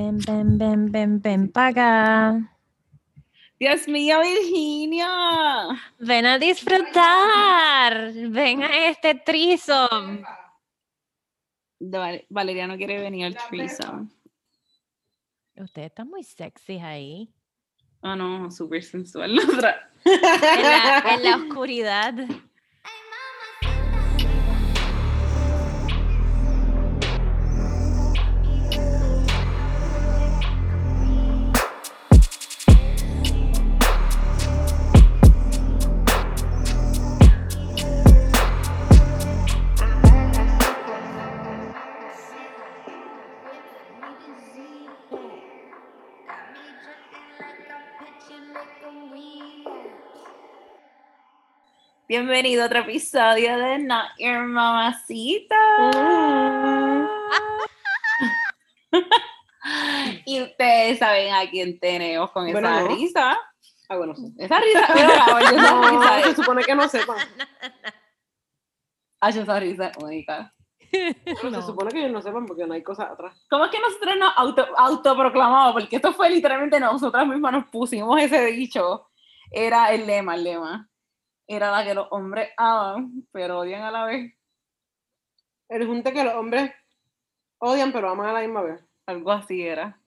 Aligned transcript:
Ven, 0.00 0.16
ven, 0.26 0.56
ven, 0.56 0.90
ven, 0.90 1.20
ven 1.20 1.52
acá. 1.54 2.40
Dios 3.58 3.86
mío, 3.86 4.18
Virginia. 4.22 5.78
Ven 5.98 6.24
a 6.24 6.38
disfrutar. 6.38 8.10
Ven 8.30 8.62
a 8.62 8.86
este 8.88 9.14
trisom. 9.14 10.22
Val- 11.80 12.24
Valeria 12.30 12.66
no 12.66 12.78
quiere 12.78 12.98
venir 12.98 13.26
al 13.26 13.36
threesome. 13.50 14.08
Ustedes 15.56 15.88
están 15.88 16.08
muy 16.08 16.24
sexy 16.24 16.78
ahí. 16.78 17.30
Oh 18.00 18.16
no, 18.16 18.50
súper 18.50 18.82
sensual. 18.82 19.38
En 20.06 20.22
la, 20.62 21.04
en 21.14 21.22
la 21.24 21.36
oscuridad. 21.36 22.14
Bienvenido 52.10 52.64
a 52.64 52.66
otro 52.66 52.80
episodio 52.80 53.56
de 53.56 53.78
Not 53.78 54.18
Your 54.18 54.42
Mamacita. 54.42 55.54
y 60.26 60.42
ustedes 60.42 60.98
saben 60.98 61.32
a 61.32 61.48
quién 61.48 61.78
tenemos 61.78 62.32
con 62.32 62.50
Bueno, 62.50 62.68
esa 62.68 62.80
no. 62.80 62.88
risa. 62.88 63.38
Ah, 63.88 63.96
bueno, 63.96 64.16
sí. 64.16 64.24
Esa 64.38 64.58
risa, 64.58 64.88
pero 64.92 65.08
esa 65.38 65.52
No, 65.52 65.88
risa 66.00 66.22
se 66.24 66.34
supone 66.34 66.64
que 66.64 66.74
no 66.74 66.88
sepan. 66.88 67.16
Ay, 69.20 69.38
esa 69.38 69.60
risa 69.60 69.92
única. 70.02 70.52
Pero 70.90 71.50
No. 71.50 71.60
Se 71.60 71.66
supone 71.68 71.92
que 71.92 72.00
ellos 72.00 72.10
no 72.10 72.22
sepan 72.22 72.44
porque 72.44 72.66
no 72.66 72.74
hay 72.74 72.82
cosas 72.82 73.08
atrás. 73.12 73.40
¿Cómo 73.48 73.66
es 73.66 73.70
que 73.70 73.78
nosotros 73.78 74.16
nos 74.18 74.32
auto, 74.36 74.66
autoproclamamos? 74.76 75.74
Porque 75.74 75.94
esto 75.94 76.12
fue 76.12 76.28
literalmente 76.28 76.80
nosotras 76.80 77.24
mismas 77.24 77.52
nos 77.52 77.66
pusimos 77.68 78.20
ese 78.20 78.46
dicho. 78.46 79.06
Era 79.52 79.92
el 79.92 80.08
lema, 80.08 80.34
el 80.34 80.42
lema. 80.42 80.89
Era 81.52 81.72
la 81.72 81.82
que 81.84 81.94
los 81.94 82.06
hombres 82.12 82.50
aman, 82.56 83.26
pero 83.32 83.58
odian 83.58 83.82
a 83.82 83.90
la 83.90 84.04
vez. 84.04 84.32
El 85.68 85.84
junte 85.84 86.12
que 86.12 86.22
los 86.22 86.34
hombres 86.34 86.72
odian, 87.58 87.90
pero 87.92 88.08
aman 88.10 88.28
a 88.28 88.32
la 88.34 88.40
misma 88.40 88.62
vez. 88.62 88.80
Algo 89.06 89.32
así 89.32 89.62
era. 89.66 90.00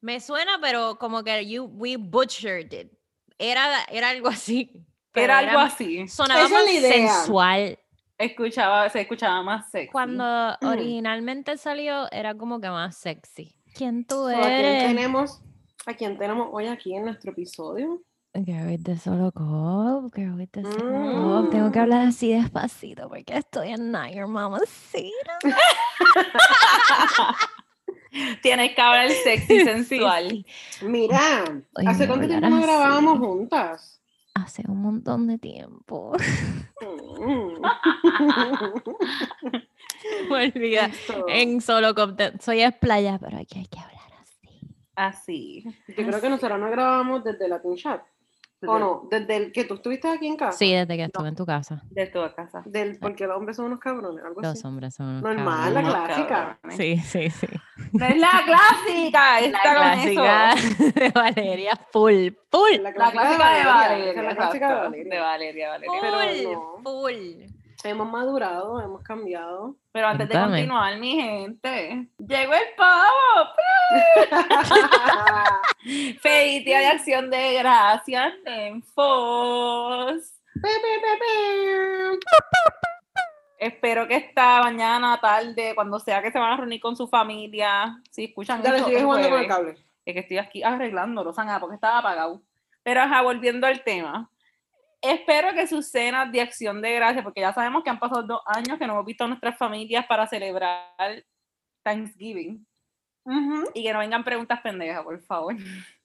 Me 0.00 0.18
suena, 0.20 0.58
pero 0.60 0.98
como 0.98 1.22
que 1.22 1.46
you, 1.48 1.64
we 1.64 1.96
butchered 1.96 2.72
it. 2.72 2.92
Era, 3.38 3.84
era 3.88 4.08
algo 4.08 4.26
así. 4.28 4.72
Era 5.14 5.38
algo 5.38 5.60
así. 5.60 6.08
Sonaba 6.08 6.40
Esa 6.40 6.46
es 6.46 6.52
más 6.52 6.64
la 6.64 6.72
idea. 6.72 6.90
sensual. 7.14 7.78
Escuchaba, 8.18 8.88
se 8.88 9.00
escuchaba 9.02 9.42
más 9.44 9.70
sexy. 9.70 9.92
Cuando 9.92 10.24
Mm. 10.60 10.66
originalmente 10.66 11.56
salió, 11.56 12.10
era 12.10 12.34
como 12.34 12.60
que 12.60 12.68
más 12.68 12.96
sexy. 12.96 13.54
¿Quién 13.74 14.04
tú 14.04 14.14
So, 14.16 14.26
¿A 14.28 14.32
quién 14.40 14.52
eres? 14.64 14.84
tenemos? 14.88 15.40
¿A 15.86 15.94
quién 15.94 16.18
tenemos 16.18 16.48
hoy 16.50 16.66
aquí 16.66 16.94
en 16.96 17.04
nuestro 17.04 17.30
episodio? 17.30 18.02
Girl 18.34 18.64
with 18.70 18.82
the 18.84 18.96
solo 18.96 19.30
cup, 19.30 20.10
girl 20.14 20.36
with 20.38 20.48
the 20.52 20.62
solo 20.62 20.90
Mm. 20.90 21.42
cup. 21.44 21.50
Tengo 21.50 21.70
que 21.70 21.78
hablar 21.80 22.06
así 22.08 22.32
despacito 22.32 23.08
porque 23.10 23.36
estoy 23.36 23.68
en 23.72 23.92
Your 24.14 24.26
Mamacita. 24.26 25.38
Tienes 28.42 28.74
que 28.74 28.80
hablar 28.80 29.10
sexy 29.10 29.60
sensual. 29.64 30.28
Sí, 30.30 30.46
Mira, 30.86 31.44
Oye, 31.76 31.88
¿hace 31.88 32.06
cuánto 32.06 32.26
tiempo 32.26 32.48
no 32.48 32.62
grabábamos 32.62 33.18
juntas? 33.18 34.00
Hace 34.34 34.62
un 34.66 34.80
montón 34.80 35.26
de 35.26 35.36
tiempo. 35.38 36.12
Mm. 36.80 37.60
Me 40.30 40.46
olvida. 40.46 40.86
Esto. 40.86 41.26
En 41.28 41.60
solo 41.60 41.94
cup. 41.94 42.18
Soy 42.40 42.62
es 42.62 42.74
playa, 42.76 43.18
pero 43.18 43.36
aquí 43.38 43.58
hay 43.58 43.66
que 43.66 43.78
hablar 43.78 43.98
así. 44.22 44.48
Así. 44.96 45.64
Yo 45.88 46.06
creo 46.06 46.18
que 46.20 46.30
nosotros 46.30 46.58
no 46.58 46.70
grabábamos 46.70 47.22
desde 47.24 47.46
Latin 47.48 47.76
Chat. 47.76 48.02
¿O 48.66 48.78
no? 48.78 49.08
Desde 49.10 49.36
el 49.36 49.52
que 49.52 49.64
tú 49.64 49.74
estuviste 49.74 50.08
aquí 50.08 50.26
en 50.26 50.36
casa. 50.36 50.56
Sí, 50.56 50.72
desde 50.72 50.96
que 50.96 51.04
estuve 51.04 51.28
en 51.28 51.34
tu 51.34 51.44
casa. 51.46 51.82
De 51.90 52.06
tu 52.06 52.20
casa. 52.34 52.62
Del, 52.64 52.98
porque 52.98 53.26
los 53.26 53.36
hombres 53.36 53.56
son 53.56 53.66
unos 53.66 53.80
cabrones, 53.80 54.24
algo 54.24 54.40
Los 54.40 54.52
así. 54.52 54.66
hombres 54.66 54.94
son 54.94 55.06
unos 55.08 55.22
Normal, 55.22 55.74
la 55.74 55.82
cabrones. 55.82 56.06
Clásica. 56.06 56.58
cabrones. 56.62 56.76
Sí, 56.76 56.96
sí, 56.98 57.30
sí. 57.30 57.46
No 57.92 58.06
es 58.06 58.16
la 58.18 58.30
clásica, 58.46 59.40
La 59.50 59.74
con 59.74 59.98
eso. 60.08 60.22
clásica 60.22 60.54
de 61.00 61.10
Valeria, 61.10 61.72
full, 61.92 62.28
full. 62.50 62.76
La 62.80 62.90
La 62.90 62.92
clásica 62.92 63.22
de 63.28 63.64
Valeria. 63.64 64.10
es 64.10 64.16
la 64.24 64.36
clásica 64.36 64.68
de 64.68 64.74
Valeria. 64.74 65.14
De 65.14 65.20
Valeria, 65.20 65.68
Valeria. 65.70 65.98
Pero 66.00 66.18
Full, 66.18 66.52
no. 66.52 66.82
full. 66.82 67.51
Hemos 67.84 68.08
madurado, 68.08 68.80
hemos 68.80 69.02
cambiado. 69.02 69.74
Pero 69.90 70.06
antes 70.06 70.28
de 70.28 70.38
continuar, 70.38 70.96
mi 70.98 71.20
gente, 71.20 72.06
llegó 72.18 72.54
el 72.54 72.74
pavo. 72.76 73.50
Feliz 76.20 76.64
día 76.64 76.78
de 76.78 76.86
acción 76.86 77.28
de 77.28 77.54
gracias, 77.54 78.34
Nenfos. 78.44 80.32
Espero 83.58 84.06
que 84.06 84.16
esta 84.16 84.60
mañana, 84.60 85.18
tarde, 85.20 85.72
cuando 85.74 85.98
sea 85.98 86.22
que 86.22 86.30
se 86.30 86.38
van 86.38 86.52
a 86.52 86.56
reunir 86.56 86.80
con 86.80 86.96
su 86.96 87.08
familia, 87.08 88.00
si 88.10 88.24
escuchan 88.24 88.62
Dale, 88.62 88.78
esto 88.78 88.90
jugando 88.90 89.28
con 89.28 89.40
el 89.40 89.48
cable. 89.48 89.76
es 90.04 90.14
que 90.14 90.20
estoy 90.20 90.38
aquí 90.38 90.62
arreglándolo, 90.62 91.32
Sana, 91.32 91.58
porque 91.58 91.74
estaba 91.74 91.98
apagado. 91.98 92.42
Pero 92.84 93.00
ajá, 93.00 93.22
volviendo 93.22 93.66
al 93.66 93.82
tema. 93.82 94.30
Espero 95.02 95.52
que 95.52 95.66
sus 95.66 95.90
cenas 95.90 96.30
de 96.30 96.40
acción 96.40 96.80
de 96.80 96.94
gracias, 96.94 97.24
porque 97.24 97.40
ya 97.40 97.52
sabemos 97.52 97.82
que 97.82 97.90
han 97.90 97.98
pasado 97.98 98.22
dos 98.22 98.40
años 98.46 98.78
que 98.78 98.86
no 98.86 98.92
hemos 98.94 99.04
visto 99.04 99.24
a 99.24 99.28
nuestras 99.28 99.58
familias 99.58 100.06
para 100.06 100.26
celebrar 100.28 100.86
Thanksgiving. 101.84 102.64
Y 103.74 103.82
que 103.82 103.92
no 103.92 103.98
vengan 104.00 104.24
preguntas 104.24 104.60
pendejas, 104.60 105.02
por 105.04 105.20
favor. 105.22 105.54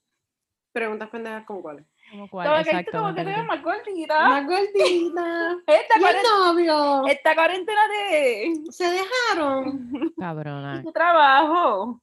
Preguntas 0.74 1.10
pendejas 1.10 1.44
como 1.46 1.62
cuáles. 1.64 1.86
Como 2.12 2.30
cuál, 2.30 2.48
Como 2.50 2.64
que, 2.64 2.70
exacto, 2.70 2.92
como 3.00 3.16
que 3.16 3.24
te 3.24 3.30
ves 3.32 3.46
más 3.46 3.64
gordita. 3.64 4.30
Más 4.30 4.46
gordita. 4.46 5.58
Esta, 5.68 6.00
¿Y 6.00 6.04
el 6.04 6.04
cuaren- 6.04 6.24
novio? 6.46 7.08
esta 7.08 7.36
cuarentena 7.36 7.82
de 7.88 8.54
Se 8.70 8.86
dejaron. 8.92 10.14
Cabrona. 10.20 10.82
tu 10.84 10.92
trabajo. 10.92 12.02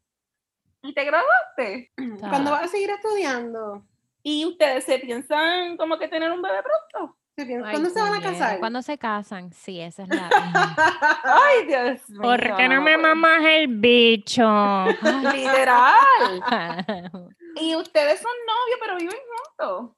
Y 0.82 0.92
te 0.92 1.04
graduaste. 1.04 1.92
¿Cuándo 2.20 2.50
vas 2.50 2.64
a 2.64 2.68
seguir 2.68 2.90
estudiando? 2.90 3.84
Y 4.24 4.44
ustedes 4.46 4.84
se 4.84 4.98
piensan 4.98 5.76
como 5.76 5.98
que 5.98 6.08
tener 6.08 6.32
un 6.32 6.40
bebé 6.42 6.56
pronto. 6.62 7.16
¿Se 7.36 7.44
piensa- 7.46 7.66
Ay, 7.68 7.72
¿Cuándo 7.72 7.90
se 7.90 8.00
van 8.00 8.14
a 8.14 8.20
casar? 8.22 8.58
¿Cuándo 8.58 8.82
se 8.82 8.96
casan? 8.96 9.52
Sí, 9.52 9.80
esa 9.80 10.04
es 10.04 10.08
la. 10.08 10.30
Ay, 11.24 11.66
Dios 11.66 12.08
mío. 12.08 12.22
¿Por 12.22 12.56
qué 12.56 12.68
no 12.68 12.80
me 12.80 12.94
puedo. 12.96 13.14
mamas 13.14 13.42
el 13.44 13.68
bicho? 13.68 14.42
Literal. 15.34 16.00
Y 17.60 17.76
ustedes 17.76 18.20
son 18.20 18.32
novios, 18.46 18.78
pero 18.80 18.96
viven 18.96 19.16
juntos. 19.58 19.96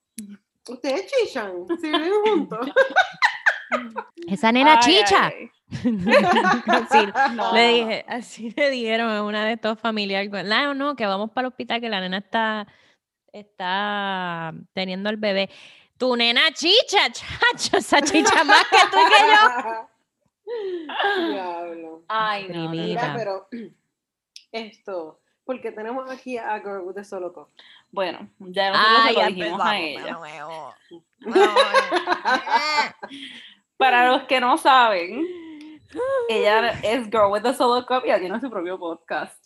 Ustedes 0.69 1.07
chichan, 1.11 1.53
si 1.81 1.87
viven 1.91 2.13
juntos. 2.25 2.69
Esa 4.29 4.53
nena 4.53 4.75
Ay, 4.75 4.81
chicha. 4.83 5.27
ay, 5.27 5.51
Así, 6.67 7.09
No. 7.35 7.53
le 7.55 7.69
dije, 7.69 8.05
así 8.09 8.51
le 8.57 8.71
dijeron 8.71 9.09
a 9.11 9.23
una 9.23 9.47
de 9.47 9.53
estos 9.55 9.79
familiares. 9.81 10.31
No, 10.45 10.75
no, 10.75 10.97
que 10.97 11.07
vamos 11.07 11.31
para 11.31 11.47
el 11.47 11.53
hospital, 11.53 11.81
que 11.81 11.89
la 11.89 12.01
nena 12.01 12.19
está, 12.19 12.67
está 13.41 14.53
teniendo 14.73 15.11
el 15.11 15.17
bebé. 15.17 15.51
Tu 15.99 16.15
nena 16.17 16.53
chicha, 16.53 16.99
chacho, 17.13 17.77
esa 17.79 18.01
chicha 18.03 18.45
más 18.45 18.65
que 18.69 18.77
tú 18.91 18.99
y 18.99 19.05
que 19.11 19.19
yo. 19.33 19.39
Diablo. 21.33 22.03
Ay. 22.09 22.49
Mira, 22.49 23.09
no. 23.09 23.15
pero 23.17 23.49
esto, 24.53 25.21
porque 25.45 25.73
tenemos 25.73 26.09
aquí 26.11 26.39
a 26.39 26.59
Girl 26.61 26.83
with 26.83 26.95
the 26.95 27.05
Solo 27.05 27.33
Cup. 27.33 27.49
Bueno, 27.91 28.29
ya 28.39 28.71
nosotros 28.71 28.97
Ah, 28.99 29.07
se 29.09 29.13
lo 29.15 29.27
dijimos 29.27 29.61
a 29.63 29.79
ella. 29.79 30.13
nuevo. 30.13 30.75
Para 33.77 34.09
los 34.09 34.23
que 34.25 34.41
no 34.41 34.57
saben, 34.59 35.25
ella 36.29 36.71
es 36.83 37.05
Girl 37.11 37.31
with 37.31 37.43
the 37.43 37.55
Solo 37.55 37.87
Cup 37.87 38.03
y 38.05 38.13
tiene 38.19 38.41
su 38.41 38.51
propio 38.51 38.79
podcast. 38.79 39.46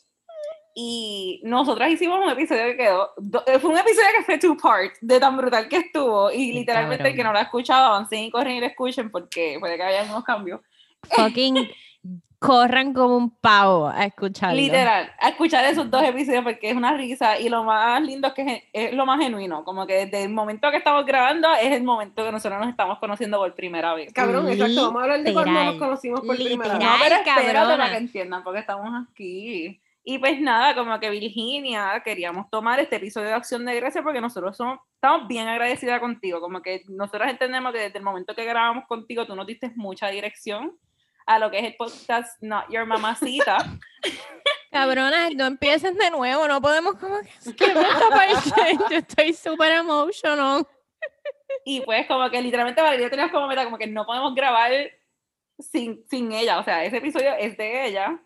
Y 0.75 1.41
nosotras 1.45 1.91
hicimos 1.91 2.19
un 2.25 2.31
episodio 2.31 2.65
que 2.67 2.77
quedó, 2.77 3.11
eh, 3.47 3.59
fue 3.59 3.71
un 3.71 3.79
episodio 3.79 4.09
que 4.17 4.25
fue 4.25 4.39
two 4.39 4.57
part, 4.57 4.93
de 5.01 5.19
tan 5.19 5.37
brutal 5.37 5.69
que 5.69 5.79
estuvo. 5.79 6.31
Y 6.31 6.53
literalmente 6.53 7.09
el 7.09 7.17
que 7.17 7.25
no 7.25 7.33
lo 7.33 7.39
ha 7.39 7.43
escuchado, 7.43 7.87
avancen 7.87 8.25
y 8.25 8.31
corren 8.31 8.57
y 8.57 8.61
lo 8.61 8.67
escuchen 8.67 9.11
porque 9.11 9.57
puede 9.59 9.77
que 9.77 9.83
haya 9.83 10.05
unos 10.05 10.25
cambios. 10.25 10.61
fucking 11.17 11.69
corran 12.41 12.95
como 12.95 13.19
un 13.19 13.31
pavo 13.31 13.89
a 13.89 14.07
escucharlo. 14.07 14.57
Literal, 14.57 15.13
a 15.21 15.29
escuchar 15.29 15.63
esos 15.67 15.91
dos 15.91 16.03
episodios 16.03 16.43
porque 16.43 16.71
es 16.71 16.77
una 16.77 16.97
risa 16.97 17.39
y 17.39 17.51
lo 17.51 17.65
más 17.65 18.03
lindo 18.03 18.29
es 18.29 18.35
que 18.35 18.69
es, 18.73 18.95
lo 18.95 19.05
más 19.05 19.21
genuino, 19.21 19.63
como 19.63 19.87
que 19.87 20.07
desde 20.07 20.25
el 20.25 20.31
momento 20.31 20.71
que 20.71 20.79
estamos 20.79 21.05
grabando 21.05 21.49
es 21.61 21.71
el 21.71 21.83
momento 21.83 22.25
que 22.25 22.33
nosotros 22.33 22.59
nos 22.59 22.71
estamos 22.71 22.99
conociendo 22.99 23.37
por 23.37 23.55
primera 23.55 23.93
vez. 23.93 24.11
Cabrón, 24.15 24.49
exacto, 24.49 24.87
vamos 24.87 25.01
a 25.01 25.05
hablar 25.05 25.23
de 25.23 25.33
cuando 25.35 25.65
nos 25.65 25.75
conocimos 25.75 26.21
por 26.23 26.35
primera 26.35 26.75
literal. 26.75 26.79
vez. 26.79 26.89
No, 26.89 26.95
pero 27.03 27.17
espérate 27.17 27.77
para 27.77 27.91
que 27.91 27.97
entiendan 27.99 28.43
porque 28.43 28.61
estamos 28.61 29.07
aquí. 29.07 29.79
Y 30.02 30.19
pues 30.19 30.41
nada, 30.41 30.75
como 30.75 30.99
que 30.99 31.11
Virginia, 31.11 32.00
queríamos 32.02 32.49
tomar 32.50 32.81
este 32.81 32.97
episodio 32.97 33.29
de 33.29 33.35
Acción 33.35 33.67
de 33.67 33.76
Gracia 33.76 34.02
porque 34.02 34.20
nosotros 34.20 34.56
somos, 34.56 34.79
estamos 34.94 35.29
bien 35.29 35.47
agradecidas 35.47 36.00
contigo, 36.00 36.41
como 36.41 36.62
que 36.62 36.82
nosotros 36.88 37.29
entendemos 37.29 37.73
que 37.73 37.81
desde 37.81 37.99
el 37.99 38.05
momento 38.05 38.35
que 38.35 38.44
grabamos 38.44 38.87
contigo 38.87 39.26
tú 39.26 39.37
nos 39.37 39.47
diste 39.47 39.70
mucha 39.76 40.08
dirección 40.08 40.79
a 41.26 41.38
lo 41.38 41.50
que 41.50 41.58
es 41.58 41.64
el 41.64 41.76
podcast 41.76 42.43
Not 42.43 42.70
Your 42.70 42.87
Mamacita. 42.87 43.58
Cabronas, 44.73 45.35
no 45.35 45.47
empiecen 45.47 45.97
de 45.97 46.11
nuevo, 46.11 46.49
no 46.49 46.62
podemos 46.62 46.94
como 46.94 47.19
que... 47.20 47.75
Yo 48.91 48.97
estoy 48.97 49.35
súper 49.35 49.73
emotional. 49.73 50.67
Y 51.64 51.82
pues 51.82 52.06
como 52.06 52.31
que 52.31 52.41
literalmente 52.41 52.81
Valeria 52.81 53.11
teníamos 53.11 53.32
como 53.32 53.49
meta, 53.49 53.64
como 53.64 53.76
que 53.79 53.87
no 53.87 54.06
podemos 54.06 54.35
grabar 54.35 54.73
sin, 55.58 56.05
sin 56.08 56.32
ella, 56.32 56.58
o 56.58 56.64
sea, 56.64 56.85
ese 56.85 56.99
episodio 56.99 57.35
es 57.35 57.56
de 57.56 57.87
ella. 57.87 58.20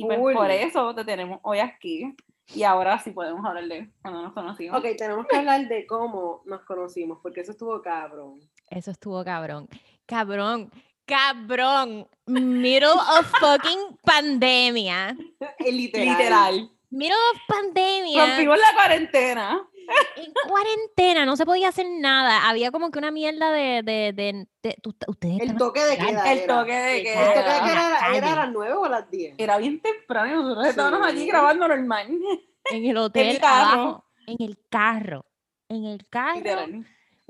Y 0.00 0.04
pues 0.06 0.36
por 0.36 0.50
eso 0.50 0.94
te 0.94 1.04
tenemos 1.04 1.40
hoy 1.42 1.58
aquí. 1.58 2.14
Y 2.54 2.62
ahora 2.64 2.98
sí 2.98 3.10
podemos 3.10 3.44
hablar 3.44 3.64
de 3.68 3.90
cuando 4.02 4.22
nos 4.22 4.32
conocimos. 4.32 4.78
Ok, 4.78 4.96
tenemos 4.96 5.26
que 5.26 5.36
hablar 5.36 5.68
de 5.68 5.86
cómo 5.86 6.42
nos 6.46 6.62
conocimos, 6.62 7.18
porque 7.22 7.40
eso 7.42 7.52
estuvo 7.52 7.80
cabrón. 7.80 8.40
Eso 8.68 8.90
estuvo 8.90 9.22
cabrón. 9.24 9.68
Cabrón. 10.06 10.70
Cabrón. 11.04 12.08
Middle 12.26 12.88
of 12.88 13.30
fucking 13.38 13.98
pandemia. 14.04 15.16
Literal. 15.60 16.06
Literal. 16.06 16.70
Middle 16.90 17.14
of 17.32 17.40
pandemia. 17.46 18.26
Rompimos 18.26 18.58
la 18.58 18.74
cuarentena. 18.74 19.69
En 20.16 20.32
cuarentena, 20.48 21.24
no 21.26 21.36
se 21.36 21.44
podía 21.46 21.68
hacer 21.68 21.86
nada. 21.88 22.48
Había 22.48 22.70
como 22.70 22.90
que 22.90 22.98
una 22.98 23.10
mierda 23.10 23.50
de. 23.52 23.82
de, 23.82 24.12
de, 24.12 24.46
de- 24.62 24.76
tú- 24.82 24.94
ustedes 25.08 25.40
El 25.40 25.56
toque 25.56 25.80
de 25.84 25.96
queda. 25.98 26.32
El 26.32 26.46
toque 26.46 26.72
de 26.74 27.02
que 27.02 27.12
El 27.12 27.18
toque 27.28 27.38
de 27.38 27.44
queda 27.60 27.98
era, 28.10 28.16
era 28.16 28.32
a 28.32 28.36
las 28.36 28.52
9 28.52 28.72
o 28.74 28.84
a 28.84 28.88
las 28.88 29.10
10. 29.10 29.34
era 29.38 29.58
bien 29.58 29.80
temprano 29.80 30.42
nosotros 30.42 30.66
estábamos 30.66 31.10
Sí. 31.10 31.16
allí 31.16 31.26
grabando 31.26 31.68
normal. 31.68 32.06
en 32.70 32.84
el 32.84 32.96
hotel 32.98 33.38
carro. 33.40 33.80
abajo, 33.80 34.04
en 34.26 34.36
el 34.42 34.58
carro. 34.68 35.24
En 35.68 35.84
el 35.84 36.06
carro. 36.08 36.36
Literal. 36.36 36.86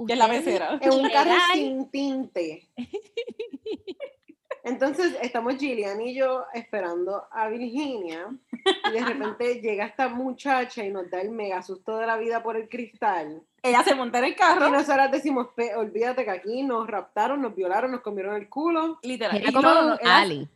Que 0.07 0.13
es 0.15 0.19
la 0.19 0.29
pecera. 0.29 0.79
En 0.81 0.93
un 0.93 1.09
carro 1.11 1.33
sin 1.53 1.91
tinte. 1.91 2.69
Entonces 4.65 5.17
estamos 5.23 5.57
Gillian 5.57 6.01
y 6.01 6.15
yo 6.15 6.45
esperando 6.53 7.25
a 7.31 7.49
Virginia 7.49 8.27
y 8.89 8.93
de 8.93 9.05
repente 9.05 9.55
llega 9.63 9.87
esta 9.87 10.09
muchacha 10.09 10.85
y 10.85 10.91
nos 10.91 11.11
da 11.11 11.21
el 11.21 11.31
mega 11.31 11.63
susto 11.63 11.97
de 11.99 12.07
la 12.07 12.17
vida 12.17 12.43
por 12.43 12.57
el 12.57 12.69
cristal. 12.69 13.43
Ella 13.63 13.83
se 13.83 13.95
monta 13.95 14.19
en 14.19 14.25
el 14.25 14.31
Y 14.33 14.35
carro. 14.37 14.69
nosotras 14.71 15.11
decimos, 15.11 15.49
"Pe- 15.55 15.75
olvídate 15.77 16.25
que 16.25 16.31
aquí 16.31 16.63
nos 16.63 16.87
raptaron, 16.87 17.41
nos 17.43 17.55
violaron, 17.55 17.91
nos 17.93 18.01
comieron 18.01 18.35
el 18.37 18.49
culo. 18.49 18.99
Literal. 19.03 19.37
Era 19.37 19.51
Y 19.51 19.53
como 19.53 19.69
no, 19.69 19.95
un 19.95 19.99
Ali. 20.09 20.49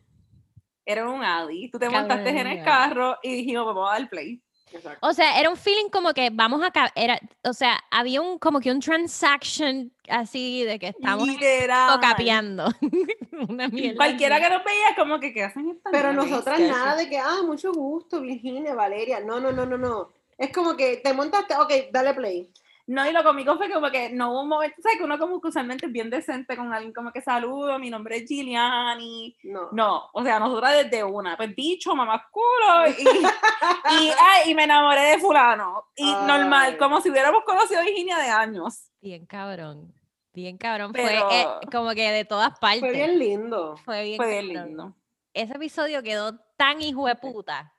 Era 0.85 1.09
un 1.09 1.23
Ali. 1.23 1.69
Tú 1.71 1.79
te 1.79 1.89
montaste 1.89 2.29
en 2.29 2.45
el 2.47 2.63
carro 2.63 3.17
y 3.23 3.37
dijimos, 3.37 3.65
vamos 3.65 3.89
a 3.89 3.99
dar 3.99 4.09
play. 4.09 4.41
Exacto. 4.71 5.07
O 5.07 5.13
sea, 5.13 5.39
era 5.39 5.49
un 5.49 5.55
feeling 5.57 5.89
como 5.89 6.13
que 6.13 6.29
vamos 6.31 6.61
a 6.63 6.71
ca- 6.71 6.91
era, 6.95 7.19
o 7.43 7.53
sea, 7.53 7.79
había 7.91 8.21
un 8.21 8.39
como 8.39 8.59
que 8.59 8.71
un 8.71 8.79
transaction 8.79 9.91
así 10.09 10.63
de 10.63 10.79
que 10.79 10.87
estamos 10.87 11.27
Literal. 11.27 11.99
capeando. 12.01 12.65
Una 13.49 13.67
mierda. 13.67 13.95
Cualquiera 13.97 14.39
que 14.39 14.49
nos 14.49 14.63
veía 14.63 14.95
como 14.95 15.19
que, 15.19 15.33
¿qué 15.33 15.43
hacen 15.43 15.69
estas 15.69 15.91
Pero 15.91 16.13
nosotras 16.13 16.57
¿Qué 16.57 16.67
nada 16.67 16.95
de 16.95 17.09
que, 17.09 17.17
ah, 17.17 17.41
mucho 17.45 17.71
gusto, 17.73 18.21
Virginia, 18.21 18.73
Valeria. 18.73 19.19
No, 19.19 19.39
no, 19.39 19.51
no, 19.51 19.65
no, 19.65 19.77
no. 19.77 20.11
Es 20.37 20.51
como 20.51 20.75
que 20.75 20.97
te 20.97 21.13
montaste, 21.13 21.55
ok, 21.55 21.71
dale 21.91 22.13
play. 22.13 22.49
No, 22.87 23.07
y 23.09 23.11
lo 23.11 23.23
cómico 23.23 23.57
fue 23.57 23.71
como 23.71 23.89
que 23.89 24.11
no 24.11 24.31
hubo 24.31 24.41
un 24.43 24.49
momento, 24.49 24.75
¿sabes? 24.79 24.99
Que 24.99 25.03
uno 25.03 25.17
como 25.17 25.41
que 25.41 25.47
usualmente 25.47 25.87
es 25.87 25.91
bien 25.91 26.09
decente 26.11 26.55
con 26.55 26.71
alguien 26.71 26.93
como 26.93 27.11
que 27.11 27.19
saludo, 27.19 27.79
mi 27.79 27.89
nombre 27.89 28.17
es 28.17 28.25
Giuliani. 28.27 29.35
No. 29.43 29.69
No, 29.71 30.09
o 30.13 30.23
sea, 30.23 30.39
nosotras 30.39 30.83
desde 30.83 31.03
una, 31.03 31.35
pues 31.35 31.55
bicho, 31.55 31.95
mamá 31.95 32.27
culo, 32.31 32.87
y, 32.99 33.01
y, 33.01 34.09
ay, 34.19 34.51
y 34.51 34.53
me 34.53 34.65
enamoré 34.65 35.01
de 35.01 35.17
fulano. 35.17 35.85
Y 35.95 36.07
Ay. 36.07 36.27
normal, 36.27 36.77
como 36.77 37.01
si 37.01 37.09
hubiéramos 37.09 37.43
conocido 37.43 37.81
a 37.81 37.83
Virginia 37.83 38.19
de 38.19 38.29
años. 38.29 38.91
Bien 39.01 39.25
cabrón. 39.25 39.91
Bien 40.33 40.57
cabrón. 40.57 40.91
Pero- 40.93 41.27
Fue 41.27 41.41
eh, 41.41 41.47
como 41.71 41.89
que 41.91 42.11
de 42.11 42.25
todas 42.25 42.59
partes. 42.59 42.81
Fue 42.81 42.91
bien 42.91 43.17
lindo. 43.17 43.77
Fue 43.77 44.03
bien 44.03 44.17
Fue 44.17 44.27
bien 44.27 44.47
lindo. 44.49 44.95
Ese 45.33 45.53
episodio 45.53 46.03
quedó 46.03 46.37
tan 46.55 46.81
hijo 46.81 47.07
de 47.07 47.15
puta. 47.15 47.73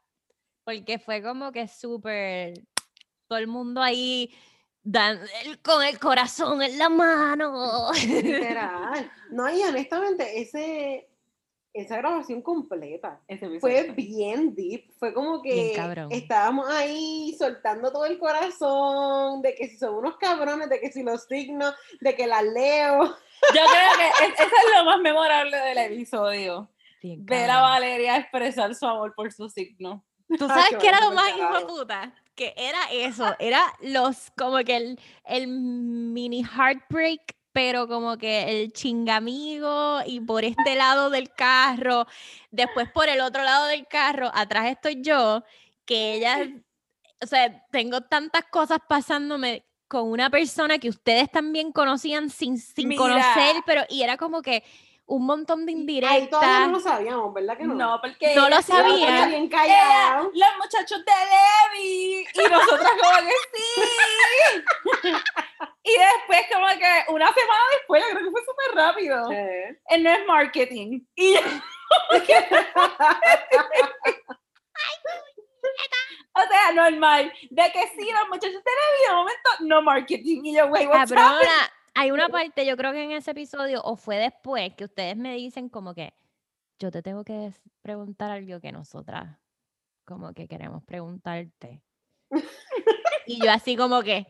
Porque 0.64 0.98
fue 0.98 1.22
como 1.22 1.52
que 1.52 1.68
súper. 1.68 2.54
Todo 3.28 3.38
el 3.38 3.46
mundo 3.46 3.82
ahí 3.82 4.34
dan, 4.88 5.18
el- 5.44 5.60
con 5.60 5.82
el 5.82 5.98
corazón 5.98 6.62
en 6.62 6.78
la 6.78 6.88
mano. 6.88 7.90
Literal. 7.92 9.10
No, 9.30 9.50
y 9.50 9.60
honestamente, 9.62 10.40
ese, 10.40 11.08
esa 11.72 11.96
grabación 11.98 12.40
completa 12.40 13.20
fue 13.60 13.92
bien 13.96 14.54
deep. 14.54 14.92
Fue 14.98 15.12
como 15.12 15.42
que 15.42 15.72
estábamos 16.10 16.68
ahí 16.70 17.34
soltando 17.38 17.92
todo 17.92 18.06
el 18.06 18.18
corazón, 18.18 19.42
de 19.42 19.54
que 19.54 19.68
si 19.68 19.76
son 19.76 19.96
unos 19.96 20.16
cabrones, 20.18 20.68
de 20.70 20.80
que 20.80 20.90
si 20.92 21.02
los 21.02 21.24
signos, 21.24 21.74
de 22.00 22.14
que 22.14 22.26
las 22.26 22.44
leo. 22.44 23.04
Yo 23.04 23.12
creo 23.52 23.92
que 23.98 24.24
es- 24.26 24.32
eso 24.40 24.44
es 24.44 24.78
lo 24.78 24.84
más 24.84 25.00
memorable 25.00 25.56
del 25.56 25.78
episodio. 25.78 26.70
Bien 27.02 27.26
Ver 27.26 27.50
a. 27.50 27.60
Valeria 27.60 28.16
expresar 28.16 28.74
su 28.74 28.86
amor 28.86 29.12
por 29.14 29.30
su 29.32 29.48
signo. 29.50 30.02
Tú 30.38 30.44
Ay, 30.44 30.48
sabes 30.48 30.66
qué 30.70 30.78
que 30.78 30.88
era 30.88 31.00
lo 31.00 31.12
más 31.12 31.28
hijo 31.36 31.66
puta. 31.66 32.12
Que 32.36 32.54
era 32.56 32.78
eso. 32.92 33.34
Era 33.38 33.60
los, 33.80 34.30
como 34.36 34.58
que 34.58 34.76
el, 34.76 35.00
el 35.24 35.48
mini 35.48 36.44
heartbreak, 36.44 37.34
pero 37.52 37.88
como 37.88 38.18
que 38.18 38.62
el 38.62 38.72
chingamigo 38.72 40.00
y 40.06 40.20
por 40.20 40.44
este 40.44 40.74
lado 40.74 41.08
del 41.08 41.30
carro. 41.30 42.06
Después 42.50 42.90
por 42.92 43.08
el 43.08 43.22
otro 43.22 43.42
lado 43.42 43.66
del 43.66 43.86
carro, 43.88 44.30
atrás 44.34 44.66
estoy 44.66 45.00
yo, 45.00 45.42
que 45.86 46.14
ella, 46.14 46.46
o 47.22 47.26
sea, 47.26 47.66
tengo 47.70 48.02
tantas 48.02 48.44
cosas 48.50 48.78
pasándome 48.86 49.64
con 49.88 50.10
una 50.10 50.28
persona 50.28 50.78
que 50.78 50.90
ustedes 50.90 51.30
también 51.30 51.72
conocían 51.72 52.28
sin, 52.28 52.58
sin 52.58 52.88
Mira. 52.88 53.00
conocer, 53.00 53.62
pero 53.64 53.82
y 53.88 54.02
era 54.02 54.18
como 54.18 54.42
que 54.42 54.62
un 55.08 55.24
montón 55.24 55.64
de 55.66 55.72
Ahí 55.72 55.86
todavía 55.86 56.66
no 56.66 56.66
indirectas. 56.66 56.68
lo 56.68 56.80
sabíamos, 56.80 57.32
¿verdad 57.32 57.56
que 57.56 57.64
no? 57.64 57.74
No, 57.74 58.00
porque 58.00 58.34
No 58.34 58.42
lo 58.42 58.56
ella- 58.56 58.62
sabía. 58.62 59.08
Ella 59.08 59.26
bien 59.26 59.42
Ella, 59.44 59.50
callado. 59.56 60.30
los 60.34 60.48
muchachos 60.58 61.04
de 61.04 61.12
Levi 61.78 62.26
y 62.34 62.42
nosotras 62.50 62.92
como 63.00 63.16
que 63.28 63.34
sí. 63.54 65.14
y 65.84 65.92
después 65.98 66.40
como 66.52 66.66
que 66.78 67.12
una 67.12 67.32
semana 67.32 67.62
después, 67.78 68.02
yo 68.02 68.10
creo 68.16 68.24
que 68.24 68.30
fue 68.32 68.40
súper 68.44 68.74
rápido. 68.74 69.30
Eh. 69.32 69.80
Él 69.90 70.02
no 70.02 70.10
es 70.10 70.26
marketing. 70.26 71.00
Y 71.14 71.34
yo- 71.34 71.40
o 76.34 76.40
sea, 76.48 76.72
normal. 76.74 77.32
De 77.50 77.62
que 77.72 77.82
sí, 77.96 78.10
los 78.10 78.28
muchachos 78.28 78.62
de 78.64 78.70
Levi, 78.70 79.08
de 79.08 79.14
momento, 79.14 79.50
no 79.60 79.82
marketing. 79.82 80.40
Y 80.44 80.56
yo, 80.56 80.68
güey, 80.68 80.86
what's 80.86 81.10
Cabrona, 81.12 81.36
happening? 81.36 81.75
Hay 81.98 82.10
una 82.10 82.28
parte, 82.28 82.66
yo 82.66 82.76
creo 82.76 82.92
que 82.92 83.02
en 83.02 83.12
ese 83.12 83.30
episodio, 83.30 83.80
o 83.82 83.96
fue 83.96 84.18
después, 84.18 84.74
que 84.74 84.84
ustedes 84.84 85.16
me 85.16 85.34
dicen 85.34 85.70
como 85.70 85.94
que 85.94 86.12
yo 86.78 86.90
te 86.90 87.00
tengo 87.02 87.24
que 87.24 87.54
preguntar 87.80 88.30
algo 88.30 88.60
que 88.60 88.70
nosotras 88.70 89.38
como 90.04 90.34
que 90.34 90.46
queremos 90.46 90.84
preguntarte. 90.84 91.82
y 93.26 93.42
yo 93.42 93.50
así 93.50 93.76
como 93.76 94.02
que, 94.02 94.26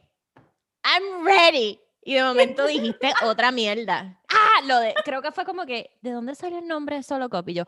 I'm 0.84 1.26
ready. 1.26 1.80
Y 2.02 2.14
de 2.14 2.22
momento 2.22 2.66
dijiste 2.66 3.12
otra 3.24 3.50
mierda. 3.50 4.22
Ah, 4.28 4.62
lo 4.64 4.78
de, 4.78 4.94
creo 5.04 5.20
que 5.20 5.32
fue 5.32 5.44
como 5.44 5.66
que, 5.66 5.90
¿de 6.02 6.12
dónde 6.12 6.36
salió 6.36 6.60
el 6.60 6.68
nombre 6.68 6.96
de 6.96 7.02
Solo 7.02 7.28
Cop? 7.28 7.48
Y 7.48 7.54
yo, 7.54 7.64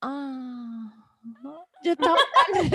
ah, 0.00 0.94
yo 1.82 1.92
estaba 1.92 2.16
ready. 2.54 2.70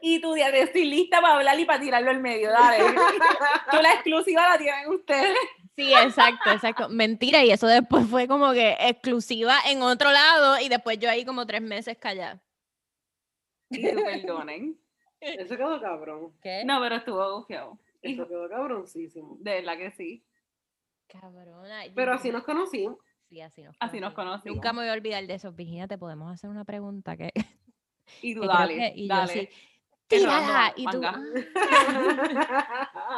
Y 0.00 0.20
tú 0.20 0.36
ya 0.36 0.48
estoy 0.48 0.84
lista 0.84 1.20
para 1.20 1.34
hablar 1.34 1.58
y 1.58 1.64
para 1.64 1.80
tirarlo 1.80 2.10
al 2.10 2.20
medio, 2.20 2.50
dale. 2.50 2.78
Tú 3.70 3.76
la 3.82 3.94
exclusiva 3.94 4.48
la 4.48 4.58
tienen 4.58 4.88
ustedes. 4.88 5.36
Sí, 5.76 5.92
exacto, 5.92 6.50
exacto. 6.50 6.88
Mentira, 6.88 7.44
y 7.44 7.50
eso 7.50 7.66
después 7.66 8.06
fue 8.08 8.26
como 8.28 8.52
que 8.52 8.76
exclusiva 8.80 9.56
en 9.66 9.82
otro 9.82 10.10
lado 10.10 10.58
y 10.60 10.68
después 10.68 10.98
yo 10.98 11.08
ahí 11.10 11.24
como 11.24 11.46
tres 11.46 11.62
meses 11.62 11.96
callada. 11.98 12.40
Y 13.70 13.82
tú 13.92 14.02
perdonen. 14.02 14.78
Eso 15.20 15.56
quedó 15.56 15.80
cabrón. 15.80 16.32
¿Qué? 16.40 16.62
No, 16.64 16.80
pero 16.80 16.94
estuvo 16.96 17.38
bufiado. 17.40 17.76
Eso 18.02 18.26
quedó 18.28 18.48
cabroncísimo. 18.48 19.36
De 19.40 19.54
verdad 19.54 19.76
que 19.76 19.90
sí. 19.90 20.24
Cabrona. 21.08 21.82
Pero 21.94 22.12
así 22.14 22.30
nos 22.30 22.44
conocimos. 22.44 22.98
Sí, 23.28 23.40
así 23.40 23.62
nos 23.62 23.76
Así 23.80 24.00
nos 24.00 24.14
conocimos. 24.14 24.56
Nunca 24.56 24.72
me 24.72 24.80
voy 24.82 24.88
a 24.88 24.92
olvidar 24.92 25.26
de 25.26 25.34
eso. 25.34 25.52
Virginia, 25.52 25.86
te 25.88 25.98
podemos 25.98 26.32
hacer 26.32 26.48
una 26.48 26.64
pregunta 26.64 27.16
que... 27.16 27.30
Y 28.22 28.34
tú 28.34 28.40
que 28.42 28.46
dale, 28.46 28.74
que- 28.76 28.92
y 28.96 29.08
yo 29.08 29.14
dale. 29.14 29.32
sí, 29.32 29.48
tírala. 30.08 30.68
no, 30.68 30.72
Y 30.76 30.86
tú, 30.86 31.00
ah, 31.04 31.20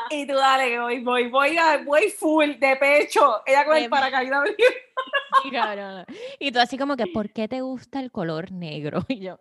Y 0.11 0.27
tú 0.27 0.35
dale, 0.35 0.69
que 0.69 0.81
voy, 0.81 1.01
voy, 1.05 1.29
voy, 1.31 1.57
a- 1.59 1.79
voy 1.85 2.11
full 2.11 2.53
de 2.59 2.77
pecho. 2.77 3.43
Ella 3.47 3.65
con 3.65 3.77
el 3.77 3.89
paracaídas 3.89 4.49
cabrona. 5.53 6.07
Y 6.39 6.53
tú 6.53 6.59
así 6.59 6.77
como 6.77 6.97
que, 6.97 7.07
¿por 7.07 7.31
qué 7.33 7.49
te 7.49 7.61
gusta 7.61 8.01
el 8.01 8.11
color 8.11 8.53
negro? 8.53 9.01
Y 9.09 9.21
yo, 9.21 9.39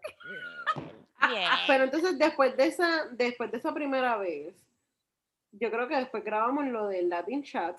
"Mm, 0.76 1.30
bien". 1.30 1.50
Pero 1.68 1.84
entonces 1.86 2.18
después 2.18 2.56
de 2.56 2.68
esa, 2.68 3.06
después 3.12 3.52
de 3.52 3.58
esa 3.58 3.74
primera 3.74 4.18
vez, 4.18 4.56
yo 5.52 5.72
creo 5.72 5.88
que 5.88 5.96
después 5.96 6.24
grabamos 6.24 6.66
lo 6.68 6.88
del 6.88 7.10
Latin 7.10 7.44
Chat 7.44 7.76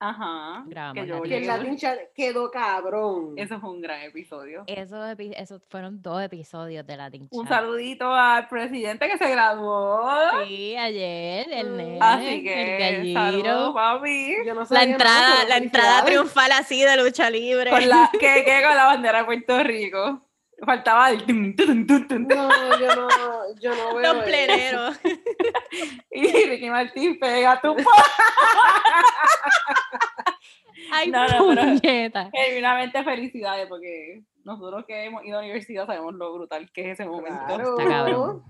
Ajá. 0.00 0.62
Grabamos 0.66 1.02
que 1.02 1.08
yo 1.08 1.24
el 1.24 1.46
Latin 1.46 1.76
Chat 1.76 1.98
quedó 2.14 2.50
cabrón. 2.50 3.34
Eso 3.36 3.58
fue 3.58 3.70
un 3.70 3.80
gran 3.80 4.00
episodio. 4.02 4.62
Esos, 4.68 5.00
esos 5.36 5.60
fueron 5.68 6.00
dos 6.00 6.22
episodios 6.22 6.86
de 6.86 6.96
Latin 6.96 7.28
Un 7.32 7.46
Chat. 7.46 7.58
saludito 7.58 8.14
al 8.14 8.46
presidente 8.48 9.08
que 9.08 9.18
se 9.18 9.28
graduó. 9.30 10.08
Sí, 10.46 10.76
ayer, 10.76 11.46
el 11.50 11.70
Mm. 11.70 11.76
nene, 11.76 11.98
Así 12.00 12.26
el 12.26 12.42
que, 12.44 12.78
galliro. 12.78 13.20
saludos, 13.20 13.74
papi. 13.74 14.34
Yo 14.46 14.54
no 14.54 14.62
La 14.70 14.82
entrada, 14.84 15.44
la 15.48 15.56
entrada 15.56 16.04
triunfal 16.04 16.52
así 16.52 16.82
de 16.84 16.96
lucha 17.02 17.28
libre. 17.30 17.70
Con 17.70 17.88
la, 17.88 18.08
que, 18.12 18.44
que 18.44 18.62
con 18.64 18.76
la 18.76 18.84
bandera 18.84 19.18
de 19.18 19.24
Puerto 19.24 19.62
Rico. 19.64 20.27
Faltaba 20.64 21.10
el 21.10 21.24
tum, 21.24 21.54
tum, 21.54 21.86
tum, 21.86 22.06
tum, 22.08 22.26
tum. 22.26 22.36
No, 22.36 22.78
yo 22.80 22.96
no, 22.96 23.08
yo 23.60 23.74
no 23.76 23.94
veo 23.96 24.12
Los 24.14 24.24
pleneros. 24.24 25.00
Y 26.10 26.46
Ricky 26.46 26.68
Martín 26.70 27.18
pega 27.20 27.60
tu 27.60 27.76
Ay, 30.92 31.10
No, 31.10 31.26
no, 31.28 31.48
pero- 31.48 31.62
puñeta. 31.62 32.30
Genuinamente 32.32 33.04
felicidades 33.04 33.66
porque 33.68 34.22
nosotros 34.44 34.84
que 34.86 35.04
hemos 35.04 35.24
ido 35.24 35.38
a 35.38 35.40
la 35.42 35.46
universidad 35.46 35.86
sabemos 35.86 36.14
lo 36.14 36.32
brutal 36.34 36.70
que 36.72 36.90
es 36.90 36.98
ese 37.00 37.08
momento. 37.08 37.44
Claro. 37.46 37.78
Está 37.78 37.90
cabrón. 37.90 38.42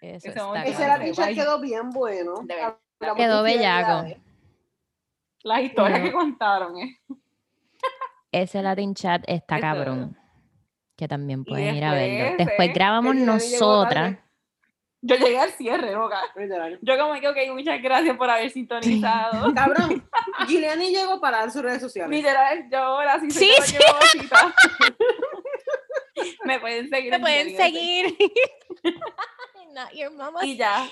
Eso 0.00 0.16
Ese 0.16 0.28
está 0.28 0.46
momento 0.46 0.70
Ese 0.70 0.86
cabrón. 0.86 1.34
Quedó 1.34 1.60
bien 1.60 1.90
bueno. 1.90 2.34
Quedó 3.16 3.42
bellaco. 3.42 4.08
Las 5.42 5.60
historias 5.62 6.00
que 6.00 6.12
contaron, 6.12 6.78
¿eh? 6.78 6.98
Ese 8.32 8.62
Latin 8.62 8.94
Chat 8.94 9.24
está 9.26 9.56
Eso. 9.56 9.62
cabrón. 9.62 10.16
Que 11.00 11.08
también 11.08 11.46
pueden 11.46 11.76
ir 11.76 11.84
a 11.84 11.94
verlo. 11.94 12.36
después, 12.36 12.68
¿eh? 12.68 12.72
grabamos 12.74 13.16
nosotras. 13.16 14.18
Yo 15.00 15.16
llegué 15.16 15.38
al 15.38 15.50
cierre. 15.52 15.94
Literal. 16.36 16.78
Yo 16.82 16.98
como 16.98 17.18
que, 17.18 17.26
ok, 17.26 17.36
muchas 17.54 17.80
gracias 17.80 18.18
por 18.18 18.28
haber 18.28 18.50
sintonizado. 18.50 19.54
Cabrón, 19.54 20.06
Giuliani 20.46 20.94
llegó 20.94 21.18
para 21.18 21.38
dar 21.38 21.50
sus 21.50 21.62
redes 21.62 21.80
sociales. 21.80 22.14
Literal, 22.14 22.68
yo 22.70 22.78
ahora 22.78 23.18
sí 23.18 23.30
Sí, 23.30 23.50
sí. 23.62 23.78
Me 26.44 26.60
pueden 26.60 26.90
seguir. 26.90 27.10
Me 27.12 27.16
en 27.16 27.22
pueden 27.22 27.56
seguir. 27.56 28.14
Not 29.72 29.90
your 29.94 30.12
mama. 30.12 30.44
Y 30.44 30.58
ya. 30.58 30.86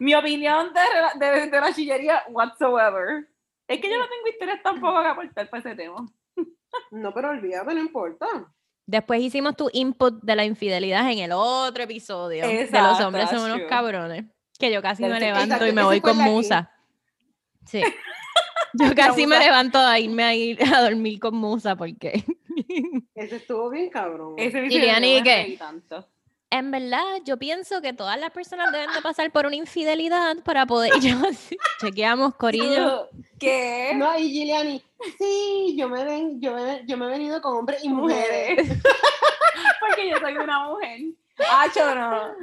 Mi 0.00 0.16
opinión 0.16 0.72
de, 0.74 1.24
de, 1.24 1.46
de 1.46 1.60
la 1.60 1.72
chillería 1.72 2.24
whatsoever. 2.30 3.28
Es 3.68 3.80
que 3.80 3.88
yo 3.88 3.96
no 3.96 4.08
tengo 4.08 4.26
historias 4.26 4.60
tampoco 4.60 5.02
que 5.02 5.06
aportar 5.06 5.48
para 5.48 5.60
ese 5.60 5.76
tema. 5.76 6.04
No, 6.90 7.12
pero 7.14 7.30
olvídate, 7.30 7.74
no 7.74 7.80
importa. 7.80 8.26
Después 8.86 9.20
hicimos 9.22 9.56
tu 9.56 9.68
input 9.72 10.20
de 10.22 10.34
la 10.36 10.44
infidelidad 10.44 11.10
en 11.12 11.18
el 11.20 11.32
otro 11.32 11.84
episodio. 11.84 12.46
de 12.46 12.52
los 12.54 12.62
Exacto, 12.64 13.06
hombres 13.06 13.30
son 13.30 13.40
unos 13.44 13.56
true. 13.58 13.66
cabrones. 13.68 14.24
Que 14.58 14.72
yo 14.72 14.82
casi 14.82 15.02
Del- 15.04 15.12
me 15.12 15.20
levanto 15.20 15.44
exacto, 15.44 15.66
y 15.66 15.72
me 15.72 15.82
voy 15.84 16.00
con 16.00 16.20
aquí. 16.20 16.30
musa. 16.30 16.70
Sí. 17.66 17.82
Yo 18.72 18.94
casi 18.94 19.26
me 19.26 19.36
levanto 19.38 19.78
a 19.78 19.98
irme 19.98 20.22
a 20.22 20.32
ir 20.34 20.58
a 20.72 20.82
dormir 20.82 21.18
con 21.18 21.34
musa 21.34 21.74
porque 21.74 22.24
Ese 23.16 23.36
estuvo 23.36 23.68
bien 23.68 23.90
cabrón. 23.90 24.34
Ese 24.36 24.60
¿qué? 25.24 25.36
reí 25.44 25.56
tanto. 25.56 26.08
En 26.50 26.70
verdad 26.70 27.04
yo 27.24 27.38
pienso 27.38 27.80
que 27.80 27.92
todas 27.92 28.18
las 28.18 28.30
personas 28.30 28.72
deben 28.72 28.92
de 28.92 29.00
pasar 29.02 29.30
por 29.30 29.46
una 29.46 29.56
infidelidad 29.56 30.36
para 30.44 30.66
poder 30.66 30.92
yo 31.00 31.16
así, 31.28 31.56
chequeamos 31.80 32.34
corillo 32.34 33.08
¿Qué? 33.38 33.92
No, 33.94 34.18
y 34.18 34.30
Giuliani, 34.30 34.84
sí, 35.16 35.74
yo 35.78 35.88
me, 35.88 36.04
ven, 36.04 36.40
yo, 36.42 36.54
me, 36.54 36.82
yo 36.86 36.98
me 36.98 37.06
he 37.06 37.08
venido 37.08 37.40
con 37.40 37.56
hombres 37.56 37.82
y 37.82 37.88
mujeres. 37.88 38.68
Porque 39.80 40.10
yo 40.10 40.18
soy 40.18 40.36
una 40.36 40.68
mujer. 40.68 41.00
Ah, 41.48 41.66
yo 41.74 41.94
no. 41.94 42.34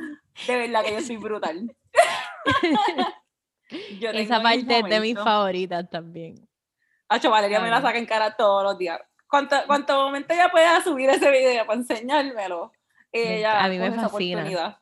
De 0.47 0.55
verdad 0.55 0.83
que 0.83 0.93
yo 0.93 1.01
soy 1.01 1.17
brutal. 1.17 1.75
Yo 3.99 4.11
esa 4.11 4.41
parte 4.41 4.79
es 4.79 4.85
de 4.85 4.99
mis 5.01 5.15
favoritas 5.15 5.89
también 5.89 6.35
Acho, 7.09 7.29
Valeria 7.29 7.59
me 7.59 7.69
la 7.69 7.81
saca 7.81 7.97
en 7.97 8.05
cara 8.05 8.35
todos 8.35 8.63
los 8.63 8.77
días. 8.77 8.99
¿Cuánto, 9.29 9.57
cuánto 9.65 9.93
momento 10.03 10.33
ella 10.33 10.49
pueda 10.49 10.81
subir 10.81 11.09
ese 11.09 11.29
video 11.31 11.65
para 11.65 11.79
enseñármelo? 11.79 12.71
Ella 13.11 13.63
a 13.63 13.69
mí 13.69 13.77
me 13.77 13.91
fascina. 13.91 14.79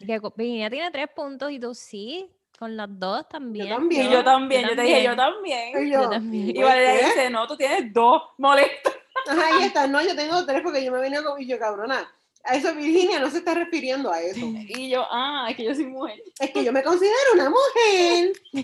que 0.00 0.20
Virginia 0.36 0.70
tiene 0.70 0.90
tres 0.90 1.08
puntos 1.14 1.50
y 1.50 1.58
tú 1.58 1.74
sí 1.74 2.30
con 2.58 2.76
las 2.76 2.88
dos 2.88 3.28
también 3.28 3.68
también. 3.68 4.06
Y 4.06 4.12
yo 4.12 4.22
también, 4.22 4.68
yo 4.68 4.76
te 4.76 4.82
dije, 4.82 5.02
yo 5.02 5.16
también. 5.16 5.72
también. 5.72 5.88
Y 5.88 5.90
Yo 5.90 6.02
yo, 6.02 6.10
también. 6.10 6.50
Y 6.50 6.54
¿por 6.54 6.64
Valeria 6.64 7.06
dice, 7.06 7.30
no, 7.30 7.46
tú 7.48 7.56
tienes 7.56 7.92
dos, 7.92 8.22
molesta. 8.38 8.92
Ajá, 9.28 9.56
ahí 9.56 9.64
está. 9.64 9.88
No, 9.88 10.00
yo 10.00 10.14
tengo 10.14 10.46
tres 10.46 10.62
porque 10.62 10.84
yo 10.84 10.92
me 10.92 11.00
venido 11.00 11.24
con. 11.24 11.42
Y 11.42 11.46
yo, 11.46 11.58
cabrona. 11.58 12.08
A 12.44 12.54
eso 12.54 12.74
Virginia 12.74 13.18
no 13.18 13.30
se 13.30 13.38
está 13.38 13.54
refiriendo 13.54 14.12
a 14.12 14.20
eso. 14.20 14.46
Y 14.68 14.90
yo, 14.90 15.04
ah, 15.10 15.46
es 15.50 15.56
que 15.56 15.64
yo 15.64 15.74
soy 15.74 15.86
mujer. 15.86 16.20
Es 16.38 16.50
que 16.50 16.64
yo 16.64 16.72
me 16.72 16.82
considero 16.84 17.32
una 17.34 17.50
mujer. 17.50 18.32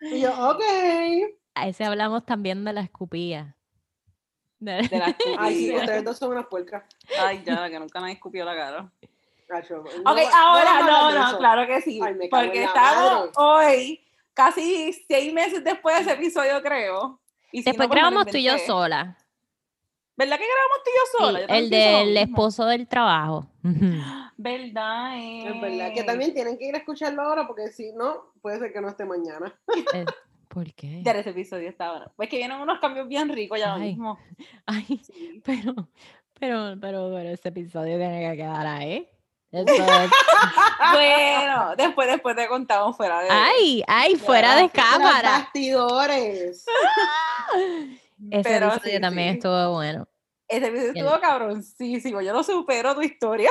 y 0.00 0.20
yo, 0.20 0.30
ok. 0.50 0.62
A 1.54 1.68
ese 1.68 1.84
hablamos 1.84 2.24
también 2.24 2.64
de 2.64 2.72
la 2.72 2.80
escupía. 2.80 3.56
De- 4.60 4.82
De 4.88 4.98
la 4.98 5.16
Ay, 5.38 5.54
sí, 5.56 5.74
ustedes 5.76 6.04
dos 6.04 6.16
son 6.18 6.30
unas 6.32 6.46
puercas. 6.46 6.84
Ay, 7.20 7.42
ya, 7.44 7.68
que 7.68 7.78
nunca 7.80 8.00
me 8.00 8.12
escupió 8.12 8.44
la 8.44 8.54
cara. 8.54 8.92
Gacho, 9.48 9.78
no 9.78 10.12
Ok, 10.12 10.18
ahora 10.32 10.80
no, 10.82 11.08
de 11.12 11.18
no, 11.18 11.28
eso. 11.28 11.38
claro 11.38 11.66
que 11.66 11.80
sí. 11.80 12.00
Ay, 12.02 12.28
porque 12.30 12.62
estamos 12.64 13.12
madre. 13.12 13.30
hoy, 13.36 14.00
casi 14.32 14.92
seis 15.08 15.32
meses 15.32 15.64
después 15.64 15.96
de 15.96 16.02
ese 16.02 16.12
episodio, 16.12 16.62
creo. 16.62 17.18
Y 17.50 17.58
si 17.62 17.64
Después 17.64 17.88
no, 17.88 17.92
pues 17.92 18.02
lo 18.02 18.08
grabamos 18.10 18.30
tú 18.30 18.36
y 18.36 18.44
yo 18.44 18.58
sola. 18.58 19.16
¿Verdad 20.16 20.38
que 20.38 20.44
grabamos 20.44 20.78
tú 20.84 20.90
y 20.90 20.94
yo 20.94 21.18
sola? 21.18 21.38
Sí, 21.40 21.46
Yo 21.48 21.54
el 21.56 21.70
del 21.70 22.06
mismo. 22.08 22.20
esposo 22.20 22.66
del 22.66 22.86
trabajo. 22.86 23.46
¿Verdad? 24.36 25.16
Eh. 25.16 25.48
Es 25.48 25.60
verdad 25.60 25.94
que 25.94 26.04
también 26.04 26.32
tienen 26.34 26.56
que 26.58 26.66
ir 26.66 26.74
a 26.74 26.78
escucharlo 26.78 27.22
ahora 27.22 27.46
porque 27.46 27.68
si 27.72 27.92
no, 27.92 28.32
puede 28.40 28.58
ser 28.58 28.72
que 28.72 28.80
no 28.80 28.88
esté 28.88 29.04
mañana. 29.04 29.52
¿Por 30.52 30.74
qué? 30.74 31.00
Ya 31.04 31.12
ese 31.12 31.30
episodio 31.30 31.68
está 31.68 31.92
bueno. 31.92 32.12
Pues 32.16 32.28
que 32.28 32.36
vienen 32.38 32.58
unos 32.60 32.80
cambios 32.80 33.06
bien 33.06 33.28
ricos 33.28 33.56
ya 33.60 33.74
Ay. 33.74 33.80
mismo. 33.90 34.18
Ay, 34.66 35.00
Sí. 35.00 35.40
pero, 35.44 35.74
pero, 36.40 36.74
pero, 36.80 37.10
pero 37.14 37.30
ese 37.30 37.50
episodio 37.50 37.96
tiene 37.98 38.28
que 38.30 38.36
quedar 38.36 38.66
ahí. 38.66 39.08
Es- 39.52 39.64
Bueno, 40.92 41.74
después, 41.76 42.08
después 42.08 42.34
te 42.36 42.48
contamos 42.48 42.96
fuera 42.96 43.20
de. 43.22 43.28
Ay, 43.30 43.82
ay, 43.86 44.16
fuera 44.16 44.56
de 44.56 44.68
cámara. 44.70 45.30
bastidores. 45.38 46.64
Ese 48.30 48.42
Pero 48.48 48.66
episodio 48.72 48.94
sí, 48.96 49.00
también 49.00 49.28
sí. 49.32 49.34
estuvo 49.38 49.72
bueno. 49.72 50.06
Ese 50.48 50.66
episodio 50.66 50.92
Bien. 50.92 51.06
estuvo 51.06 51.20
cabroncísimo. 51.20 52.20
Yo 52.22 52.32
no 52.32 52.42
supero 52.42 52.94
tu 52.94 53.02
historia. 53.02 53.50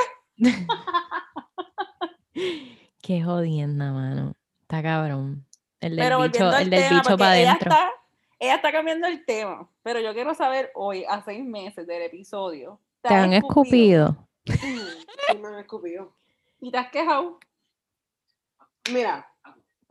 Qué 3.02 3.22
jodienda, 3.22 3.92
mano. 3.92 4.34
Está 4.62 4.82
cabrón. 4.82 5.46
El 5.80 5.96
del 5.96 6.04
Pero 6.04 6.16
bicho, 6.18 6.26
volviendo 6.44 6.56
al 6.56 6.62
el 6.62 6.70
del 6.70 6.80
tema, 6.80 6.90
bicho 6.90 7.08
porque 7.10 7.18
para 7.18 7.38
ella 7.38 7.50
adentro. 7.52 7.70
está, 7.70 7.90
ella 8.38 8.54
está 8.56 8.72
cambiando 8.72 9.06
el 9.06 9.24
tema. 9.24 9.68
Pero 9.82 10.00
yo 10.00 10.12
quiero 10.12 10.34
saber 10.34 10.70
hoy, 10.74 11.04
a 11.08 11.22
seis 11.22 11.44
meses 11.44 11.86
del 11.86 12.02
episodio. 12.02 12.78
Te 13.02 13.14
han 13.14 13.32
escupido. 13.32 14.28
Sí, 14.44 15.36
me 15.40 15.48
han 15.48 15.58
escupido. 15.58 16.12
¿Y 16.60 16.70
te 16.70 16.78
has 16.78 16.90
quejado? 16.90 17.38
Mira, 18.92 19.26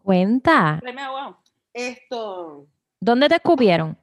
Cuenta. 0.04 0.82
Esto 1.74 2.66
¿Dónde 3.00 3.30
te 3.30 3.36
escupieron? 3.36 3.98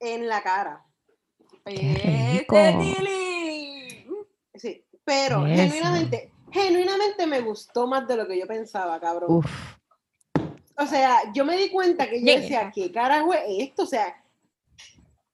en 0.00 0.26
la 0.26 0.42
cara. 0.42 0.84
¡Este 1.64 2.40
rico! 2.40 2.56
Sí, 4.54 4.84
pero 5.04 5.46
Eso. 5.46 5.62
genuinamente, 5.62 6.31
genuinamente 6.52 7.26
me 7.26 7.40
gustó 7.40 7.86
más 7.86 8.06
de 8.06 8.16
lo 8.16 8.26
que 8.26 8.38
yo 8.38 8.46
pensaba, 8.46 9.00
cabrón. 9.00 9.36
Uf. 9.38 9.46
O 10.78 10.86
sea, 10.86 11.20
yo 11.34 11.44
me 11.44 11.56
di 11.56 11.70
cuenta 11.70 12.08
que 12.08 12.20
yo 12.24 12.40
decía, 12.40 12.70
¿qué 12.74 12.90
carajo 12.90 13.32
es 13.34 13.42
esto? 13.68 13.82
O 13.82 13.86
sea, 13.86 14.16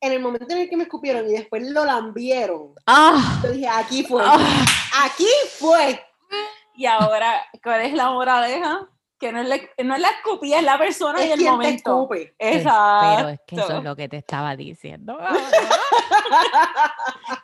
en 0.01 0.13
el 0.13 0.21
momento 0.21 0.47
en 0.55 0.61
el 0.61 0.69
que 0.71 0.77
me 0.77 0.85
escupieron 0.85 1.27
y 1.29 1.33
después 1.33 1.63
lo 1.71 1.85
lambieron, 1.85 2.75
¡Ah! 2.87 3.41
yo 3.43 3.51
dije, 3.53 3.69
aquí 3.69 4.05
fue, 4.05 4.23
¡Ah! 4.25 4.65
aquí 5.05 5.27
fue. 5.59 6.01
Y 6.75 6.87
ahora, 6.87 7.43
¿cuál 7.63 7.81
es 7.83 7.93
la 7.95 8.11
moraleja? 8.11 8.89
Que 9.19 9.33
no 9.33 9.41
es 9.41 9.49
la, 9.49 9.59
no 9.85 9.95
es 9.97 10.01
la 10.01 10.11
escupida, 10.11 10.59
es 10.59 10.65
la 10.65 10.79
persona 10.79 11.21
y 11.21 11.27
Es 11.27 11.33
el 11.33 11.39
quien 11.39 11.47
te 11.47 11.57
momento. 11.57 11.91
escupe. 11.91 12.35
Exacto. 12.39 13.17
Pero 13.17 13.29
es 13.31 13.41
que 13.47 13.57
eso 13.57 13.79
es 13.79 13.85
lo 13.85 13.97
que 13.97 14.09
te 14.09 14.17
estaba 14.19 14.55
diciendo. 14.55 15.19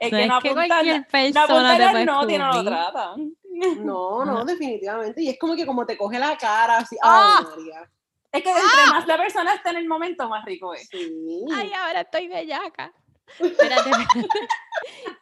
Es 0.00 0.12
no 0.12 0.18
que 0.18 0.22
es 0.22 0.28
no 0.28 0.40
que 0.40 0.48
apuntan, 0.50 0.68
cualquier 0.68 1.00
no 1.00 1.06
persona 1.10 1.76
te 1.76 1.84
apuntan 1.84 2.16
puede 2.26 2.38
no, 2.38 2.52
no 2.52 2.62
lo 2.62 2.64
tratan. 2.64 3.36
No, 3.54 4.25
no, 4.25 4.44
definitivamente. 4.44 5.23
Y 5.23 5.28
es 5.28 5.38
como 5.38 5.54
que 5.54 5.66
como 5.66 5.87
te 5.87 5.96
coge 5.96 6.18
la 6.18 6.37
cara, 6.37 6.78
así, 6.78 6.96
¡Ah! 7.02 7.38
¡ay, 7.38 7.44
María! 7.44 7.90
Es 8.32 8.42
que 8.42 8.50
entre 8.50 8.87
más 8.90 9.06
la 9.06 9.16
persona 9.16 9.54
está 9.54 9.70
en 9.70 9.76
el 9.76 9.87
momento, 9.87 10.28
más 10.28 10.44
rico 10.44 10.75
es. 10.75 10.88
Sí. 10.88 11.44
Ay, 11.54 11.73
ahora 11.73 12.00
estoy 12.00 12.26
bellaca. 12.26 12.92
Espérate, 13.38 13.90
espérate. 13.90 14.28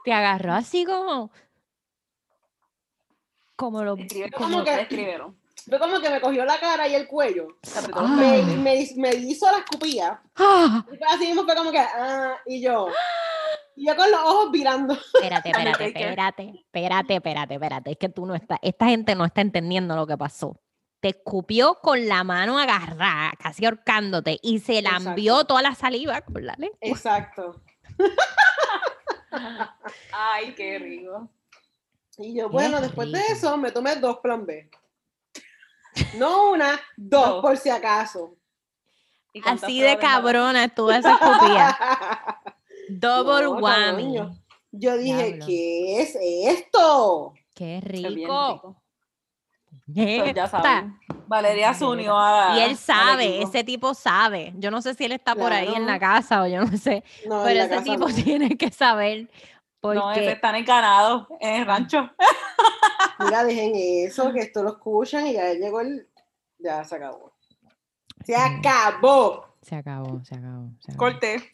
Te 0.05 0.13
agarró 0.13 0.55
así 0.55 0.85
como. 0.85 1.31
Como 3.55 3.85
lo. 3.85 3.97
¿Cómo 3.97 4.31
como 4.33 4.65
que-. 4.65 5.19
Fue 5.69 5.79
como 5.79 6.01
que 6.01 6.11
me 6.11 6.21
cogió 6.21 6.45
la 6.45 6.59
cara 6.59 6.89
y 6.89 6.95
el 6.95 7.07
cuello. 7.07 7.49
Ah. 7.95 8.03
Me, 8.09 8.43
me, 8.43 8.89
me 8.97 9.15
hizo 9.15 9.51
la 9.51 9.59
escupilla. 9.59 10.21
¡Ah! 10.37 10.85
Y 10.91 11.05
así 11.15 11.27
mismo 11.27 11.45
fue 11.45 11.55
como 11.55 11.71
que, 11.71 11.79
ah, 11.79 12.37
y 12.47 12.61
yo. 12.61 12.89
Y 13.77 13.87
yo 13.87 13.97
con 13.97 14.11
los 14.11 14.21
ojos 14.21 14.51
virando. 14.53 14.95
Espérate, 15.15 15.51
espérate, 15.51 15.87
espérate, 15.87 16.43
espérate, 16.73 17.15
espérate, 17.15 17.55
espérate. 17.55 17.91
Es 17.93 17.97
que 17.99 18.09
tú 18.09 18.27
no 18.27 18.35
estás. 18.35 18.59
Esta 18.63 18.87
gente 18.87 19.15
no 19.15 19.25
está 19.25 19.41
entendiendo 19.41 19.97
lo 19.97 20.07
que 20.07 20.17
pasó. 20.19 20.61
te 21.01 21.09
escupió 21.09 21.77
con 21.81 22.07
la 22.07 22.23
mano 22.23 22.59
agarrada, 22.59 23.33
casi 23.39 23.65
ahorcándote, 23.65 24.39
y 24.43 24.61
se 24.61 24.79
Exacto. 24.79 25.05
lambió 25.05 25.45
toda 25.45 25.61
la 25.63 25.75
saliva 25.75 26.21
con 26.21 26.47
la 26.47 26.55
lengua. 26.57 26.79
Exacto. 26.81 27.61
Ay, 30.13 30.55
qué 30.55 30.79
rico. 30.79 31.29
Y 32.19 32.35
yo, 32.37 32.49
Qué 32.49 32.53
bueno, 32.53 32.81
después 32.81 33.11
de 33.11 33.21
eso 33.31 33.57
me 33.57 33.73
tomé 33.73 33.97
dos 33.97 34.19
plan 34.19 34.45
B. 34.47 34.71
No 36.19 36.51
una, 36.53 36.79
dos, 36.97 37.27
Dos. 37.29 37.43
por 37.43 37.57
si 37.57 37.71
acaso. 37.71 38.37
¿Y 39.33 39.41
cuántas 39.41 39.65
Así 39.65 39.81
de 39.81 39.99
cabrona 39.99 40.65
estuvo 40.65 40.91
esa 40.93 41.13
escupida. 41.15 42.39
Double 43.01 43.45
No, 43.45 43.51
whammy. 43.53 44.19
Yo 44.73 44.97
dije, 44.97 45.27
Diablo. 45.27 45.47
¿qué 45.47 46.01
es 46.01 46.19
esto? 46.21 47.35
Qué 47.55 47.81
rico. 47.81 48.09
rico. 48.09 48.83
¿Qué 49.95 50.19
Pues 50.21 50.35
ya 50.35 50.49
saben. 50.49 50.99
Valeria 51.27 51.75
se 51.75 51.85
unió 51.85 52.19
a 52.19 52.59
Y 52.59 52.63
él 52.63 52.77
sabe, 52.77 53.43
ese 53.43 53.65
tipo 53.65 53.95
sabe. 53.95 54.53
Yo 54.57 54.71
no 54.71 54.83
sé 54.83 54.95
si 54.95 55.05
él 55.05 55.13
está 55.13 55.35
por 55.35 55.53
ahí 55.53 55.73
en 55.75 55.87
la 55.87 55.99
casa 55.99 56.43
o 56.43 56.47
yo 56.47 56.65
no 56.65 56.77
sé, 56.77 57.05
No, 57.27 57.43
pero 57.43 57.63
ese 57.63 57.83
tipo 57.83 58.09
no. 58.09 58.15
tiene 58.25 58.57
que 58.57 58.71
saber. 58.71 59.31
Porque 59.81 59.99
No, 59.99 60.13
ese 60.13 60.33
están 60.33 60.55
en 60.55 60.65
ganado, 60.65 61.29
en 61.41 61.61
el 61.61 61.67
rancho. 61.67 62.09
Mira, 63.19 63.45
dejen 63.45 63.73
eso, 63.75 64.33
que 64.33 64.41
esto 64.41 64.63
lo 64.63 64.71
escuchan 64.71 65.27
y 65.27 65.35
ya 65.35 65.53
llegó 65.55 65.81
el. 65.81 66.09
Ya 66.59 66.85
se 66.85 66.97
acabó. 66.97 67.33
Se 68.25 68.37
acabó. 68.37 69.52
Se 69.63 69.77
acabó, 69.77 70.21
se 70.25 70.35
acabó. 70.35 70.71
se 70.81 70.93
acabó. 70.93 70.99
Corte. 70.99 71.53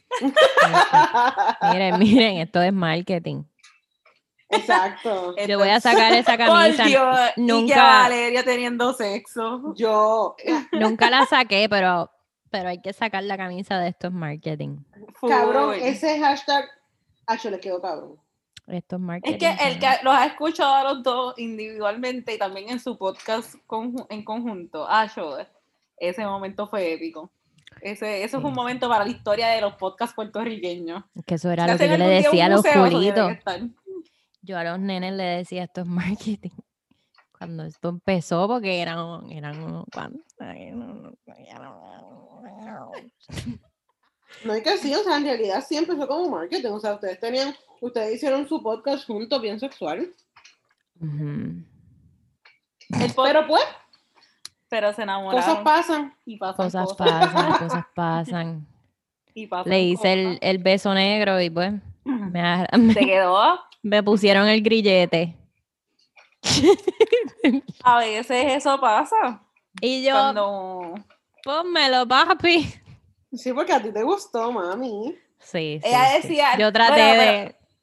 Miren, 1.73 1.99
miren, 1.99 2.37
esto 2.39 2.63
es 2.63 2.73
marketing. 2.73 3.45
Exacto. 4.51 5.35
Yo 5.47 5.59
voy 5.59 5.69
a 5.69 5.81
sacar 5.81 6.13
esa 6.15 6.37
Por 6.39 6.47
camisa. 6.47 6.85
Dios, 6.85 7.17
y 7.31 7.35
que 7.35 7.41
nunca- 7.43 7.83
Valeria 7.85 8.43
teniendo 8.43 8.93
sexo. 8.95 9.75
Yo, 9.77 10.37
Nunca 10.73 11.11
la 11.11 11.27
saqué, 11.27 11.69
pero, 11.69 12.11
pero 12.51 12.71
hay 12.71 12.81
que 12.81 12.93
sacar 12.93 13.23
la 13.25 13.37
camisa 13.37 13.79
de 13.79 13.89
esto 13.89 14.07
es 14.09 14.13
marketing. 14.15 14.79
cabrón, 15.27 15.75
ese 15.81 16.19
hashtag. 16.19 16.65
Ah, 17.27 17.37
yo 17.37 17.51
le 17.51 17.61
quedó 17.61 17.81
cabrón. 17.83 18.17
Esto 18.69 18.97
es 18.97 19.03
marketing. 19.03 19.35
Es 19.35 19.39
que 19.39 19.69
el 19.69 19.79
que 19.79 19.87
los 20.03 20.15
ha 20.15 20.25
escuchado 20.27 20.75
a 20.75 20.85
los 20.95 21.03
dos 21.03 21.35
individualmente 21.39 22.35
y 22.35 22.39
también 22.39 22.71
en 22.71 22.81
su 22.81 22.97
podcast 22.97 23.55
en 24.09 24.25
conjunto, 24.25 24.87
ah, 24.89 25.07
yo, 25.15 25.37
ese 25.99 26.25
momento 26.25 26.67
fue 26.69 26.93
épico. 26.95 27.31
Ese, 27.81 28.25
eso 28.25 28.41
fue 28.41 28.51
un 28.51 28.57
momento 28.57 28.89
para 28.89 29.05
la 29.05 29.11
historia 29.11 29.49
de 29.49 29.61
los 29.61 29.75
podcasts 29.75 30.15
puertorriqueños. 30.15 31.05
Que 31.27 31.35
eso 31.35 31.51
era 31.51 31.65
Si 31.67 31.73
lo 31.73 31.79
que 31.79 31.89
yo 31.89 31.97
le 31.97 32.07
decía 32.07 32.47
a 32.47 32.49
los. 32.49 32.63
Yo 34.43 34.59
a 34.59 34.65
los 34.65 34.79
nenes 34.79 35.13
le 35.13 35.25
decía 35.25 35.65
esto 35.65 35.83
es 35.83 35.87
marketing. 35.87 36.51
Cuando 37.37 37.65
esto 37.65 37.91
empezó, 37.91 38.49
porque 38.49 38.81
eran, 38.81 39.31
eran 39.31 39.85
no, 44.45 44.53
hay 44.53 44.63
que 44.63 44.77
sí, 44.77 44.95
o 44.95 45.03
sea, 45.03 45.17
en 45.17 45.25
realidad 45.25 45.65
sí 45.67 45.77
empezó 45.77 46.07
como 46.07 46.29
marketing. 46.31 46.71
O 46.71 46.81
sea, 46.81 46.95
ustedes 46.95 47.19
tenían, 47.21 47.55
ustedes 47.81 48.15
hicieron 48.17 48.49
su 48.49 48.63
podcast 48.63 49.07
juntos 49.07 49.41
bien 49.41 49.59
sexual. 49.61 50.13
El 51.01 51.65
pod- 53.15 53.25
Pero 53.27 53.47
pues, 53.47 53.63
pero 54.69 54.93
se 54.93 55.03
enamoraron. 55.03 55.43
cosas 55.45 55.63
pasan. 55.65 56.15
y 56.27 56.37
pasan 56.37 56.57
Cosas 56.67 56.89
cosas. 56.89 56.97
pasan, 56.97 57.53
cosas 57.59 57.85
pasan. 57.95 58.67
y 59.35 59.47
pasan 59.47 59.71
Le 59.71 59.81
hice 59.83 60.13
el, 60.13 60.39
el 60.41 60.59
beso 60.59 60.93
negro 60.95 61.41
y 61.41 61.51
pues 61.51 61.73
me, 62.05 62.67
Se 62.93 63.01
quedó. 63.07 63.61
me 63.83 64.03
pusieron 64.03 64.49
el 64.49 64.63
grillete. 64.63 65.35
A 67.83 67.99
veces 67.99 68.55
eso 68.55 68.81
pasa. 68.81 69.43
Y 69.81 70.05
yo, 70.05 70.13
Cuando 70.13 70.95
pónmelo, 71.45 72.07
papi. 72.07 72.73
Sí, 73.33 73.53
porque 73.53 73.73
a 73.73 73.83
ti 73.83 73.93
te 73.93 74.03
gustó, 74.03 74.51
mami. 74.53 75.15
Sí, 75.39 75.81
sí, 75.83 75.89
ella 75.89 76.07
sí. 76.11 76.23
decía. 76.29 76.59
Yo 76.59 76.73
traté 76.73 76.93
bueno, 77.01 77.15
pero- 77.17 77.33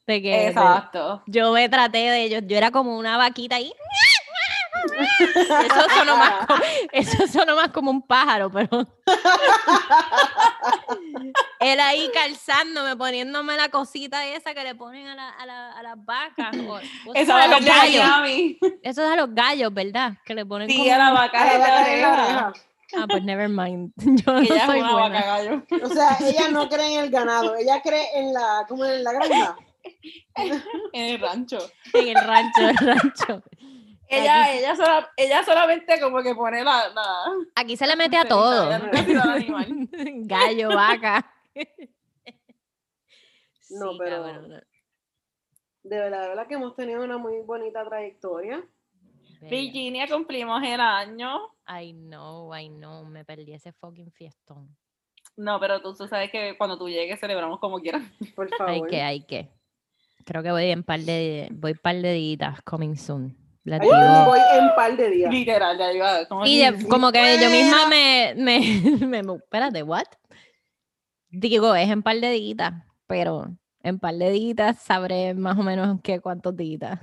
de, 0.08 0.14
de 0.14 0.22
de- 0.22 0.48
Exacto. 0.48 1.24
yo 1.28 1.52
me 1.54 1.70
traté 1.70 1.98
de 2.00 2.24
ellos, 2.24 2.44
yo 2.48 2.58
era 2.58 2.72
como 2.72 2.98
una 2.98 3.18
vaquita 3.18 3.56
ahí. 3.58 3.72
Eso 4.86 5.90
sonó 5.98 6.18
más 6.18 6.46
como, 6.46 6.60
eso 6.92 7.28
sonó 7.28 7.56
más 7.56 7.70
como 7.70 7.92
un 7.92 8.02
pájaro, 8.02 8.52
pero. 8.52 8.88
Él 11.60 11.80
ahí 11.80 12.10
calzándome, 12.14 12.96
poniéndome 12.96 13.56
la 13.58 13.70
cosita 13.70 14.26
esa 14.28 14.54
que 14.54 14.64
le 14.64 14.76
ponen 14.76 15.08
a, 15.08 15.16
la- 15.16 15.30
a 15.30 15.46
la- 15.46 15.72
a 15.74 15.84
las 15.84 16.06
vacas. 16.06 16.56
o- 16.58 16.76
o 17.10 17.14
Esa 17.14 17.26
sea, 17.38 17.44
a 17.44 17.48
los 17.48 17.66
gallos. 17.66 18.04
Eso 18.84 19.04
es 19.06 19.12
a 19.12 19.16
los 19.16 19.34
gallos, 19.34 19.74
¿verdad? 19.74 20.14
Que 20.26 20.36
le 20.36 20.46
ponen 20.46 20.70
Sí, 20.70 20.78
como- 20.78 20.94
a 20.94 20.98
la 20.98 21.12
vaca. 21.12 22.54
Ah, 22.98 23.06
pues 23.10 23.24
never 23.24 23.50
mind. 23.50 23.92
Yo 23.98 24.34
no 24.34 24.40
Ella 24.40 24.56
es 24.58 24.64
soy 24.66 24.80
una 24.80 24.92
buena. 24.94 25.16
vaca 25.20 25.26
gallo. 25.28 25.64
O 25.84 25.90
sea, 25.90 26.18
ella 26.22 26.50
no 26.52 26.70
cree 26.70 26.94
en 26.96 27.04
el 27.06 27.10
ganado, 27.10 27.56
ella 27.56 27.82
cree 27.82 28.06
en 28.16 28.34
la, 28.34 28.66
¿cómo 28.70 28.86
en 28.86 29.04
la 29.04 29.12
granja? 29.14 29.56
En 30.36 30.64
el 30.94 31.20
rancho. 31.20 31.58
En 31.94 32.08
el 32.10 32.16
rancho, 32.24 32.62
el 32.70 32.78
rancho. 32.78 33.44
Ella, 34.08 34.54
ella, 34.54 34.76
sola- 34.76 35.12
ella 35.18 35.44
solamente 35.44 36.00
como 36.00 36.22
que 36.22 36.36
pone 36.36 36.64
la. 36.64 36.90
la 36.90 37.26
Aquí 37.56 37.76
se 37.76 37.88
le 37.88 37.96
mete 37.96 38.18
a 38.18 38.26
todo. 38.28 38.72
animal. 38.72 39.90
Gallo, 40.26 40.70
vaca. 40.70 41.32
No, 43.70 43.94
Sí, 43.94 43.98
pero- 44.00 44.24
cabrón. 44.24 44.64
De 45.84 45.98
verdad, 46.00 46.22
de 46.24 46.28
verdad 46.30 46.48
que 46.48 46.54
hemos 46.56 46.76
tenido 46.76 47.04
una 47.04 47.18
muy 47.18 47.42
bonita 47.42 47.84
trayectoria. 47.86 48.64
Bella. 49.42 49.50
Virginia 49.50 50.08
cumplimos 50.08 50.64
el 50.64 50.80
año. 50.80 51.52
I 51.68 51.94
know, 51.94 52.56
I 52.56 52.70
know, 52.70 53.06
me 53.06 53.24
perdí 53.26 53.54
ese 53.54 53.72
fucking 53.74 54.12
fiestón. 54.12 54.76
No, 55.38 55.60
pero 55.60 55.82
tú, 55.82 55.94
tú 55.96 56.08
sabes 56.08 56.32
que 56.32 56.58
cuando 56.58 56.78
tú 56.78 56.88
llegues 56.90 57.20
celebramos 57.20 57.60
como 57.60 57.80
quieras. 57.80 58.02
Por 58.36 58.48
Hay 58.52 58.58
favor. 58.80 58.90
que, 58.90 59.02
hay 59.02 59.22
que. 59.26 59.50
Creo 60.26 60.42
que 60.42 60.52
voy 60.52 60.66
en 60.72 60.84
par 60.84 61.02
de, 61.02 61.50
voy 61.52 61.74
par 61.76 61.96
de 61.98 62.14
días, 62.14 62.62
coming 62.64 62.96
soon. 62.96 63.38
Ay, 63.72 64.26
voy 64.26 64.40
en 64.60 64.76
par 64.76 64.96
de 64.96 65.10
días. 65.10 65.32
Literal, 65.32 65.78
ya 65.78 65.92
iba. 65.94 66.26
Como 66.28 66.46
Y 66.46 66.60
de- 66.60 66.88
como 66.88 67.12
que 67.12 67.38
yo 67.42 67.50
misma 67.50 67.88
me, 67.88 68.34
me, 68.38 68.60
me, 69.08 69.24
me- 69.24 69.36
espérate, 69.36 69.82
what? 69.84 70.06
Digo, 71.30 71.76
es 71.76 71.90
en 71.90 72.04
par 72.04 72.18
de 72.18 72.30
días, 72.30 72.74
pero 73.08 73.48
en 73.84 74.00
par 74.00 74.14
de 74.16 74.30
días 74.32 74.78
sabré 74.80 75.34
más 75.34 75.58
o 75.58 75.64
menos 75.64 76.00
qué 76.04 76.20
cuántos 76.20 76.56
días. 76.56 77.00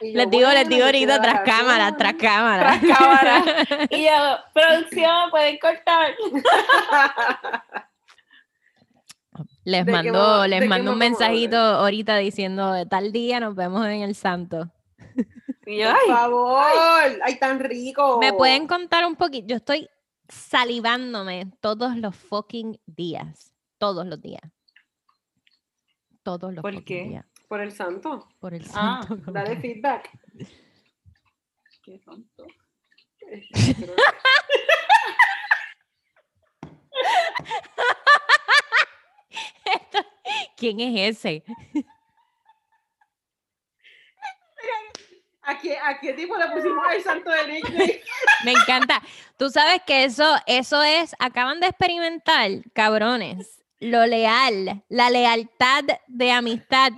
Yo, 0.00 0.08
Les 0.14 0.28
digo, 0.30 0.50
les 0.50 0.68
digo 0.68 0.84
ahorita 0.84 1.22
tras 1.22 1.40
cámara, 1.42 1.96
tras 1.96 2.14
cámara. 2.14 2.78
Tras 2.80 2.98
cámara. 2.98 3.44
Y 3.90 4.04
yo, 4.04 4.10
producción, 4.52 5.30
pueden 5.30 5.58
cortar. 5.58 6.12
Les 9.64 9.86
¿De 9.86 9.92
qué 9.92 10.10
mando, 10.10 10.46
les 10.46 10.68
mando 10.68 10.92
un 10.92 10.98
mensajito 10.98 11.56
ahorita 11.56 12.16
diciendo 12.16 12.86
tal 12.88 13.12
día 13.12 13.38
nos 13.40 13.54
vemos 13.54 13.86
en 13.86 14.02
el 14.02 14.14
santo. 14.14 14.70
Y 15.64 15.80
Por 15.84 15.96
favor, 16.08 16.60
ay, 17.22 17.38
tan 17.38 17.60
rico. 17.60 18.18
¿Me 18.18 18.32
pueden 18.32 18.66
contar 18.66 19.06
un 19.06 19.14
poquito? 19.14 19.46
Yo 19.46 19.56
estoy 19.56 19.88
salivándome 20.28 21.52
todos 21.60 21.96
los 21.96 22.16
fucking 22.16 22.80
días. 22.84 23.54
Todos 23.78 24.04
los 24.04 24.20
días. 24.20 24.42
Todos 26.24 26.52
los 26.52 26.62
¿Por 26.62 26.74
fucking 26.74 26.84
qué? 26.84 27.04
días. 27.10 27.26
Por 27.48 27.60
el 27.60 27.70
santo. 27.70 28.28
Por 28.40 28.54
el 28.54 28.64
Ah, 28.74 29.04
santo. 29.06 29.30
Dale 29.30 29.54
cabrón. 29.54 29.62
feedback. 29.62 30.10
qué 31.84 32.00
tonto. 32.04 32.44
¿Quién 40.56 40.80
es 40.80 41.16
ese? 41.18 41.44
¿A 45.44 45.58
qué, 45.58 45.76
¿A 45.76 45.98
qué 45.98 46.12
tipo 46.12 46.36
le 46.36 46.46
pusimos 46.50 46.84
el 46.94 47.02
santo 47.02 47.30
de 47.30 47.46
nickname? 47.48 48.00
Me 48.44 48.52
encanta. 48.52 49.02
Tú 49.36 49.50
sabes 49.50 49.82
que 49.84 50.04
eso, 50.04 50.36
eso 50.46 50.82
es, 50.82 51.16
acaban 51.18 51.58
de 51.58 51.66
experimentar, 51.66 52.48
cabrones, 52.72 53.60
lo 53.80 54.06
leal, 54.06 54.84
la 54.88 55.10
lealtad 55.10 55.82
de 56.06 56.30
amistad 56.30 56.92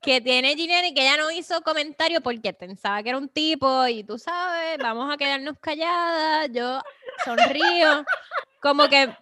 que 0.00 0.22
tiene 0.22 0.54
Gillian 0.54 0.86
y 0.86 0.94
que 0.94 1.02
ella 1.02 1.18
no 1.18 1.30
hizo 1.30 1.60
comentario 1.60 2.22
porque 2.22 2.54
pensaba 2.54 3.02
que 3.02 3.10
era 3.10 3.18
un 3.18 3.28
tipo 3.28 3.86
y 3.86 4.02
tú 4.02 4.18
sabes, 4.18 4.78
vamos 4.78 5.12
a 5.12 5.18
quedarnos 5.18 5.58
calladas, 5.60 6.48
yo 6.52 6.80
sonrío, 7.22 8.06
como 8.62 8.88
que 8.88 9.14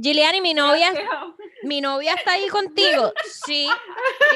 Gillian 0.00 0.36
y 0.36 0.40
mi 0.40 0.54
novia, 0.54 0.92
mi 1.64 1.80
novia 1.80 2.14
está 2.14 2.32
ahí 2.32 2.48
contigo, 2.48 3.12
sí, 3.44 3.68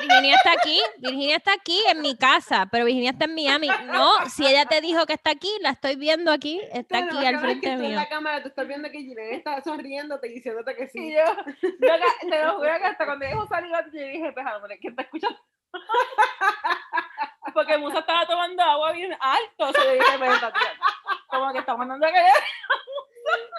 Virginia 0.03 0.37
está 0.37 0.53
aquí, 0.53 0.81
Virginia 0.99 1.37
está 1.37 1.53
aquí 1.55 1.83
en 1.89 2.01
mi 2.01 2.17
casa, 2.17 2.69
pero 2.71 2.85
Virginia 2.85 3.11
está 3.11 3.25
en 3.25 3.35
Miami, 3.35 3.69
no, 3.87 4.29
si 4.29 4.47
ella 4.47 4.67
te 4.67 4.81
dijo 4.81 5.07
que 5.07 5.15
está 5.15 5.31
aquí, 5.31 5.51
la 5.61 5.71
estoy 5.71 5.97
viendo 5.97 6.31
aquí, 6.33 6.61
está 6.73 6.99
aquí 6.99 7.25
al 7.25 7.39
frente 7.41 7.61
que 7.61 7.67
tú 7.69 7.73
en 7.83 7.89
mío. 7.89 7.97
la 7.97 8.09
cámara 8.09 8.43
tú 8.43 8.49
estás 8.49 8.67
viendo 8.69 8.91
que 8.91 8.99
Jiren 8.99 9.35
está 9.35 9.61
sonriéndote 9.63 10.29
y 10.29 10.35
diciéndote 10.35 10.75
que 10.77 10.85
Y 10.85 10.89
sí. 10.89 11.13
yo, 11.13 11.25
yo 11.63 11.71
te 12.31 12.45
lo 12.45 12.55
juro 12.57 12.79
que 12.79 12.85
hasta 12.85 13.05
cuando 13.05 13.27
dijo 13.27 13.47
saliva, 13.49 13.85
yo 13.87 13.91
dije, 14.03 14.33
pues, 14.33 14.47
hombre, 14.55 14.79
¿quién 14.79 14.93
está 14.93 15.03
escuchando? 15.03 15.39
porque 17.55 17.79
Musa 17.79 18.01
estaba 18.01 18.27
tomando 18.27 18.63
agua 18.63 18.93
bien 18.93 19.17
alto. 19.21 19.73
Se 19.73 19.85
le 19.87 19.95
dije, 19.95 20.07
"Pero, 20.19 20.37
tía, 20.39 20.51
como 21.29 21.53
que 21.53 21.59
está 21.61 21.77
mandando 21.77 22.07
a 22.07 22.11
callar. 22.13 22.43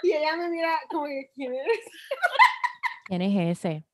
Y 0.02 0.12
ella 0.12 0.36
me 0.36 0.48
mira 0.48 0.78
como 0.88 1.06
que, 1.06 1.30
¿quién 1.34 1.54
eres? 1.54 1.80
¿Quién 3.06 3.22
es 3.22 3.58
ese? 3.58 3.84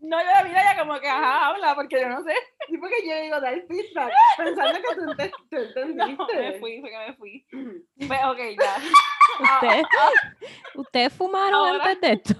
No, 0.00 0.20
yo 0.20 0.26
la 0.26 0.44
mira 0.44 0.62
ya 0.74 0.78
como 0.78 1.00
que, 1.00 1.08
ajá, 1.08 1.48
habla, 1.48 1.74
porque 1.74 2.00
yo 2.00 2.08
no 2.08 2.22
sé. 2.22 2.34
Y 2.68 2.78
porque 2.78 3.06
yo 3.06 3.14
digo, 3.20 3.40
dar 3.40 3.54
feedback, 3.66 4.12
pensando 4.38 4.78
que 4.80 4.94
tú, 4.94 5.02
ente- 5.10 5.32
tú 5.50 5.56
entendiste. 5.56 6.14
No, 6.16 6.26
me 6.40 6.58
fui, 6.58 6.80
fue 6.80 6.90
que 6.90 6.98
me 6.98 7.14
fui. 7.16 7.46
Pues, 8.08 8.20
ok, 8.24 8.38
ya. 8.60 8.76
¿Ustedes, 9.60 9.84
¿ustedes 10.74 11.12
fumaron 11.12 11.54
Ahora- 11.54 11.84
antes 11.84 12.00
de 12.00 12.12
esto? 12.12 12.34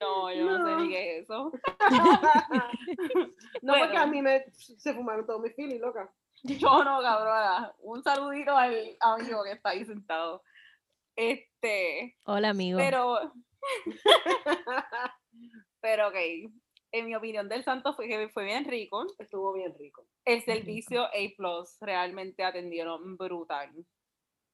No, 0.00 0.30
yo 0.32 0.44
no, 0.58 0.66
sé 0.66 0.82
ni 0.82 0.88
qué 0.90 1.18
es 1.18 1.24
eso. 1.24 1.50
no, 3.62 3.74
porque 3.78 3.96
a 3.96 4.06
mí 4.06 4.20
me, 4.20 4.44
se 4.52 4.92
fumaron 4.92 5.24
todos 5.26 5.40
mis 5.40 5.54
filis, 5.54 5.80
loca. 5.80 6.10
Yo 6.42 6.84
no, 6.84 7.00
cabrona. 7.00 7.72
Un 7.78 8.02
saludito 8.02 8.54
al 8.56 8.96
amigo 9.00 9.44
que 9.44 9.52
está 9.52 9.70
ahí 9.70 9.84
sentado. 9.84 10.42
Este, 11.16 12.16
Hola, 12.24 12.50
amigo. 12.50 12.76
pero, 12.78 13.32
pero 15.84 16.08
ok. 16.08 16.16
En 16.92 17.06
mi 17.06 17.14
opinión 17.14 17.46
del 17.46 17.62
santo 17.62 17.92
fue 17.92 18.08
que 18.08 18.28
fue 18.30 18.44
bien 18.44 18.64
rico. 18.64 19.04
Estuvo 19.18 19.52
bien 19.52 19.74
rico. 19.78 20.06
El 20.24 20.36
rico. 20.40 20.44
servicio 20.46 21.02
A 21.04 21.84
realmente 21.84 22.42
atendieron 22.42 23.18
brutal. 23.18 23.70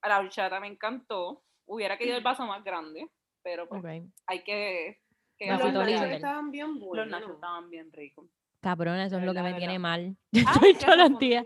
A 0.01 0.09
la 0.09 0.19
horchata 0.19 0.59
me 0.59 0.67
encantó. 0.67 1.41
Hubiera 1.65 1.97
querido 1.97 2.17
el 2.17 2.23
vaso 2.23 2.45
más 2.45 2.61
grande, 2.65 3.07
pero 3.43 3.69
pues 3.69 3.81
hay 4.27 4.43
que. 4.43 4.99
que 5.37 5.47
los 5.47 5.71
nachos 5.71 6.01
estaban 6.09 6.51
bien 6.51 6.79
buenos. 6.79 6.97
Los 6.97 7.07
nachos 7.07 7.35
estaban 7.35 7.69
bien 7.69 7.89
ricos. 7.93 8.25
Cabrón, 8.59 8.99
eso 8.99 9.17
es 9.17 9.23
lo 9.23 9.33
que 9.33 9.41
me 9.41 9.53
tiene 9.53 9.79
mal. 9.79 10.17
Ay, 10.33 10.41
Estoy 10.65 10.73
todos 10.73 10.97
los 10.97 11.17
días. 11.19 11.45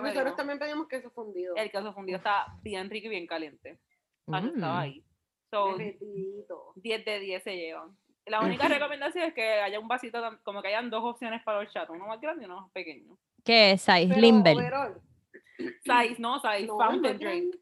nosotros 0.00 0.36
también 0.36 0.58
pedimos 0.60 0.86
queso 0.86 1.10
fundido. 1.10 1.56
El 1.56 1.70
queso 1.72 1.92
fundido 1.92 2.18
está 2.18 2.46
bien 2.62 2.88
rico 2.88 3.08
y 3.08 3.10
bien 3.10 3.26
caliente. 3.26 3.80
Cuando 4.24 4.52
estaba 4.54 4.74
Mm. 4.76 4.82
ahí. 4.82 5.04
So, 5.50 5.76
Derretidito. 5.76 6.72
10 6.76 7.04
de 7.04 7.20
10 7.20 7.42
se 7.42 7.56
llevan. 7.56 7.96
La 8.28 8.40
única 8.40 8.68
recomendación 8.68 9.24
es 9.24 9.34
que 9.34 9.60
haya 9.60 9.78
un 9.80 9.88
vasito, 9.88 10.20
como 10.42 10.60
que 10.62 10.68
hayan 10.68 10.90
dos 10.90 11.02
opciones 11.04 11.42
para 11.42 11.60
el 11.60 11.68
chat, 11.70 11.88
uno 11.90 12.06
más 12.06 12.20
grande 12.20 12.42
y 12.42 12.46
uno 12.46 12.62
más 12.62 12.70
pequeño. 12.72 13.16
¿Qué 13.44 13.72
es? 13.72 13.82
Size 13.82 14.08
Pero 14.08 14.20
Limber. 14.20 14.56
overall, 14.56 15.00
Size, 15.56 16.16
no, 16.20 16.38
size, 16.40 16.66
no, 16.66 16.76
fountain 16.78 17.18
no, 17.18 17.18
drink. 17.18 17.56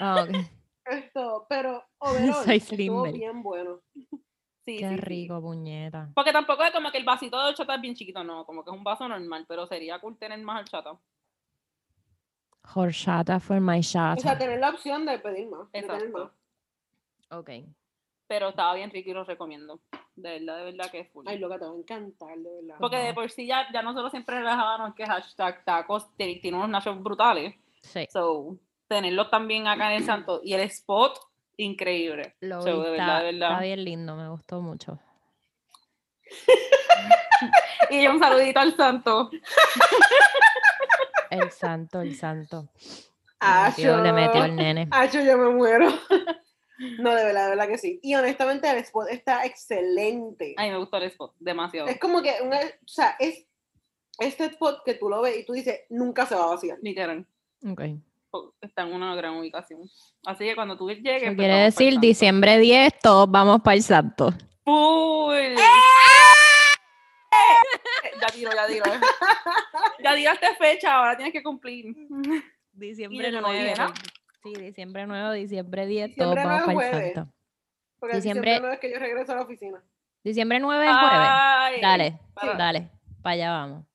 Ah, 0.00 0.24
ok. 0.28 0.30
Esto, 0.86 1.46
pero 1.48 1.82
overall, 1.98 2.34
Size 2.44 2.56
estuvo 2.56 2.76
Limber. 3.04 3.12
bien 3.12 3.42
bueno. 3.42 3.80
Sí, 4.66 4.78
Qué 4.78 4.88
sí, 4.88 4.94
sí. 4.94 4.96
rico, 4.96 5.40
puñeta. 5.42 6.08
Porque 6.14 6.32
tampoco 6.32 6.62
es 6.64 6.70
como 6.70 6.90
que 6.90 6.98
el 6.98 7.04
vasito 7.04 7.38
de 7.42 7.48
horchata 7.50 7.74
es 7.74 7.80
bien 7.82 7.94
chiquito, 7.94 8.24
no, 8.24 8.46
como 8.46 8.64
que 8.64 8.70
es 8.70 8.76
un 8.76 8.84
vaso 8.84 9.06
normal, 9.06 9.44
pero 9.46 9.66
sería 9.66 9.98
cool 9.98 10.16
tener 10.16 10.38
más 10.40 10.60
horchata. 10.60 10.96
Horchata 12.74 13.40
for 13.40 13.60
my 13.60 13.80
O 13.80 13.82
sea, 13.82 14.38
tener 14.38 14.58
la 14.58 14.70
opción 14.70 15.04
de 15.04 15.18
pedir 15.18 15.48
más. 15.48 15.70
de 15.70 15.82
tener 15.82 15.96
Exacto. 15.96 16.32
más. 17.30 17.38
Ok. 17.40 17.50
Pero 18.26 18.48
estaba 18.50 18.74
bien 18.74 18.90
rico 18.90 19.10
y 19.10 19.12
lo 19.14 19.24
recomiendo. 19.24 19.80
De 20.16 20.38
verdad, 20.38 20.58
de 20.58 20.64
verdad 20.72 20.90
que 20.90 21.00
es 21.00 21.12
full. 21.12 21.26
Ay, 21.28 21.38
loca, 21.38 21.58
te 21.58 21.64
va 21.66 21.72
a 21.72 21.76
encantar, 21.76 22.36
de 22.38 22.50
verdad. 22.62 22.76
Porque 22.80 22.96
de 22.98 23.12
por 23.14 23.30
sí 23.30 23.46
ya, 23.46 23.66
ya 23.72 23.82
nosotros 23.82 24.10
siempre 24.10 24.36
relajábamos 24.38 24.94
que 24.94 25.04
hashtag 25.04 25.64
tacos 25.64 26.14
tiene 26.16 26.36
tiene 26.36 26.56
unos 26.56 26.70
nachos 26.70 27.02
brutales. 27.02 27.54
Sí. 27.82 28.06
So, 28.10 28.56
tenerlos 28.88 29.30
también 29.30 29.66
acá 29.68 29.90
en 29.92 29.98
el 29.98 30.04
santo. 30.06 30.40
Y 30.42 30.54
el 30.54 30.60
spot, 30.62 31.18
increíble. 31.58 32.34
Lo 32.40 32.62
So, 32.62 32.78
vi, 32.80 32.84
de 32.90 32.96
está, 32.96 33.04
verdad, 33.06 33.18
de 33.18 33.24
verdad. 33.32 33.50
está 33.52 33.62
bien 33.62 33.84
lindo, 33.84 34.16
me 34.16 34.28
gustó 34.30 34.60
mucho. 34.60 34.98
Y 37.90 38.06
un 38.06 38.18
saludito 38.18 38.60
al 38.60 38.74
santo. 38.76 39.30
El 41.30 41.50
santo, 41.50 42.00
el 42.00 42.16
santo. 42.16 42.68
Metió, 43.66 43.98
le 44.02 44.12
metió 44.12 44.38
yo- 44.40 44.44
el 44.46 44.56
nene. 44.56 44.88
Acho, 44.90 45.20
yo 45.20 45.36
me 45.36 45.50
muero. 45.50 45.88
No, 46.78 47.14
de 47.14 47.24
verdad, 47.24 47.44
de 47.44 47.50
verdad 47.50 47.68
que 47.68 47.78
sí. 47.78 48.00
Y 48.02 48.14
honestamente 48.14 48.68
el 48.68 48.78
spot 48.78 49.08
está 49.10 49.44
excelente. 49.44 50.54
Ay, 50.56 50.70
me 50.70 50.78
gustó 50.78 50.96
el 50.96 51.04
spot, 51.04 51.34
demasiado. 51.38 51.88
Es 51.88 51.98
como 51.98 52.22
que, 52.22 52.34
una, 52.42 52.58
o 52.58 52.88
sea, 52.88 53.16
es 53.18 53.46
este 54.18 54.46
spot 54.46 54.82
que 54.84 54.94
tú 54.94 55.08
lo 55.08 55.22
ves 55.22 55.38
y 55.38 55.44
tú 55.44 55.52
dices, 55.52 55.80
nunca 55.88 56.26
se 56.26 56.34
va 56.34 56.44
a 56.44 56.54
vaciar. 56.54 56.78
Literal. 56.82 57.26
Ok. 57.66 57.80
Está 58.60 58.82
en 58.82 58.92
una 58.92 59.14
gran 59.14 59.36
ubicación. 59.36 59.88
Así 60.26 60.44
que 60.44 60.56
cuando 60.56 60.76
tú 60.76 60.88
llegues. 60.90 61.22
Eso 61.22 61.26
pues, 61.26 61.36
quiere 61.36 61.54
decir 61.54 62.00
diciembre 62.00 62.58
10, 62.58 62.98
todos 63.00 63.30
vamos 63.30 63.60
para 63.62 63.76
el 63.76 63.82
santo. 63.82 64.34
Full. 64.64 65.54
Ya 68.20 68.28
tiro, 68.28 68.50
ya 68.54 68.66
tiro. 68.66 68.84
Ya 70.02 70.14
tiraste 70.14 70.54
fecha, 70.54 70.96
ahora 70.96 71.16
tienes 71.16 71.32
que 71.32 71.42
cumplir. 71.42 71.94
Diciembre 72.72 73.30
yo 73.30 73.40
no 73.40 73.50
dije 73.50 73.74
9. 73.74 73.74
nada. 73.76 73.94
Sí, 74.44 74.52
diciembre 74.54 75.06
9, 75.06 75.38
diciembre 75.38 75.86
10, 75.86 76.08
Diciembre 76.08 76.42
9 76.44 76.62
para 76.74 76.98
el 76.98 77.14
santo. 77.14 77.32
Porque 77.98 78.16
Diciembre- 78.16 78.50
diciembre 78.50 78.68
no 78.68 78.74
es 78.74 78.80
que 78.80 78.92
yo 78.92 78.98
regreso 78.98 79.32
a 79.32 79.36
la 79.36 79.42
oficina. 79.42 79.82
Diciembre 80.22 80.58
9 80.60 80.84
es 80.84 80.90
jueves. 80.90 81.28
Ay, 81.30 81.80
Dale, 81.80 82.18
para- 82.34 82.54
dale, 82.54 82.90
para 83.22 83.32
allá 83.34 83.50
vamos. 83.52 83.86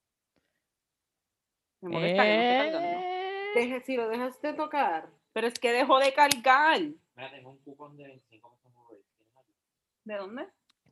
Me 1.82 1.90
molesta 1.92 2.24
que 2.24 2.72
no. 2.72 2.80
Eh, 2.80 3.06
Deje, 3.56 3.82
si 3.82 3.96
lo 3.96 4.10
dejas 4.10 4.42
de 4.42 4.54
tocar, 4.54 5.10
Pero 5.32 5.46
es 5.48 5.60
que 5.60 5.72
dejó 5.72 6.00
de 6.00 6.12
cargar. 6.14 6.80
Mira, 6.82 7.32
tengo 7.32 7.52
un 7.52 7.60
cupón 7.60 7.96
de 7.96 8.04
25 8.06 8.52
pesos 8.52 8.72
por 8.74 8.92
hoy. 8.96 9.02
¿Tienes 9.16 9.38
algo? 9.38 9.54
¿De 10.04 10.16
dónde? 10.18 10.48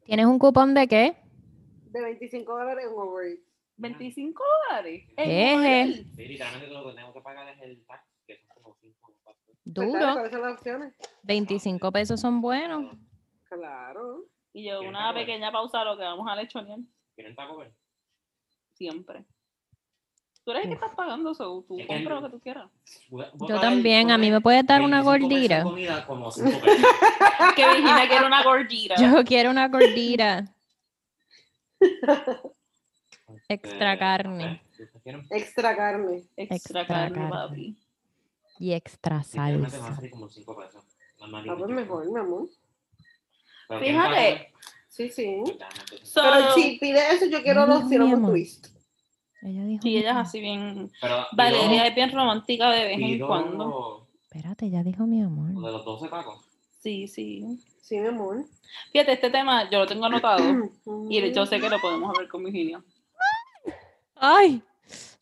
¿Tienes 0.05 0.25
un 0.27 0.39
cupón 0.39 0.73
de 0.75 0.87
qué? 0.87 1.17
de 1.89 2.01
25 2.01 2.55
dólares 2.55 2.85
en 2.85 2.93
Uber 2.93 3.27
Eats. 3.27 3.41
25 3.77 4.43
dólares. 4.69 5.03
Sí, 5.17 6.25
literalmente 6.27 6.67
lo 6.67 6.87
que 6.89 6.95
tengo 6.95 7.13
que 7.13 7.21
pagar 7.21 7.49
es 7.49 7.61
el 7.61 7.83
tax, 7.87 8.03
que 8.27 8.37
son 8.37 8.47
como 8.61 8.75
5 8.79 8.81
dale, 8.81 8.86
Duro. 9.73 10.13
¿Cuáles 10.13 10.31
son 10.31 10.41
las 10.41 10.53
opciones? 10.53 10.93
25 11.23 11.91
pesos 11.91 12.19
son 12.21 12.39
buenos. 12.41 12.95
Claro. 13.49 14.23
Y 14.53 14.65
yo, 14.69 14.79
¿Quieren 14.79 14.95
una 14.95 15.13
pequeña 15.13 15.51
pausa 15.51 15.83
lo 15.83 15.97
que 15.97 16.03
vamos 16.03 16.27
a 16.29 16.35
lechonear 16.35 16.79
¿Quieren 17.15 17.35
Taco 17.35 17.57
Bell? 17.57 17.71
siempre. 18.73 19.25
Tú 20.43 20.51
eres 20.51 20.63
el 20.63 20.69
que 20.69 20.75
estás 20.75 20.95
pagando 20.95 21.31
eso, 21.31 21.65
tú 21.67 21.77
Es 21.77 21.85
que 21.85 21.93
compra 21.93 22.15
lo 22.15 22.21
que 22.23 22.29
tú 22.29 22.39
quieras. 22.39 22.69
Yo 23.49 23.59
también, 23.59 24.11
a 24.11 24.17
mí 24.17 24.31
me 24.31 24.39
puedes 24.39 24.65
dar 24.65 24.81
una 24.81 25.01
25 25.03 25.27
pesos 25.27 25.29
de 25.29 25.37
gordita. 25.57 25.63
comida 25.63 26.05
como 26.07 26.31
5 26.31 26.49
pesos. 26.61 26.85
Que 27.55 27.67
Virginia 27.67 28.07
quiere 28.07 28.25
una 28.25 28.43
gordita. 28.43 28.95
Yo 28.95 29.23
quiero 29.25 29.49
una 29.51 29.67
gordita. 29.67 30.45
Extra 33.49 33.93
Eh, 33.93 33.99
carne. 33.99 34.61
¿si 34.71 34.83
ustedes 34.83 35.03
quieren? 35.03 35.27
Extra 35.29 35.75
carne. 35.75 36.23
Extra 36.37 36.55
extra 36.55 36.87
carne, 36.87 37.15
carne. 37.15 37.29
papi. 37.29 37.77
Y 38.59 38.73
extra 38.73 39.19
Literalmente 39.19 39.77
me 39.77 39.77
va 39.77 39.77
a 39.77 39.81
salsa. 39.81 39.95
salir 39.95 40.11
como 40.11 40.29
5 40.29 40.55
pesos. 40.57 40.83
Más 41.19 41.29
más 41.29 41.43
pues 41.45 41.57
25. 41.67 41.67
mejor, 41.81 42.11
mi 42.11 42.19
amor. 42.19 42.49
Pero 43.67 43.79
¿quieren 43.81 44.01
Taco 44.01 44.09
Fíjate. 44.15 44.53
Sí, 44.89 45.09
sí. 45.09 45.43
Ya, 45.59 45.69
So- 46.03 46.21
Pero 46.23 46.53
si 46.55 46.77
pide 46.79 47.13
eso, 47.13 47.25
yo 47.25 47.43
quiero 47.43 47.65
los 47.67 47.87
cinnamon 47.87 48.25
twist. 48.31 48.67
Ella 49.43 49.63
dijo. 49.65 49.81
Sí, 49.83 49.97
ella 49.97 50.11
es 50.11 50.17
así 50.17 50.39
bien. 50.39 50.91
Pero 50.99 51.25
Valeria 51.33 51.87
es 51.87 51.95
bien 51.95 52.11
romántica 52.11 52.71
de 52.71 52.83
vez 52.85 52.99
en 52.99 53.19
cuando. 53.27 54.07
Espérate, 54.23 54.65
ella 54.65 54.83
dijo 54.83 55.05
mi 55.05 55.21
lo 55.21 55.27
amor. 55.27 55.49
de 55.49 55.71
los 55.71 55.85
12 55.85 56.07
tacos. 56.09 56.43
Sí, 56.79 57.07
sí. 57.07 57.59
Sí, 57.81 57.99
mi 57.99 58.07
amor. 58.07 58.45
Fíjate, 58.91 59.13
este 59.13 59.29
tema 59.29 59.69
yo 59.69 59.79
lo 59.79 59.87
tengo 59.87 60.05
anotado 60.05 60.43
y 61.09 61.31
yo 61.31 61.45
sé 61.45 61.59
que 61.59 61.69
lo 61.69 61.79
podemos 61.79 62.09
hablar 62.09 62.27
con 62.27 62.43
Virginia. 62.43 62.83
Ay, 64.15 64.61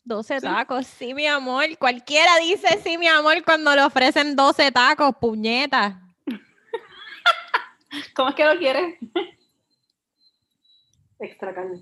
12 0.06 0.40
tacos. 0.40 0.86
Sí, 0.86 1.12
mi 1.14 1.26
amor. 1.26 1.64
Cualquiera 1.78 2.36
dice 2.38 2.80
sí, 2.82 2.96
mi 2.96 3.08
amor, 3.08 3.42
cuando 3.44 3.74
le 3.74 3.82
ofrecen 3.82 4.36
12 4.36 4.70
tacos, 4.70 5.14
puñeta. 5.20 6.00
¿Cómo 8.14 8.28
es 8.30 8.34
que 8.36 8.44
lo 8.44 8.56
quieres? 8.58 8.94
Extra 11.18 11.54
carne. 11.54 11.80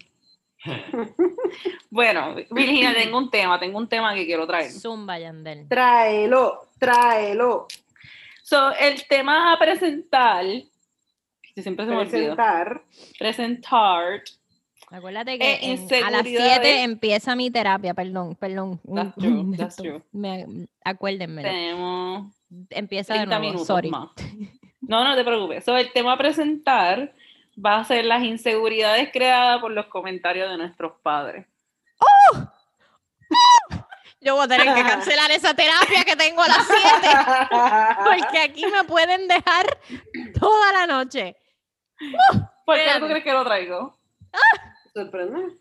Bueno, 1.91 2.35
Virginia, 2.51 2.95
tengo 2.95 3.19
un 3.19 3.31
tema, 3.31 3.61
tengo 3.61 3.77
un 3.79 3.89
tema 3.89 4.15
que 4.15 4.25
quiero 4.25 4.47
traer. 4.47 4.71
Zumba, 4.73 5.19
Yandel. 5.19 5.69
Tráelo, 5.69 6.69
tráelo. 6.79 7.69
So, 8.43 8.73
el 8.75 9.07
tema 9.07 9.53
a 9.53 9.59
presentar, 9.59 10.45
que 11.55 11.63
siempre 11.63 11.85
se 11.85 11.91
me 11.91 11.99
olvida, 11.99 12.11
Presentar. 12.35 12.83
presentar, 13.19 14.23
Acuérdate 14.91 15.39
que 15.39 15.53
Eh, 15.55 15.59
en- 15.63 15.71
a 16.05 16.11
las 16.11 16.27
inseguridades. 16.27 16.63
7 16.63 16.83
empieza 16.83 17.35
mi 17.37 17.51
terapia, 17.51 17.95
perdón, 17.95 18.37
perdón. 18.37 18.81
That's 18.95 19.15
true, 19.17 19.57
that's 19.57 19.77
true. 19.77 20.03
Me- 20.13 20.67
acuérdenme. 20.85 21.43
tenemos 21.43 22.33
Empieza 22.71 23.15
de 23.15 23.21
30 23.21 23.39
nuevo, 23.39 23.53
minutos 23.53 23.67
sorry. 23.67 23.91
más. 23.91 24.11
No, 24.87 25.03
no 25.03 25.17
te 25.17 25.25
preocupes. 25.25 25.65
So, 25.65 25.79
el 25.79 25.91
tema 25.93 26.13
a 26.13 26.19
presentar 26.19 27.15
va 27.57 27.79
a 27.79 27.85
ser 27.85 28.05
las 28.05 28.23
inseguridades 28.23 29.09
creadas 29.11 29.59
por 29.63 29.71
los 29.71 29.87
comentarios 29.87 30.51
de 30.51 30.59
nuestros 30.59 30.93
padres. 31.03 31.47
Yo 34.21 34.35
voy 34.37 34.45
a 34.45 34.49
tener 34.49 34.75
que 34.75 34.83
cancelar 34.83 35.31
esa 35.31 35.55
terapia 35.55 36.05
que 36.05 36.17
tengo 36.17 36.43
a 36.43 36.49
las 36.49 36.67
7, 36.67 36.79
porque 38.05 38.39
aquí 38.43 38.67
me 38.67 38.85
pueden 38.85 39.27
dejar 39.27 39.67
toda 40.39 40.73
la 40.73 40.87
noche. 40.87 41.35
¿Por 42.67 42.77
qué 42.77 42.91
tú 43.01 43.07
crees 43.07 43.25
que 43.25 43.33
lo 43.33 43.43
traigo? 43.45 43.99
Sorprende. 44.95 45.57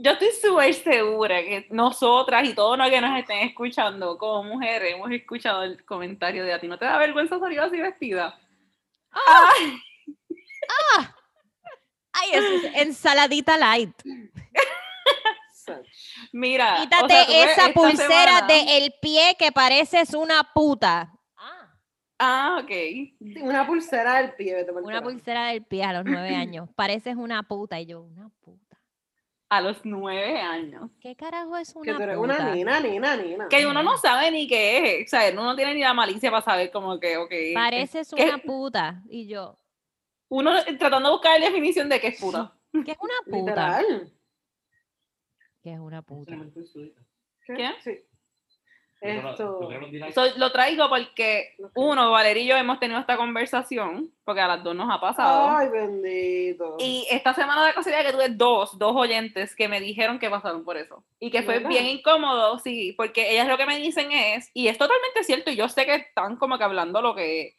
Yo 0.00 0.12
estoy 0.12 0.28
súper 0.40 0.72
segura 0.74 1.42
que 1.42 1.66
nosotras 1.70 2.48
y 2.48 2.54
todos 2.54 2.78
los 2.78 2.88
que 2.88 3.00
nos 3.00 3.18
estén 3.18 3.38
escuchando 3.48 4.16
como 4.16 4.44
mujeres 4.44 4.94
hemos 4.94 5.10
escuchado 5.10 5.64
el 5.64 5.84
comentario 5.84 6.44
de 6.44 6.52
a 6.52 6.60
ti. 6.60 6.68
¿No 6.68 6.78
te 6.78 6.84
da 6.84 6.98
vergüenza 6.98 7.36
salir 7.40 7.58
así 7.58 7.78
vestida? 7.80 8.38
Ay, 9.10 9.80
Ay, 12.12 12.28
eso 12.32 12.46
es 12.68 12.74
ensaladita 12.76 13.56
light. 13.56 13.90
Mira, 16.32 16.76
o 16.76 16.80
Quítate 16.80 17.14
sea, 17.14 17.26
tú 17.26 17.32
ves 17.32 17.58
esa 17.58 17.72
pulsera 17.72 18.08
semana- 18.24 18.46
del 18.46 18.94
pie 19.02 19.36
que 19.38 19.52
pareces 19.52 20.14
una 20.14 20.42
puta. 20.54 21.12
Ah, 22.18 22.60
ok. 22.62 22.70
Una 23.42 23.66
pulsera 23.66 24.20
del 24.22 24.34
pie, 24.34 24.66
una 24.82 25.00
pulsera 25.02 25.46
del 25.48 25.62
pie 25.64 25.84
a 25.84 25.92
los 25.92 26.04
nueve 26.04 26.34
años. 26.34 26.68
Pareces 26.76 27.16
una 27.16 27.42
puta. 27.44 27.78
Y 27.80 27.86
yo, 27.86 28.02
una 28.02 28.28
puta. 28.40 28.76
A 29.50 29.60
los 29.60 29.84
nueve 29.84 30.40
años. 30.40 30.90
¿Qué 31.00 31.14
carajo 31.16 31.56
es 31.56 31.72
Que 31.72 31.78
una 31.78 31.96
tú 31.96 32.02
eres 32.02 32.16
puta? 32.16 32.34
una 32.34 32.54
nena, 32.54 32.80
nena, 32.80 33.16
nena. 33.16 33.48
Que 33.48 33.66
uno 33.66 33.82
no 33.82 33.96
sabe 33.96 34.30
ni 34.30 34.46
qué 34.48 35.00
es. 35.00 35.06
O 35.06 35.08
sea, 35.16 35.30
uno 35.32 35.44
no 35.44 35.56
tiene 35.56 35.74
ni 35.74 35.80
la 35.80 35.94
malicia 35.94 36.30
para 36.30 36.42
saber 36.42 36.70
como 36.70 36.98
que, 37.00 37.16
ok. 37.16 37.30
es- 37.30 37.54
Pareces 37.54 38.12
¿Qué? 38.14 38.24
una 38.24 38.38
puta. 38.38 39.02
Y 39.08 39.26
yo, 39.28 39.56
Uno 40.28 40.50
tratando 40.78 41.08
de 41.08 41.14
buscar 41.14 41.40
la 41.40 41.46
definición 41.46 41.88
de 41.88 42.00
qué 42.00 42.08
es 42.08 42.20
puta. 42.20 42.52
¿qué 42.84 42.92
es 42.92 42.98
una 43.00 43.14
puta? 43.24 43.38
Literal. 43.80 44.12
¿Qué 45.62 45.72
es 45.72 45.78
una 45.78 46.02
puta? 46.02 46.36
¿Qué? 47.46 47.70
Sí. 47.82 47.98
Esto. 49.00 49.60
So, 50.12 50.24
lo 50.36 50.50
traigo 50.50 50.88
porque, 50.88 51.54
uno, 51.74 52.10
Valeria 52.10 52.42
y 52.42 52.46
yo 52.46 52.56
hemos 52.56 52.80
tenido 52.80 52.98
esta 52.98 53.16
conversación, 53.16 54.10
porque 54.24 54.40
a 54.40 54.48
las 54.48 54.64
dos 54.64 54.74
nos 54.74 54.92
ha 54.92 55.00
pasado. 55.00 55.56
Ay, 55.56 55.68
bendito. 55.68 56.76
Y 56.80 57.06
esta 57.10 57.32
semana 57.32 57.64
de 57.64 57.74
casualidad 57.74 58.04
que 58.04 58.12
tuve 58.12 58.28
dos, 58.30 58.76
dos 58.76 58.96
oyentes 58.96 59.54
que 59.54 59.68
me 59.68 59.80
dijeron 59.80 60.18
que 60.18 60.28
pasaron 60.28 60.64
por 60.64 60.76
eso. 60.76 61.04
Y 61.20 61.30
que 61.30 61.42
fue 61.42 61.54
¿Verdad? 61.54 61.70
bien 61.70 61.86
incómodo, 61.86 62.58
sí, 62.58 62.92
porque 62.96 63.30
ellas 63.30 63.46
lo 63.46 63.56
que 63.56 63.66
me 63.66 63.78
dicen 63.78 64.10
es, 64.10 64.50
y 64.52 64.66
es 64.66 64.76
totalmente 64.78 65.22
cierto, 65.22 65.50
y 65.50 65.56
yo 65.56 65.68
sé 65.68 65.86
que 65.86 65.94
están 65.94 66.36
como 66.36 66.58
que 66.58 66.64
hablando 66.64 67.00
lo 67.00 67.14
que 67.14 67.54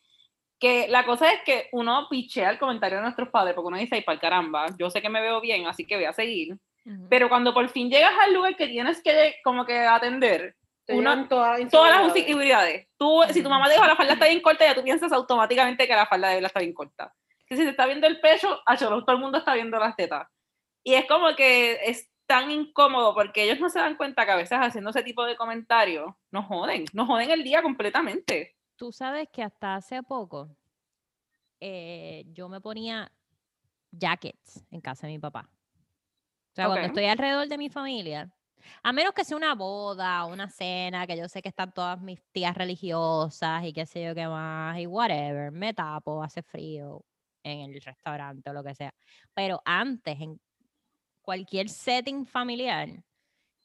que 0.59 0.87
la 0.89 1.05
cosa 1.05 1.31
es 1.31 1.41
que 1.45 1.69
uno 1.71 2.07
pichea 2.09 2.49
el 2.49 2.59
comentario 2.59 2.97
de 2.97 3.03
nuestros 3.03 3.29
padres, 3.29 3.55
porque 3.55 3.67
uno 3.67 3.77
dice, 3.77 3.95
ay, 3.95 4.01
para 4.01 4.19
caramba, 4.19 4.65
yo 4.77 4.89
sé 4.89 5.01
que 5.01 5.09
me 5.09 5.21
veo 5.21 5.39
bien, 5.39 5.67
así 5.67 5.85
que 5.85 5.95
voy 5.95 6.05
a 6.05 6.13
seguir. 6.13 6.57
Ujú. 6.85 7.07
Pero 7.09 7.29
cuando 7.29 7.53
por 7.53 7.69
fin 7.69 7.89
llegas 7.89 8.11
al 8.19 8.33
lugar 8.33 8.57
que 8.57 8.67
tienes 8.67 9.01
que 9.01 9.35
como 9.43 9.65
que 9.65 9.79
atender, 9.79 10.55
Uno- 10.93 11.09
llevan 11.11 11.29
todas 11.29 11.59
las 11.59 12.17
inseguridades. 12.17 12.87
Tú, 12.97 13.21
si 13.31 13.41
tu 13.43 13.49
mamá 13.49 13.67
te 13.67 13.73
dijo 13.73 13.85
la 13.85 13.95
falda 13.95 14.13
está 14.13 14.27
bien 14.27 14.41
corta, 14.41 14.65
ya 14.65 14.75
tú 14.75 14.83
piensas 14.83 15.11
automáticamente 15.11 15.87
que 15.87 15.95
la 15.95 16.05
falda 16.05 16.29
de 16.29 16.37
ella 16.37 16.47
está 16.47 16.59
bien 16.59 16.73
corta. 16.73 17.13
Que 17.45 17.55
si 17.57 17.63
se 17.63 17.69
está 17.69 17.85
viendo 17.85 18.07
el 18.07 18.19
pecho, 18.19 18.59
a 18.65 18.77
todo 18.77 19.03
el 19.07 19.17
mundo 19.17 19.37
está 19.39 19.53
viendo 19.55 19.79
las 19.79 19.95
tetas. 19.95 20.27
Y 20.83 20.93
es 20.93 21.05
como 21.07 21.35
que 21.35 21.79
es 21.85 22.09
tan 22.25 22.51
incómodo 22.51 23.13
porque 23.15 23.43
ellos 23.43 23.59
no 23.59 23.69
se 23.69 23.79
dan 23.79 23.95
cuenta 23.95 24.23
que 24.25 24.31
a 24.31 24.35
veces 24.35 24.57
haciendo 24.61 24.91
ese 24.91 25.01
tipo 25.03 25.25
de 25.25 25.35
comentarios 25.35 26.13
nos 26.31 26.45
joden, 26.45 26.85
nos 26.93 27.07
joden 27.07 27.31
el 27.31 27.43
día 27.43 27.61
completamente. 27.63 28.55
Tú 28.75 28.91
sabes 28.91 29.27
que 29.33 29.41
hasta 29.43 29.75
hace 29.75 30.03
poco 30.03 30.49
eh, 31.59 32.25
yo 32.31 32.47
me 32.47 32.61
ponía 32.61 33.11
jackets 33.91 34.63
en 34.71 34.81
casa 34.81 35.07
de 35.07 35.13
mi 35.13 35.19
papá. 35.19 35.49
O 36.51 36.55
sea, 36.55 36.65
cuando 36.67 36.81
Ok. 36.85 36.87
estoy 36.89 37.05
alrededor 37.05 37.47
de 37.47 37.57
mi 37.57 37.69
familia, 37.69 38.29
a 38.83 38.93
menos 38.93 39.13
que 39.13 39.23
sea 39.25 39.37
una 39.37 39.55
boda 39.55 40.25
una 40.25 40.49
cena, 40.49 41.07
que 41.07 41.17
yo 41.17 41.27
sé 41.29 41.41
que 41.41 41.49
están 41.49 41.73
todas 41.73 41.99
mis 42.01 42.21
tías 42.31 42.55
religiosas 42.57 43.63
y 43.65 43.73
qué 43.73 43.85
sé 43.85 44.03
yo 44.03 44.15
qué 44.15 44.27
más, 44.27 44.77
y 44.79 44.87
whatever, 44.87 45.51
me 45.51 45.73
tapo, 45.73 46.23
hace 46.23 46.41
frío 46.43 47.05
en 47.43 47.71
el 47.73 47.81
restaurante 47.81 48.49
o 48.49 48.53
lo 48.53 48.63
que 48.63 48.75
sea. 48.75 48.93
Pero 49.33 49.61
antes, 49.65 50.19
en 50.21 50.39
cualquier 51.21 51.69
setting 51.69 52.25
familiar, 52.25 52.89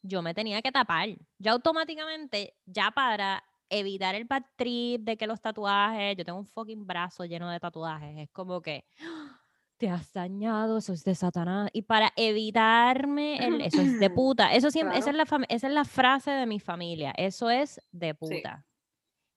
yo 0.02 0.22
me 0.22 0.34
tenía 0.34 0.62
que 0.62 0.72
tapar. 0.72 1.10
Yo 1.38 1.52
automáticamente, 1.52 2.56
ya 2.66 2.90
para 2.92 3.44
evitar 3.70 4.14
el 4.16 4.26
bad 4.26 4.44
trip 4.56 5.02
de 5.02 5.16
que 5.18 5.26
los 5.28 5.40
tatuajes, 5.42 6.16
yo 6.16 6.24
tengo 6.24 6.38
un 6.40 6.46
fucking 6.46 6.86
brazo 6.86 7.24
lleno 7.26 7.50
de 7.50 7.60
tatuajes, 7.60 8.18
es 8.18 8.30
como 8.32 8.62
que 8.62 8.86
"Ah, 9.00 9.43
te 9.76 9.88
has 9.90 10.12
dañado, 10.12 10.78
eso 10.78 10.92
es 10.92 11.04
de 11.04 11.14
Satanás. 11.14 11.70
Y 11.72 11.82
para 11.82 12.12
evitarme 12.16 13.36
el, 13.44 13.60
eso 13.60 13.80
es 13.80 13.98
de 13.98 14.10
puta. 14.10 14.52
Eso 14.54 14.70
siempre, 14.70 14.98
esa, 14.98 15.10
es 15.10 15.16
la 15.16 15.26
fam- 15.26 15.46
esa 15.48 15.66
es 15.66 15.72
la 15.72 15.84
frase 15.84 16.30
de 16.30 16.46
mi 16.46 16.60
familia. 16.60 17.12
Eso 17.16 17.50
es 17.50 17.80
de 17.90 18.14
puta. 18.14 18.64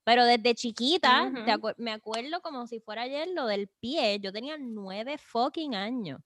Pero 0.03 0.23
desde 0.25 0.55
chiquita, 0.55 1.29
te 1.33 1.41
Ujú. 1.41 1.49
acuer- 1.51 1.75
me 1.77 1.91
acuerdo 1.91 2.39
como 2.41 2.65
si 2.67 2.79
fuera 2.79 3.01
ayer 3.03 3.27
lo 3.33 3.45
del 3.45 3.67
pie. 3.79 4.19
Yo 4.19 4.31
tenía 4.31 4.55
nueve 4.57 5.17
fucking 5.17 5.75
años. 5.75 6.21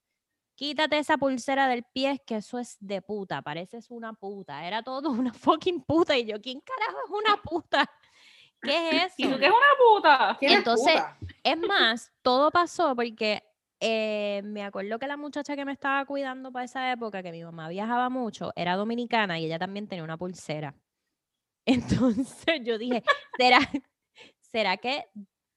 Quítate 0.55 0.99
esa 0.99 1.17
pulsera 1.17 1.67
del 1.67 1.83
pie, 1.91 2.21
que 2.27 2.35
eso 2.35 2.59
es 2.59 2.77
de 2.79 3.01
puta. 3.01 3.41
Pareces 3.41 3.89
una 3.89 4.13
puta. 4.13 4.67
Era 4.67 4.83
todo 4.83 5.09
una 5.11 5.33
fucking 5.33 5.81
puta. 5.83 6.15
Y 6.17 6.25
yo, 6.25 6.39
¿quién 6.39 6.59
carajo 6.61 6.99
es 7.05 7.11
una 7.11 7.41
puta? 7.41 7.89
¿Qué 8.61 9.05
es 9.05 9.13
¿Y 9.17 9.23
eso? 9.23 9.33
tú 9.33 9.39
qué 9.39 9.45
es 9.47 9.51
una 9.51 9.73
puta? 9.95 10.37
¿Quién 10.39 10.51
es 10.51 10.57
Entonces, 10.59 10.93
puta? 10.93 11.17
Es 11.43 11.57
más, 11.57 12.11
todo 12.21 12.51
pasó 12.51 12.95
porque 12.95 13.41
eh, 13.81 14.41
me 14.45 14.63
acuerdo 14.63 14.99
que 14.99 15.07
la 15.07 15.17
muchacha 15.17 15.55
que 15.55 15.65
me 15.65 15.71
estaba 15.73 16.05
cuidando 16.05 16.51
para 16.51 16.65
esa 16.65 16.91
época, 16.91 17.23
que 17.23 17.31
mi 17.31 17.43
mamá 17.43 17.67
viajaba 17.67 18.09
mucho, 18.09 18.51
era 18.55 18.75
dominicana 18.75 19.39
y 19.39 19.45
ella 19.45 19.57
también 19.57 19.87
tenía 19.87 20.03
una 20.03 20.17
pulsera. 20.17 20.75
Entonces 21.65 22.61
yo 22.63 22.77
dije, 22.77 23.03
¿será, 23.37 23.59
¿será 24.39 24.77
que 24.77 25.05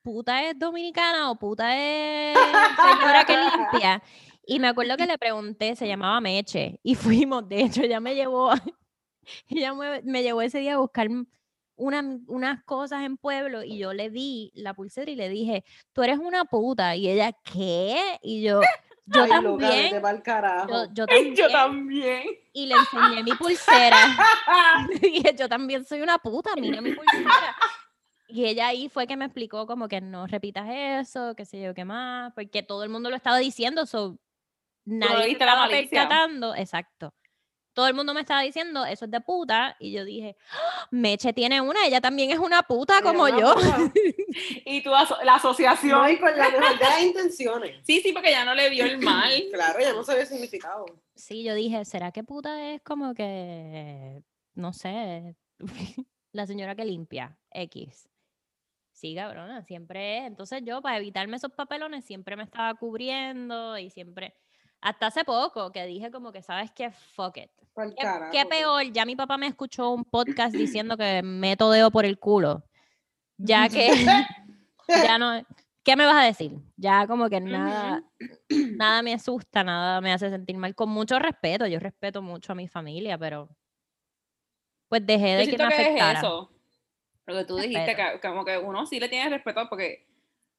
puta 0.03 0.43
es 0.49 0.59
dominicana 0.59 1.31
o 1.31 1.39
puta 1.39 1.77
es 1.77 2.37
señora 2.37 3.25
que 3.27 3.37
limpia? 3.37 4.03
Y 4.47 4.59
me 4.59 4.69
acuerdo 4.69 4.97
que 4.97 5.07
le 5.07 5.19
pregunté, 5.19 5.77
se 5.77 5.87
llamaba 5.87 6.21
Meche, 6.21 6.81
y 6.83 6.95
fuimos, 6.95 7.49
de 7.49 7.63
hecho, 7.63 7.83
ella 7.83 8.01
me 8.01 8.15
llevó, 8.15 8.51
ella 9.49 9.75
me, 9.75 10.03
me 10.03 10.23
llevó 10.23 10.43
ese 10.43 10.61
día 10.61 10.75
a 10.75 10.79
buscar 10.79 11.09
una- 11.77 12.19
unas 12.29 12.63
cosas 12.65 13.05
en 13.05 13.17
pueblo 13.17 13.63
y 13.65 13.79
yo 13.79 13.93
le 13.93 14.11
di 14.11 14.53
la 14.55 14.75
pulsera 14.75 15.11
y 15.11 15.17
le 15.17 15.29
dije, 15.29 15.65
tú 15.93 16.03
eres 16.03 16.19
una 16.19 16.45
puta. 16.45 16.95
Y 16.97 17.09
ella, 17.09 17.33
¿qué? 17.45 18.19
Y 18.23 18.43
yo, 18.43 18.61
yo 19.07 19.23
Ay, 19.25 19.31
loca, 19.43 19.69
también. 19.69 20.23
carajo. 20.23 20.69
Yo, 20.69 20.87
yo 20.93 21.05
Ay, 21.11 21.35
yo 21.35 21.49
también. 21.51 22.23
también. 22.23 22.23
Y 22.53 22.67
le 22.67 22.75
enseñé 22.77 23.23
mi 23.25 23.33
pulsera. 23.33 23.97
Le 24.91 24.99
dije, 24.99 25.35
yo 25.37 25.49
también 25.49 25.85
soy 25.85 26.01
una 26.03 26.19
puta, 26.19 26.51
mira 26.57 26.81
mi 26.81 26.93
pulsera. 26.95 27.57
Y 28.29 28.47
ella 28.47 28.69
ahí 28.69 28.89
fue 28.89 29.07
que 29.07 29.17
me 29.17 29.25
explicó 29.27 29.67
como 29.67 29.87
que 29.89 30.01
no 30.01 30.27
repitas 30.27 30.67
eso, 30.69 31.35
qué 31.37 31.45
sé 31.45 31.61
yo, 31.61 31.75
qué 31.75 31.85
más, 31.85 32.33
porque 32.35 32.63
todo 32.63 32.83
el 32.83 32.89
mundo 32.91 33.11
lo 33.11 33.17
estaba 33.17 33.39
diciendo, 33.39 33.85
so, 33.87 34.17
nadie 34.85 35.25
se 35.25 35.31
estaba 35.33 35.69
percatando, 35.69 36.55
exacto. 36.55 37.13
Todo 37.75 37.89
el 37.89 37.95
mundo 37.95 38.15
me 38.15 38.21
estaba 38.21 38.41
diciendo, 38.43 38.85
eso 38.87 39.05
es 39.05 39.11
de 39.11 39.21
puta, 39.21 39.77
y 39.81 39.93
yo 39.93 40.05
dije, 40.05 40.37
"Ah, 40.53 40.87
Meche 40.93 41.33
tiene 41.33 41.61
una, 41.61 41.85
ella 41.87 42.01
también 42.01 42.31
es 42.31 42.39
una 42.39 42.63
puta 42.63 42.99
Era 42.99 43.07
como 43.07 43.25
una 43.25 43.39
yo. 43.41 43.55
puta. 43.55 43.93
Y 44.67 44.83
tú, 44.83 44.91
aso- 44.95 45.19
la 45.25 45.35
asociación. 45.37 45.93
No, 46.01 46.09
y 46.09 46.19
con 46.19 46.37
la 46.37 46.49
mejor 46.51 46.79
de 46.79 46.85
las 46.85 47.03
intenciones. 47.03 47.77
Sí, 47.87 48.01
sí, 48.01 48.13
porque 48.13 48.31
ya 48.31 48.45
no 48.45 48.55
le 48.55 48.71
vio 48.71 48.85
el 48.85 48.99
mal. 48.99 49.31
Claro, 49.53 49.79
ya 49.81 49.93
no 49.93 50.03
sabía 50.05 50.23
el 50.23 50.29
significado. 50.29 50.87
Sí, 51.15 51.43
yo 51.45 51.55
dije, 51.55 51.85
¿será 51.85 52.11
que 52.13 52.25
puta 52.25 52.71
es 52.73 52.83
como 52.83 53.13
que, 53.15 54.23
no 54.55 54.73
sé, 54.73 55.37
la 56.33 56.47
señora 56.47 56.75
que 56.75 56.85
limpia, 56.85 57.37
X? 57.53 58.09
Sí, 58.93 59.15
cabrona, 59.15 59.63
siempre 59.65 60.19
es. 60.19 60.25
Entonces 60.27 60.63
yo, 60.65 60.81
para 60.81 60.99
evitarme 60.99 61.37
esos 61.37 61.53
papelones, 61.53 62.05
siempre 62.05 62.37
me 62.37 62.45
estaba 62.45 62.75
cubriendo 62.75 63.77
y 63.79 63.91
siempre, 63.91 64.35
hasta 64.85 65.07
hace 65.07 65.25
poco, 65.25 65.73
que 65.73 65.87
dije 65.87 66.11
como 66.11 66.31
que, 66.31 66.43
¿sabes 66.43 66.71
qué? 66.71 66.91
Fuck 66.91 67.39
it. 67.39 67.51
¿Qué, 67.75 68.07
qué 68.31 68.45
peor? 68.45 68.85
Ya 68.93 69.07
mi 69.07 69.17
papá 69.17 69.39
me 69.39 69.47
escuchó 69.47 69.91
un 69.91 70.05
podcast 70.05 70.55
diciendo 70.55 70.99
que 70.99 71.23
meto 71.23 71.71
dedo 71.71 71.91
por 71.91 72.05
el 72.05 72.19
culo. 72.19 72.63
Ya 73.39 73.71
que, 73.71 73.89
ya 74.89 75.19
no, 75.19 75.43
¿qué 75.83 75.97
me 75.97 76.05
vas 76.05 76.17
a 76.17 76.27
decir? 76.27 76.53
Ya 76.77 77.07
como 77.07 77.31
que 77.31 77.41
nada, 77.41 78.05
nada 78.77 79.01
me 79.01 79.15
asusta, 79.15 79.65
nada 79.65 80.03
me 80.03 80.13
hace 80.13 80.29
sentir 80.29 80.59
mal. 80.59 80.75
Con 80.75 80.91
mucho 80.91 81.19
respeto, 81.19 81.67
yo 81.67 81.79
respeto 81.81 82.21
mucho 82.21 82.53
a 82.53 82.55
mi 82.55 82.69
familia, 82.69 83.17
pero 83.17 83.49
pues 84.89 85.05
dejé 85.07 85.33
Yo 85.33 85.39
de 85.39 85.45
que 85.45 85.57
siento 85.57 85.65
me 85.65 85.77
que 85.77 85.81
es 85.81 85.89
afectara. 85.89 86.19
eso. 86.19 86.51
Lo 87.25 87.35
que 87.37 87.45
tú 87.47 87.57
dijiste, 87.57 87.97
que, 87.97 88.21
como 88.21 88.45
que 88.45 88.59
uno 88.59 88.85
sí 88.85 89.01
le 89.01 89.09
tiene 89.09 89.31
respeto 89.31 89.67
porque, 89.71 90.07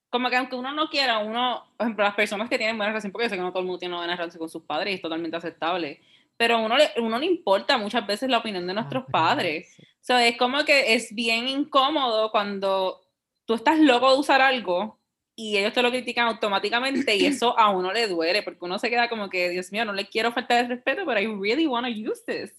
como 0.09 0.29
que 0.29 0.35
aunque 0.37 0.55
uno 0.55 0.71
no 0.71 0.89
quiera, 0.89 1.19
uno, 1.19 1.65
por 1.77 1.85
ejemplo, 1.85 2.05
las 2.05 2.15
personas 2.15 2.49
que 2.49 2.57
tienen 2.57 2.77
buena 2.77 2.91
relación, 2.91 3.11
porque 3.11 3.25
yo 3.25 3.29
sé 3.29 3.35
que 3.35 3.41
no 3.41 3.51
todo 3.51 3.59
el 3.61 3.65
mundo 3.65 3.79
tiene 3.79 3.93
una 3.93 4.01
buena 4.01 4.15
relación 4.15 4.39
con 4.39 4.49
sus 4.49 4.63
padres 4.63 4.91
y 4.91 4.95
es 4.95 5.01
totalmente 5.01 5.35
aceptable, 5.37 5.99
pero 6.37 6.55
a 6.55 6.59
uno 6.59 6.77
le, 6.77 6.89
uno 6.97 7.17
le 7.19 7.25
importa 7.25 7.77
muchas 7.77 8.05
veces 8.07 8.29
la 8.29 8.37
opinión 8.39 8.65
de 8.67 8.73
nuestros 8.73 9.03
Ah, 9.07 9.11
padres. 9.11 9.73
sí. 9.75 9.83
O 9.83 9.87
sea, 10.05 10.25
es 10.27 10.37
como 10.37 10.63
que 10.65 10.93
es 10.93 11.13
bien 11.15 11.47
incómodo 11.47 12.29
cuando 12.31 13.01
tú 13.45 13.55
estás 13.55 13.79
loco 13.79 14.11
de 14.13 14.19
usar 14.19 14.41
algo 14.41 14.99
y 15.35 15.57
ellos 15.57 15.73
te 15.73 15.81
lo 15.81 15.89
critican 15.89 16.27
automáticamente 16.27 17.15
y 17.15 17.25
eso 17.25 17.57
a 17.59 17.69
uno 17.71 17.91
le 17.91 18.07
duele 18.07 18.41
porque 18.43 18.59
uno 18.63 18.79
se 18.79 18.89
queda 18.89 19.09
como 19.09 19.29
que, 19.29 19.49
Dios 19.49 19.71
mío, 19.71 19.83
no 19.83 19.93
le 19.93 20.07
quiero 20.07 20.31
faltar 20.31 20.59
el 20.63 20.69
respeto, 20.69 21.03
pero 21.05 21.19
I 21.19 21.27
really 21.41 21.67
want 21.67 21.85
to 21.87 21.91
use 22.11 22.21
this. 22.25 22.53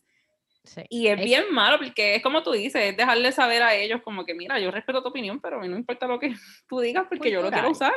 Sí. 0.67 0.83
Y 0.91 1.07
es 1.07 1.19
bien 1.19 1.45
malo 1.53 1.79
porque 1.79 2.17
es 2.17 2.23
como 2.23 2.43
tú 2.43 2.53
dices, 2.53 2.83
es 2.83 2.97
dejarle 2.97 3.33
saber 3.33 3.63
a 3.63 3.75
ellos 3.75 4.01
como 4.03 4.25
que, 4.25 4.35
mira, 4.35 4.59
yo 4.59 4.71
respeto 4.71 5.03
tu 5.03 5.09
opinión, 5.09 5.41
pero 5.41 5.59
a 5.59 5.61
mí 5.61 5.69
no 5.69 5.77
importa 5.77 6.07
lo 6.07 6.19
que 6.19 6.35
tú 6.69 6.81
digas 6.81 7.07
porque 7.09 7.31
yo 7.31 7.43
lo 7.43 7.51
quiero 7.51 7.71
usar. 7.71 7.93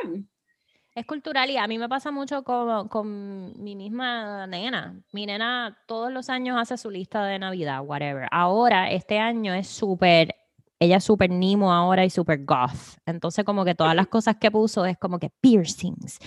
Es 0.94 1.06
cultural 1.06 1.48
y 1.50 1.56
a 1.56 1.68
mí 1.68 1.78
me 1.78 1.88
pasa 1.88 2.10
mucho 2.10 2.42
con, 2.42 2.88
con 2.88 3.62
mi 3.62 3.76
misma 3.76 4.46
nena. 4.48 5.00
Mi 5.12 5.24
nena 5.24 5.78
todos 5.86 6.12
los 6.12 6.28
años 6.28 6.58
hace 6.60 6.76
su 6.76 6.90
lista 6.90 7.24
de 7.24 7.38
Navidad, 7.38 7.82
whatever. 7.84 8.26
Ahora, 8.32 8.90
este 8.90 9.18
año 9.18 9.54
es 9.54 9.68
súper, 9.68 10.34
ella 10.80 10.96
es 10.96 11.04
súper 11.04 11.30
Nimo 11.30 11.72
ahora 11.72 12.04
y 12.04 12.10
súper 12.10 12.44
goth. 12.44 12.98
Entonces, 13.06 13.44
como 13.44 13.64
que 13.64 13.76
todas 13.76 13.94
las 13.94 14.06
cosas 14.08 14.36
que 14.40 14.50
puso 14.50 14.84
es 14.84 14.98
como 14.98 15.20
que 15.20 15.30
piercings 15.30 16.18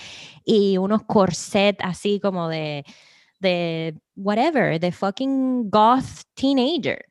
y 0.46 0.78
unos 0.78 1.04
corsets 1.04 1.80
así 1.84 2.22
como 2.22 2.48
de, 2.48 2.86
de 3.44 3.96
whatever, 4.16 4.80
de 4.80 4.92
fucking 4.92 5.70
goth 5.70 6.24
teenager. 6.34 7.06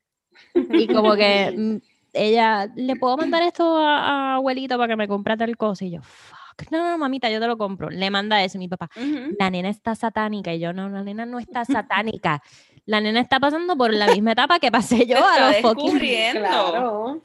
Y 0.54 0.88
como 0.88 1.14
que 1.14 1.52
mm, 1.56 1.76
ella, 2.12 2.68
¿le 2.74 2.96
puedo 2.96 3.16
mandar 3.16 3.42
esto 3.42 3.78
a, 3.78 3.98
a 3.98 4.34
abuelito 4.36 4.76
para 4.76 4.88
que 4.88 4.96
me 4.96 5.06
compre 5.06 5.36
tal 5.36 5.56
cosa? 5.56 5.84
Y 5.84 5.92
yo, 5.92 6.02
fuck, 6.02 6.70
no, 6.70 6.90
no, 6.90 6.98
mamita, 6.98 7.30
yo 7.30 7.40
te 7.40 7.46
lo 7.46 7.56
compro. 7.56 7.90
Le 7.90 8.10
manda 8.10 8.42
eso 8.42 8.58
mi 8.58 8.68
papá. 8.68 8.90
Ujú. 8.96 9.36
La 9.38 9.50
nena 9.50 9.68
está 9.68 9.94
satánica. 9.94 10.52
Y 10.52 10.60
yo, 10.60 10.72
no, 10.72 10.88
la 10.88 11.02
nena 11.02 11.26
no 11.26 11.38
está 11.38 11.64
satánica. 11.64 12.42
La 12.84 13.00
nena 13.00 13.20
está 13.20 13.38
pasando 13.38 13.76
por 13.76 13.94
la 13.94 14.08
misma 14.08 14.32
etapa 14.32 14.58
que 14.58 14.72
pasé 14.72 15.06
yo 15.06 15.18
a 15.24 15.52
los 15.52 15.56
fucking. 15.58 15.98
Claro. 16.32 17.22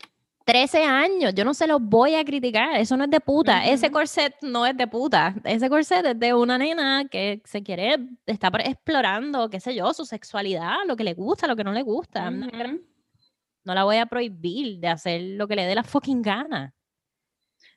13 0.48 0.82
años. 0.86 1.34
Yo 1.36 1.44
no 1.44 1.54
se 1.54 1.68
los 1.68 1.82
voy 1.82 2.16
a 2.16 2.24
criticar. 2.24 2.78
Eso 2.78 2.96
no 2.96 3.04
es 3.04 3.10
de 3.10 3.20
puta. 3.20 3.66
Ese 3.66 3.92
corset 3.92 4.34
no 4.42 4.66
es 4.66 4.78
de 4.78 4.88
puta. 4.88 5.36
Ese 5.44 5.70
corset 5.70 6.06
es 6.06 6.18
de 6.18 6.34
una 6.34 6.58
nena 6.58 7.06
que 7.12 7.42
se 7.44 7.62
quiere, 7.62 7.98
está 8.26 8.50
explorando, 8.64 9.50
qué 9.50 9.60
sé 9.60 9.76
yo, 9.76 9.94
su 9.94 10.06
sexualidad, 10.06 10.78
lo 10.88 10.96
que 10.96 11.04
le 11.04 11.14
gusta, 11.14 11.48
lo 11.48 11.58
que 11.58 11.66
no 11.66 11.74
le 11.74 11.82
gusta. 11.82 12.32
No 12.32 13.76
la 13.76 13.84
voy 13.84 13.98
a 13.98 14.06
prohibir 14.06 14.80
de 14.80 14.88
hacer 14.88 15.22
lo 15.22 15.50
que 15.50 15.58
le 15.58 15.66
dé 15.66 15.76
la 15.76 15.84
fucking 15.84 16.22
gana. 16.22 16.74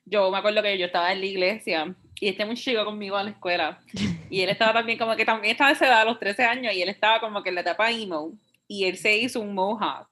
Yo 0.05 0.31
me 0.31 0.37
acuerdo 0.37 0.63
que 0.63 0.77
yo 0.77 0.85
estaba 0.85 1.11
en 1.11 1.19
la 1.19 1.25
iglesia 1.25 1.93
y 2.21 2.29
este 2.29 2.45
muchacho 2.45 2.85
conmigo 2.85 3.17
a 3.17 3.23
la 3.23 3.31
escuela 3.31 3.81
y 4.29 4.39
él 4.39 4.49
estaba 4.49 4.71
también 4.71 4.97
como 4.97 5.17
que 5.17 5.25
también 5.25 5.51
estaba 5.51 5.71
a 5.71 5.73
esa 5.73 5.87
edad, 5.87 6.01
a 6.01 6.05
los 6.05 6.19
13 6.19 6.45
años, 6.45 6.73
y 6.73 6.81
él 6.81 6.87
estaba 6.87 7.19
como 7.19 7.43
que 7.43 7.49
en 7.49 7.55
la 7.55 7.61
etapa 7.61 7.91
emo 7.91 8.31
y 8.65 8.85
él 8.85 8.95
se 8.95 9.17
hizo 9.17 9.41
un 9.41 9.53
mohawk. 9.53 10.07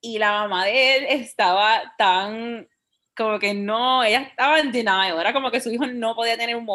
Y 0.00 0.18
la 0.18 0.32
mamá 0.32 0.64
de 0.66 0.96
él 0.96 1.06
estaba 1.08 1.94
tan 1.98 2.68
como 3.16 3.38
que 3.40 3.52
no, 3.52 4.04
ella 4.04 4.20
estaba 4.20 4.60
en 4.60 4.70
denial, 4.70 5.18
era 5.18 5.32
como 5.32 5.50
que 5.50 5.60
su 5.60 5.70
hijo 5.72 5.86
no 5.86 6.14
podía 6.14 6.36
tener 6.38 6.54
un. 6.54 6.66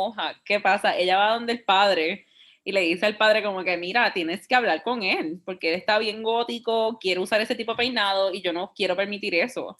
¿Qué 0.43 0.59
pasa? 0.59 0.97
Ella 0.97 1.17
va 1.17 1.33
donde 1.33 1.53
el 1.53 1.63
padre 1.63 2.25
y 2.65 2.71
le 2.71 2.81
dice 2.81 3.05
al 3.05 3.17
padre 3.17 3.43
como 3.43 3.63
que, 3.63 3.77
mira, 3.77 4.13
tienes 4.13 4.47
que 4.47 4.55
hablar 4.55 4.83
con 4.83 5.03
él, 5.03 5.41
porque 5.45 5.69
él 5.69 5.75
está 5.75 5.99
bien 5.99 6.23
gótico, 6.23 6.97
quiere 6.99 7.21
usar 7.21 7.41
ese 7.41 7.55
tipo 7.55 7.73
de 7.73 7.77
peinado 7.77 8.33
y 8.33 8.41
yo 8.41 8.53
no 8.53 8.73
quiero 8.75 8.95
permitir 8.95 9.35
eso. 9.35 9.77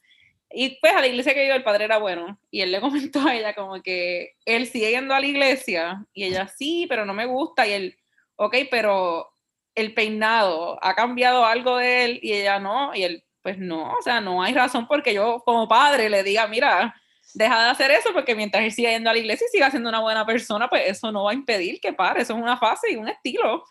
Y 0.49 0.77
pues 0.79 0.93
a 0.93 1.01
la 1.01 1.07
iglesia 1.07 1.33
que 1.33 1.45
iba 1.45 1.55
el 1.55 1.63
padre 1.63 1.85
era 1.85 1.97
bueno 1.97 2.39
y 2.51 2.61
él 2.61 2.71
le 2.71 2.81
comentó 2.81 3.27
a 3.27 3.35
ella 3.35 3.53
como 3.53 3.81
que 3.81 4.35
él 4.45 4.67
sigue 4.67 4.91
yendo 4.91 5.13
a 5.13 5.19
la 5.19 5.25
iglesia 5.27 6.05
y 6.13 6.25
ella 6.25 6.47
sí, 6.47 6.85
pero 6.87 7.05
no 7.05 7.13
me 7.13 7.25
gusta 7.25 7.67
y 7.67 7.73
él, 7.73 7.97
ok, 8.35 8.55
pero 8.69 9.33
el 9.75 9.93
peinado 9.93 10.77
ha 10.81 10.95
cambiado 10.95 11.45
algo 11.45 11.77
de 11.77 12.05
él 12.05 12.19
y 12.21 12.33
ella 12.33 12.59
no 12.59 12.93
y 12.95 13.03
él, 13.03 13.23
pues 13.43 13.59
no, 13.59 13.93
o 13.95 14.01
sea, 14.01 14.21
no 14.21 14.41
hay 14.41 14.53
razón 14.53 14.87
porque 14.87 15.13
yo 15.13 15.43
como 15.45 15.67
padre 15.67 16.09
le 16.09 16.23
diga, 16.23 16.47
mira, 16.47 16.95
deja 17.33 17.63
de 17.65 17.69
hacer 17.69 17.91
eso 17.91 18.09
porque 18.13 18.35
mientras 18.35 18.63
él 18.63 18.71
siga 18.71 18.91
yendo 18.91 19.09
a 19.09 19.13
la 19.13 19.19
iglesia 19.19 19.45
y 19.45 19.51
siga 19.51 19.69
siendo 19.69 19.89
una 19.89 19.99
buena 19.99 20.25
persona, 20.25 20.69
pues 20.69 20.83
eso 20.87 21.11
no 21.11 21.25
va 21.25 21.31
a 21.31 21.35
impedir 21.35 21.79
que 21.81 21.93
pare, 21.93 22.21
eso 22.21 22.33
es 22.33 22.41
una 22.41 22.57
fase 22.57 22.91
y 22.91 22.95
un 22.95 23.09
estilo. 23.09 23.63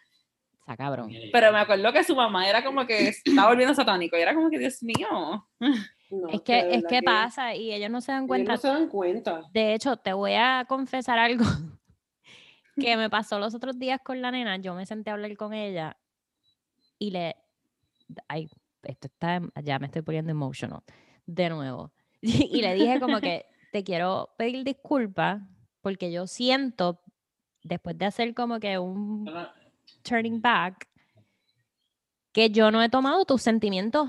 Está 0.60 0.76
cabrón. 0.76 1.10
Pero 1.32 1.52
me 1.52 1.58
acuerdo 1.58 1.92
que 1.92 2.04
su 2.04 2.14
mamá 2.14 2.48
era 2.48 2.62
como 2.62 2.86
que 2.86 3.08
estaba 3.08 3.48
volviendo 3.48 3.74
satánico 3.74 4.16
y 4.16 4.20
era 4.20 4.34
como 4.34 4.50
que, 4.50 4.58
Dios 4.58 4.82
mío. 4.82 5.48
No, 6.12 6.28
Es 6.28 6.42
que, 6.42 6.74
es 6.74 6.84
que 6.86 7.02
pasa 7.02 7.54
y 7.54 7.72
ellos 7.72 7.88
no 7.88 8.02
se 8.02 8.12
dan 8.12 8.24
ellos 8.24 8.28
cuenta. 8.28 8.52
no 8.52 8.58
se 8.58 8.68
dan 8.68 8.88
cuenta. 8.88 9.42
De 9.50 9.72
hecho, 9.72 9.96
te 9.96 10.12
voy 10.12 10.34
a 10.34 10.66
confesar 10.68 11.18
algo 11.18 11.42
que 12.76 12.98
me 12.98 13.08
pasó 13.08 13.38
los 13.38 13.54
otros 13.54 13.78
días 13.78 13.98
con 14.04 14.20
la 14.20 14.30
nena. 14.30 14.58
Yo 14.58 14.74
me 14.74 14.84
senté 14.84 15.08
a 15.08 15.14
hablar 15.14 15.34
con 15.38 15.54
ella 15.54 15.96
y 16.98 17.12
le. 17.12 17.34
Ay, 18.28 18.50
esto 18.82 19.08
está. 19.08 19.40
Ya 19.62 19.78
me 19.78 19.86
estoy 19.86 20.02
poniendo 20.02 20.30
emotional. 20.30 20.82
De 21.26 21.48
nuevo. 21.48 21.92
Y 22.22 22.62
le 22.62 22.74
dije, 22.74 23.00
como 23.00 23.20
que 23.20 23.46
te 23.72 23.82
quiero 23.82 24.30
pedir 24.38 24.64
disculpas 24.64 25.42
porque 25.80 26.12
yo 26.12 26.28
siento, 26.28 27.00
después 27.64 27.98
de 27.98 28.06
hacer 28.06 28.32
como 28.34 28.60
que 28.60 28.78
un 28.78 29.28
turning 30.02 30.40
back, 30.40 30.88
que 32.32 32.50
yo 32.50 32.70
no 32.70 32.82
he 32.82 32.88
tomado 32.88 33.24
tus 33.24 33.42
sentimientos 33.42 34.08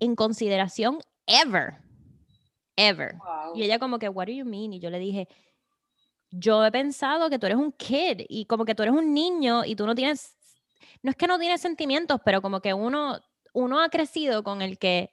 en 0.00 0.16
consideración 0.16 0.98
ever. 1.26 1.74
Ever. 2.76 3.14
Wow. 3.16 3.56
Y 3.56 3.62
ella 3.64 3.78
como 3.78 3.98
que, 3.98 4.08
what 4.08 4.26
do 4.26 4.32
you 4.32 4.44
mean? 4.44 4.72
Y 4.72 4.80
yo 4.80 4.90
le 4.90 4.98
dije, 4.98 5.28
yo 6.30 6.64
he 6.64 6.70
pensado 6.70 7.30
que 7.30 7.38
tú 7.38 7.46
eres 7.46 7.58
un 7.58 7.72
kid 7.72 8.22
y 8.28 8.46
como 8.46 8.64
que 8.64 8.74
tú 8.74 8.82
eres 8.82 8.94
un 8.94 9.14
niño 9.14 9.64
y 9.64 9.76
tú 9.76 9.86
no 9.86 9.94
tienes, 9.94 10.36
no 11.02 11.10
es 11.10 11.16
que 11.16 11.26
no 11.26 11.38
tienes 11.38 11.60
sentimientos, 11.60 12.20
pero 12.24 12.42
como 12.42 12.60
que 12.60 12.74
uno, 12.74 13.20
uno 13.56 13.80
ha 13.80 13.88
crecido 13.88 14.42
con 14.42 14.60
el 14.60 14.78
que, 14.78 15.10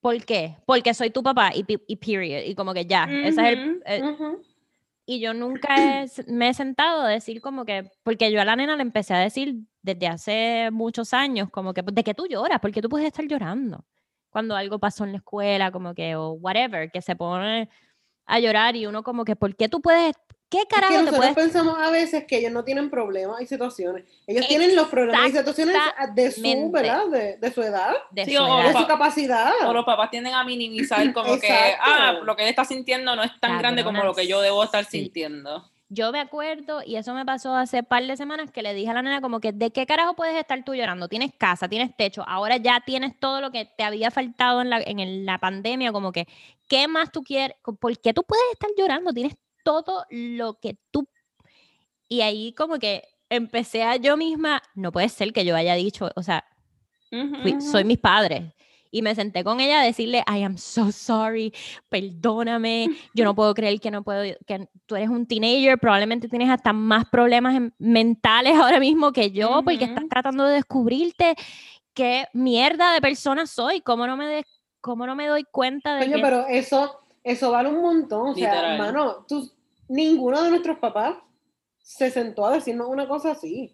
¿por 0.00 0.24
qué? 0.24 0.56
Porque 0.66 0.94
soy 0.94 1.10
tu 1.10 1.22
papá 1.22 1.50
y, 1.52 1.64
y 1.88 1.96
period. 1.96 2.44
Y 2.44 2.54
como 2.54 2.72
que 2.72 2.86
ya, 2.86 3.08
ese 3.10 3.28
es 3.28 3.38
el, 3.38 3.82
eh, 3.84 4.16
y 5.04 5.18
yo 5.18 5.34
nunca 5.34 6.04
he 6.04 6.06
me 6.28 6.48
he 6.48 6.54
sentado 6.54 7.02
a 7.02 7.08
decir 7.08 7.40
como 7.40 7.64
que, 7.64 7.90
porque 8.04 8.30
yo 8.30 8.40
a 8.40 8.44
la 8.44 8.54
nena 8.54 8.76
le 8.76 8.82
empecé 8.82 9.14
a 9.14 9.18
decir 9.18 9.56
desde 9.82 10.06
hace 10.06 10.70
muchos 10.70 11.12
años, 11.12 11.50
como 11.50 11.74
que, 11.74 11.82
¿de 11.82 12.04
qué 12.04 12.14
tú 12.14 12.28
lloras? 12.28 12.60
¿Por 12.60 12.70
qué 12.70 12.80
tú 12.80 12.88
puedes 12.88 13.08
estar 13.08 13.26
llorando? 13.26 13.84
Cuando 14.30 14.54
algo 14.54 14.78
pasó 14.78 15.04
en 15.04 15.10
la 15.10 15.18
escuela, 15.18 15.72
como 15.72 15.92
que, 15.92 16.14
o 16.14 16.32
whatever, 16.34 16.88
que 16.92 17.02
se 17.02 17.16
pone 17.16 17.68
a 18.26 18.38
llorar 18.38 18.76
y 18.76 18.86
uno 18.86 19.02
como 19.02 19.24
que, 19.24 19.34
¿por 19.34 19.56
qué 19.56 19.68
tú 19.68 19.80
puedes, 19.80 20.14
qué 20.52 20.58
Es 20.58 20.64
carajo 20.66 20.92
que 20.92 20.98
te 20.98 21.04
nosotros 21.06 21.32
puedes? 21.34 21.34
pensamos 21.52 21.78
a 21.78 21.90
veces 21.90 22.24
que 22.28 22.36
ellos 22.38 22.52
no 22.52 22.62
tienen 22.62 22.90
problemas 22.90 23.40
y 23.40 23.46
situaciones. 23.46 24.04
Ellos 24.26 24.46
tienen 24.46 24.76
los 24.76 24.86
problemas 24.88 25.28
y 25.30 25.32
situaciones 25.32 25.74
de 26.14 26.30
su. 26.30 26.70
¿verdad? 26.70 27.06
De, 27.08 27.38
de 27.38 27.52
su 27.52 27.62
edad, 27.62 27.94
de 28.10 28.24
Sí, 28.26 28.36
su 28.36 28.42
o- 28.42 28.56
de 28.58 28.68
edad? 28.70 28.80
su 28.80 28.86
capacidad. 28.86 29.50
O 29.66 29.72
los 29.72 29.84
papás 29.86 30.10
tienden 30.10 30.34
a 30.34 30.44
minimizar 30.44 31.12
como 31.14 31.40
que, 31.40 31.48
ah, 31.80 32.20
lo 32.22 32.36
que 32.36 32.42
él 32.42 32.48
está 32.50 32.64
sintiendo 32.64 33.16
no 33.16 33.22
es 33.22 33.32
tan 33.40 33.58
grande 33.58 33.82
como 33.82 34.04
lo 34.04 34.14
que 34.14 34.26
yo 34.28 34.40
debo 34.42 34.62
estar 34.62 34.84
Sí. 34.84 35.00
sintiendo. 35.00 35.68
Yo 35.94 36.10
me 36.10 36.20
acuerdo, 36.20 36.80
y 36.86 36.96
eso 36.96 37.12
me 37.12 37.26
pasó 37.26 37.54
hace 37.54 37.82
par 37.82 38.02
de 38.06 38.16
semanas, 38.16 38.50
que 38.50 38.62
le 38.62 38.72
dije 38.72 38.88
a 38.90 38.94
la 38.94 39.02
nena 39.02 39.20
como 39.20 39.40
que, 39.40 39.52
¿de 39.52 39.70
qué 39.72 39.84
carajo 39.84 40.14
puedes 40.14 40.34
estar 40.36 40.64
tú 40.64 40.74
llorando? 40.74 41.06
Tienes 41.08 41.32
casa, 41.36 41.68
tienes 41.68 41.94
techo, 41.96 42.24
ahora 42.26 42.56
ya 42.56 42.80
tienes 42.86 43.18
todo 43.20 43.42
lo 43.42 43.50
que 43.50 43.66
te 43.76 43.84
había 43.84 44.10
faltado 44.10 44.62
en 44.62 44.70
la, 44.70 44.80
en 44.80 45.26
la 45.26 45.36
pandemia, 45.36 45.92
como 45.92 46.10
que, 46.12 46.26
¿qué 46.66 46.88
más 46.88 47.12
tú 47.12 47.22
quieres? 47.22 47.56
¿Por 47.78 47.98
qué 47.98 48.14
tú 48.14 48.22
puedes 48.22 48.44
estar 48.54 48.70
llorando? 48.76 49.12
Tienes 49.12 49.34
todo 49.62 50.04
lo 50.10 50.54
que 50.60 50.76
tú... 50.90 51.08
Y 52.08 52.20
ahí 52.20 52.52
como 52.52 52.78
que 52.78 53.04
empecé 53.30 53.82
a 53.82 53.96
yo 53.96 54.16
misma, 54.16 54.62
no 54.74 54.92
puede 54.92 55.08
ser 55.08 55.32
que 55.32 55.44
yo 55.44 55.56
haya 55.56 55.74
dicho, 55.74 56.10
o 56.14 56.22
sea, 56.22 56.44
fui- 57.42 57.60
soy 57.60 57.84
mis 57.84 57.98
padres. 57.98 58.52
Y 58.94 59.00
me 59.00 59.14
senté 59.14 59.42
con 59.42 59.58
ella 59.60 59.80
a 59.80 59.84
decirle, 59.84 60.22
I 60.30 60.42
am 60.42 60.58
so 60.58 60.92
sorry, 60.92 61.50
perdóname, 61.88 62.88
yo 63.14 63.24
no 63.24 63.34
puedo 63.34 63.54
creer 63.54 63.80
que 63.80 63.90
no 63.90 64.02
puedo, 64.02 64.22
que 64.46 64.68
tú 64.84 64.96
eres 64.96 65.08
un 65.08 65.26
teenager, 65.26 65.78
probablemente 65.78 66.28
tienes 66.28 66.50
hasta 66.50 66.74
más 66.74 67.06
problemas 67.08 67.54
en- 67.54 67.74
mentales 67.78 68.54
ahora 68.54 68.78
mismo 68.78 69.10
que 69.12 69.30
yo, 69.30 69.62
porque 69.64 69.84
estás 69.84 70.04
tratando 70.10 70.44
de 70.44 70.54
descubrirte 70.56 71.34
qué 71.94 72.26
mierda 72.34 72.92
de 72.92 73.00
persona 73.00 73.46
soy, 73.46 73.80
cómo 73.80 74.06
no 74.06 74.16
me, 74.18 74.26
de- 74.26 74.44
cómo 74.82 75.06
no 75.06 75.14
me 75.16 75.26
doy 75.26 75.44
cuenta 75.50 75.94
de 75.94 76.00
que... 76.16 76.22
pero 76.22 76.46
eso, 76.48 77.00
eso 77.24 77.50
vale 77.50 77.68
un 77.68 77.80
montón. 77.82 78.30
O 78.30 78.34
sea, 78.34 78.52
Literal. 78.52 78.72
hermano, 78.74 79.24
tú, 79.28 79.50
ninguno 79.88 80.42
de 80.42 80.50
nuestros 80.50 80.78
papás 80.78 81.16
se 81.78 82.10
sentó 82.10 82.46
a 82.46 82.52
decirnos 82.52 82.88
una 82.88 83.06
cosa 83.08 83.32
así. 83.32 83.72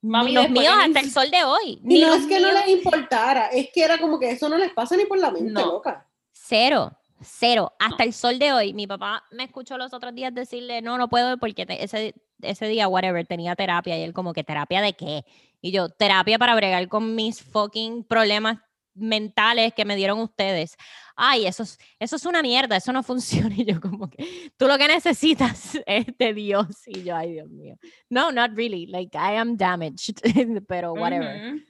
Mami, 0.00 0.32
los 0.32 0.50
míos 0.50 0.74
hasta 0.76 1.00
el 1.00 1.10
sol 1.10 1.30
de 1.30 1.44
hoy. 1.44 1.78
Y 1.84 1.86
Ni 1.86 2.00
no 2.00 2.12
es 2.14 2.26
que 2.26 2.40
no 2.40 2.50
les 2.50 2.68
importara, 2.68 3.46
es 3.48 3.68
que 3.72 3.84
era 3.84 3.98
como 3.98 4.18
que 4.18 4.30
eso 4.32 4.48
no 4.48 4.58
les 4.58 4.72
pasa 4.72 4.96
ni 4.96 5.04
por 5.06 5.18
la 5.18 5.30
mente, 5.30 5.52
No. 5.52 5.66
loca. 5.66 6.08
Cero, 6.32 6.90
cero. 7.20 7.72
Hasta 7.78 8.02
el 8.02 8.12
sol 8.12 8.38
de 8.40 8.52
hoy. 8.52 8.74
Mi 8.74 8.88
papá 8.88 9.22
me 9.30 9.44
escuchó 9.44 9.78
los 9.78 9.92
otros 9.94 10.12
días 10.14 10.34
decirle, 10.34 10.82
no, 10.82 10.98
no 10.98 11.08
puedo 11.08 11.38
porque 11.38 11.66
te- 11.66 11.84
ese, 11.84 12.14
ese 12.40 12.66
día, 12.66 12.88
whatever, 12.88 13.24
tenía 13.28 13.54
terapia. 13.54 13.96
Y 13.96 14.02
él 14.02 14.12
como 14.12 14.32
que, 14.32 14.42
¿terapia 14.42 14.80
de 14.82 14.94
qué? 14.94 15.24
Y 15.60 15.70
yo, 15.70 15.88
terapia 15.88 16.36
para 16.36 16.56
bregar 16.56 16.88
con 16.88 17.14
mis 17.14 17.40
fucking 17.40 18.02
problemas 18.02 18.58
mentales 18.94 19.72
que 19.72 19.84
me 19.84 19.94
dieron 19.94 20.18
ustedes. 20.18 20.76
Ay, 21.24 21.46
eso 21.46 21.62
es, 21.62 21.78
eso 22.00 22.16
es 22.16 22.26
una 22.26 22.42
mierda, 22.42 22.76
eso 22.76 22.92
no 22.92 23.02
funciona. 23.04 23.54
Y 23.56 23.64
yo 23.64 23.80
como 23.80 24.10
que, 24.10 24.50
tú 24.56 24.66
lo 24.66 24.76
que 24.76 24.88
necesitas 24.88 25.78
es 25.86 26.06
de 26.18 26.34
Dios. 26.34 26.66
Y 26.88 27.04
yo, 27.04 27.14
ay, 27.14 27.32
Dios 27.34 27.48
mío. 27.48 27.76
No, 28.10 28.32
not 28.32 28.50
really. 28.56 28.86
Like, 28.86 29.16
I 29.16 29.36
am 29.36 29.56
damaged. 29.56 30.16
Pero 30.68 30.94
whatever. 30.94 31.60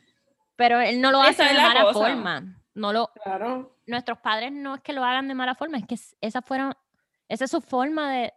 Pero 0.57 0.81
él 0.81 1.01
no 1.01 1.11
lo 1.11 1.23
Esa 1.23 1.45
hace 1.45 1.53
de 1.53 1.55
la 1.55 1.69
mala 1.69 1.83
cosa. 1.83 1.93
forma. 1.99 2.59
No 2.75 2.93
lo, 2.95 3.11
Claro. 3.23 3.77
nuestros 3.87 4.19
padres 4.21 4.53
no 4.53 4.77
es 4.77 4.81
que 4.81 4.95
lo 4.95 5.05
hagan 5.05 5.29
de 5.29 5.35
mala 5.35 5.55
forma, 5.55 5.77
es 5.77 5.87
que 5.87 5.97
es- 5.97 6.17
esa 6.23 6.41
fueron, 6.41 6.73
esa 7.29 7.45
es 7.45 7.51
su 7.51 7.61
forma 7.61 8.11
de 8.11 8.33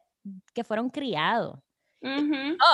que 0.53 0.66
fueron 0.66 0.89
criados. 0.89 1.57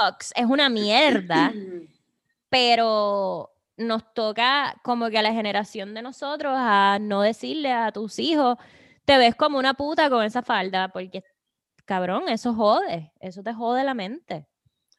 Ox 0.08 0.34
es 0.36 0.46
una 0.48 0.68
mierda, 0.70 1.54
pero 2.50 3.52
nos 3.88 4.14
toca 4.14 4.76
como 4.84 5.10
que 5.10 5.18
a 5.18 5.22
la 5.22 5.34
generación 5.34 5.94
de 5.94 6.02
nosotros 6.02 6.54
a 6.56 7.00
no 7.00 7.22
decirle 7.22 7.72
a 7.72 7.92
tus 7.92 8.20
hijos, 8.20 8.58
te 9.06 9.18
ves 9.18 9.36
como 9.36 9.58
una 9.58 9.74
puta 9.74 10.10
con 10.10 10.24
esa 10.24 10.42
falda, 10.42 10.90
porque 10.90 11.24
cabrón, 11.86 12.30
eso 12.30 12.54
jode, 12.54 13.12
eso 13.20 13.44
te 13.44 13.54
jode 13.54 13.84
la 13.84 13.94
mente. 13.94 14.48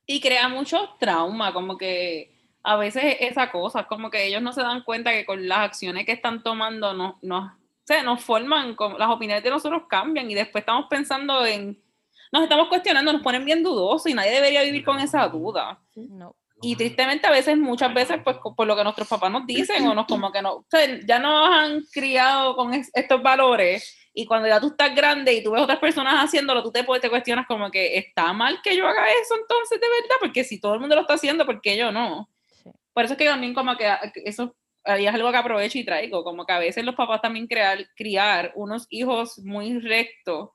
Y 0.07 0.21
crea 0.21 0.49
mucho 0.49 0.91
trauma, 0.99 1.53
como 1.53 1.79
que 1.79 2.33
a 2.63 2.77
veces 2.77 3.17
esa 3.21 3.51
cosa, 3.51 3.87
como 3.87 4.11
que 4.11 4.27
ellos 4.27 4.43
no 4.43 4.53
se 4.53 4.63
dan 4.63 4.83
cuenta 4.83 5.13
que 5.13 5.25
con 5.25 5.49
las 5.49 5.61
acciones 5.61 6.07
que 6.07 6.13
están 6.13 6.43
tomando 6.43 6.93
no, 6.95 7.19
no, 7.23 7.57
se 7.85 8.03
nos 8.03 8.23
forman, 8.23 8.75
como, 8.75 8.99
las 8.99 9.09
opiniones 9.09 9.43
de 9.43 9.51
nosotros 9.51 9.85
cambian 9.89 10.31
y 10.31 10.35
después 10.35 10.63
estamos 10.63 10.87
pensando 10.89 11.45
en, 11.45 11.83
nos 12.31 12.43
estamos 12.43 12.69
cuestionando, 12.69 13.13
nos 13.13 13.23
ponen 13.23 13.45
bien 13.45 13.63
dudosos 13.63 14.11
y 14.11 14.15
nadie 14.15 14.33
debería 14.33 14.63
vivir 14.63 14.85
con 14.85 14.99
esa 14.99 15.27
duda. 15.29 15.81
No. 15.95 16.37
Y 16.63 16.77
tristemente 16.77 17.27
a 17.27 17.31
veces, 17.31 17.59
muchas 17.59 17.93
veces, 17.93 18.19
pues 18.23 18.37
por 18.57 18.67
lo 18.67 18.77
que 18.77 18.85
nuestros 18.85 19.09
papás 19.09 19.31
nos 19.33 19.47
dicen 19.47 19.87
o 19.87 19.95
nos 19.95 20.07
como 20.07 20.31
que 20.31 20.41
no, 20.41 20.53
o 20.55 20.67
sea, 20.71 20.87
ya 21.05 21.19
nos 21.19 21.49
han 21.49 21.83
criado 21.93 22.55
con 22.57 22.73
es- 22.73 22.91
estos 22.95 23.21
valores 23.23 23.99
y 24.15 24.27
cuando 24.27 24.47
ya 24.47 24.61
tú 24.61 24.69
estás 24.69 24.95
grande 24.95 25.33
y 25.33 25.43
tú 25.43 25.51
ves 25.53 25.63
otras 25.63 25.79
personas 25.79 26.15
haciéndolo, 26.23 26.63
tú 26.63 26.71
te, 26.71 26.85
te 27.01 27.11
cuestionas 27.11 27.47
como 27.47 27.71
que 27.71 27.97
está 27.99 28.33
mal 28.33 28.61
que 28.63 28.77
yo 28.77 28.87
haga 28.87 29.07
eso 29.11 29.35
entonces 29.41 29.81
de 29.81 29.87
verdad, 29.89 30.17
porque 30.21 30.45
si 30.45 30.61
todo 30.61 30.75
el 30.75 30.81
mundo 30.81 30.95
lo 30.95 31.01
está 31.03 31.15
haciendo, 31.15 31.45
¿por 31.47 31.61
qué 31.61 31.77
yo 31.77 31.91
no? 31.91 32.29
Sí. 32.63 32.71
Por 32.93 33.05
eso 33.05 33.15
es 33.15 33.19
que 33.19 33.25
también 33.25 33.55
como 33.55 33.77
que 33.77 33.91
eso 34.25 34.55
ahí 34.85 35.07
es 35.07 35.15
algo 35.15 35.31
que 35.31 35.37
aprovecho 35.39 35.79
y 35.79 35.85
traigo, 35.85 36.23
como 36.25 36.45
que 36.45 36.53
a 36.53 36.59
veces 36.59 36.85
los 36.85 36.95
papás 36.95 37.21
también 37.23 37.47
crear, 37.47 37.79
criar 37.97 38.53
unos 38.55 38.87
hijos 38.91 39.39
muy 39.39 39.79
rectos 39.81 40.51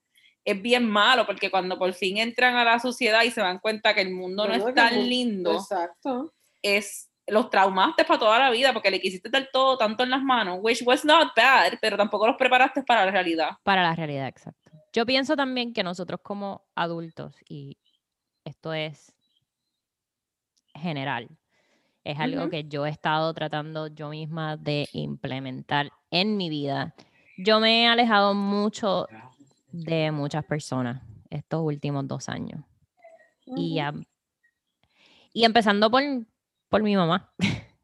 es 0.49 0.61
bien 0.61 0.89
malo, 0.89 1.25
porque 1.25 1.51
cuando 1.51 1.77
por 1.77 1.93
fin 1.93 2.17
entran 2.17 2.55
a 2.55 2.63
la 2.63 2.79
sociedad 2.79 3.23
y 3.23 3.31
se 3.31 3.41
dan 3.41 3.59
cuenta 3.59 3.93
que 3.93 4.01
el 4.01 4.11
mundo 4.11 4.47
no 4.47 4.53
que 4.53 4.59
es 4.59 4.73
tan 4.75 4.93
el 4.93 4.99
mu- 5.01 5.05
lindo, 5.07 5.53
Exacto. 5.53 6.33
es 6.61 7.09
los 7.29 7.49
traumaste 7.49 8.05
para 8.05 8.17
toda 8.19 8.39
la 8.39 8.49
vida 8.49 8.71
porque 8.71 8.89
le 8.89 9.01
quisiste 9.01 9.29
dar 9.29 9.49
todo 9.51 9.77
tanto 9.77 10.03
en 10.05 10.09
las 10.09 10.23
manos, 10.23 10.59
which 10.61 10.81
was 10.85 11.03
not 11.03 11.35
bad, 11.35 11.73
pero 11.81 11.97
tampoco 11.97 12.25
los 12.25 12.37
preparaste 12.37 12.83
para 12.83 13.05
la 13.05 13.11
realidad. 13.11 13.49
Para 13.63 13.83
la 13.83 13.93
realidad, 13.93 14.27
exacto. 14.29 14.71
Yo 14.93 15.05
pienso 15.05 15.35
también 15.35 15.73
que 15.73 15.83
nosotros 15.83 16.21
como 16.23 16.65
adultos, 16.75 17.35
y 17.49 17.77
esto 18.45 18.73
es 18.73 19.13
general, 20.73 21.27
es 22.05 22.17
algo 22.19 22.43
Ujú. 22.43 22.49
que 22.51 22.63
yo 22.63 22.85
he 22.85 22.89
estado 22.89 23.33
tratando 23.33 23.87
yo 23.87 24.07
misma 24.09 24.55
de 24.55 24.87
implementar 24.93 25.89
en 26.11 26.37
mi 26.37 26.49
vida. 26.49 26.95
Yo 27.37 27.59
me 27.59 27.83
he 27.83 27.87
alejado 27.87 28.33
mucho 28.33 29.07
de 29.83 30.11
muchas 30.11 30.43
personas 30.45 31.01
estos 31.29 31.61
últimos 31.61 32.07
dos 32.07 32.29
años. 32.29 32.63
Y, 33.45 33.79
am- 33.79 34.03
y 35.33 35.45
empezando 35.45 35.89
por, 35.89 36.03
por 36.69 36.83
mi 36.83 36.95
mamá. 36.95 37.31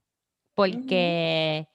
Porque 0.55 1.67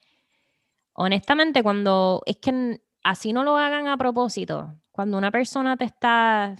honestamente, 0.93 1.63
cuando 1.63 2.21
es 2.25 2.37
que 2.37 2.81
así 3.03 3.33
no 3.33 3.43
lo 3.43 3.57
hagan 3.57 3.87
a 3.87 3.97
propósito, 3.97 4.73
cuando 4.91 5.17
una 5.17 5.31
persona 5.31 5.77
te 5.77 5.85
está, 5.85 6.55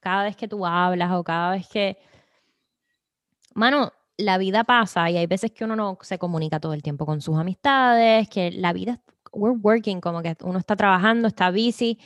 cada 0.00 0.24
vez 0.24 0.36
que 0.36 0.48
tú 0.48 0.66
hablas 0.66 1.12
o 1.12 1.24
cada 1.24 1.52
vez 1.52 1.68
que, 1.68 1.98
mano, 3.54 3.92
la 4.16 4.38
vida 4.38 4.64
pasa 4.64 5.10
y 5.10 5.16
hay 5.16 5.26
veces 5.26 5.52
que 5.52 5.64
uno 5.64 5.74
no 5.74 5.98
se 6.02 6.18
comunica 6.18 6.60
todo 6.60 6.72
el 6.74 6.82
tiempo 6.82 7.06
con 7.06 7.20
sus 7.20 7.36
amistades, 7.36 8.28
que 8.28 8.50
la 8.52 8.72
vida, 8.72 9.00
we're 9.32 9.58
working, 9.60 10.00
como 10.00 10.22
que 10.22 10.36
uno 10.42 10.58
está 10.58 10.76
trabajando, 10.76 11.28
está 11.28 11.50
busy 11.50 11.98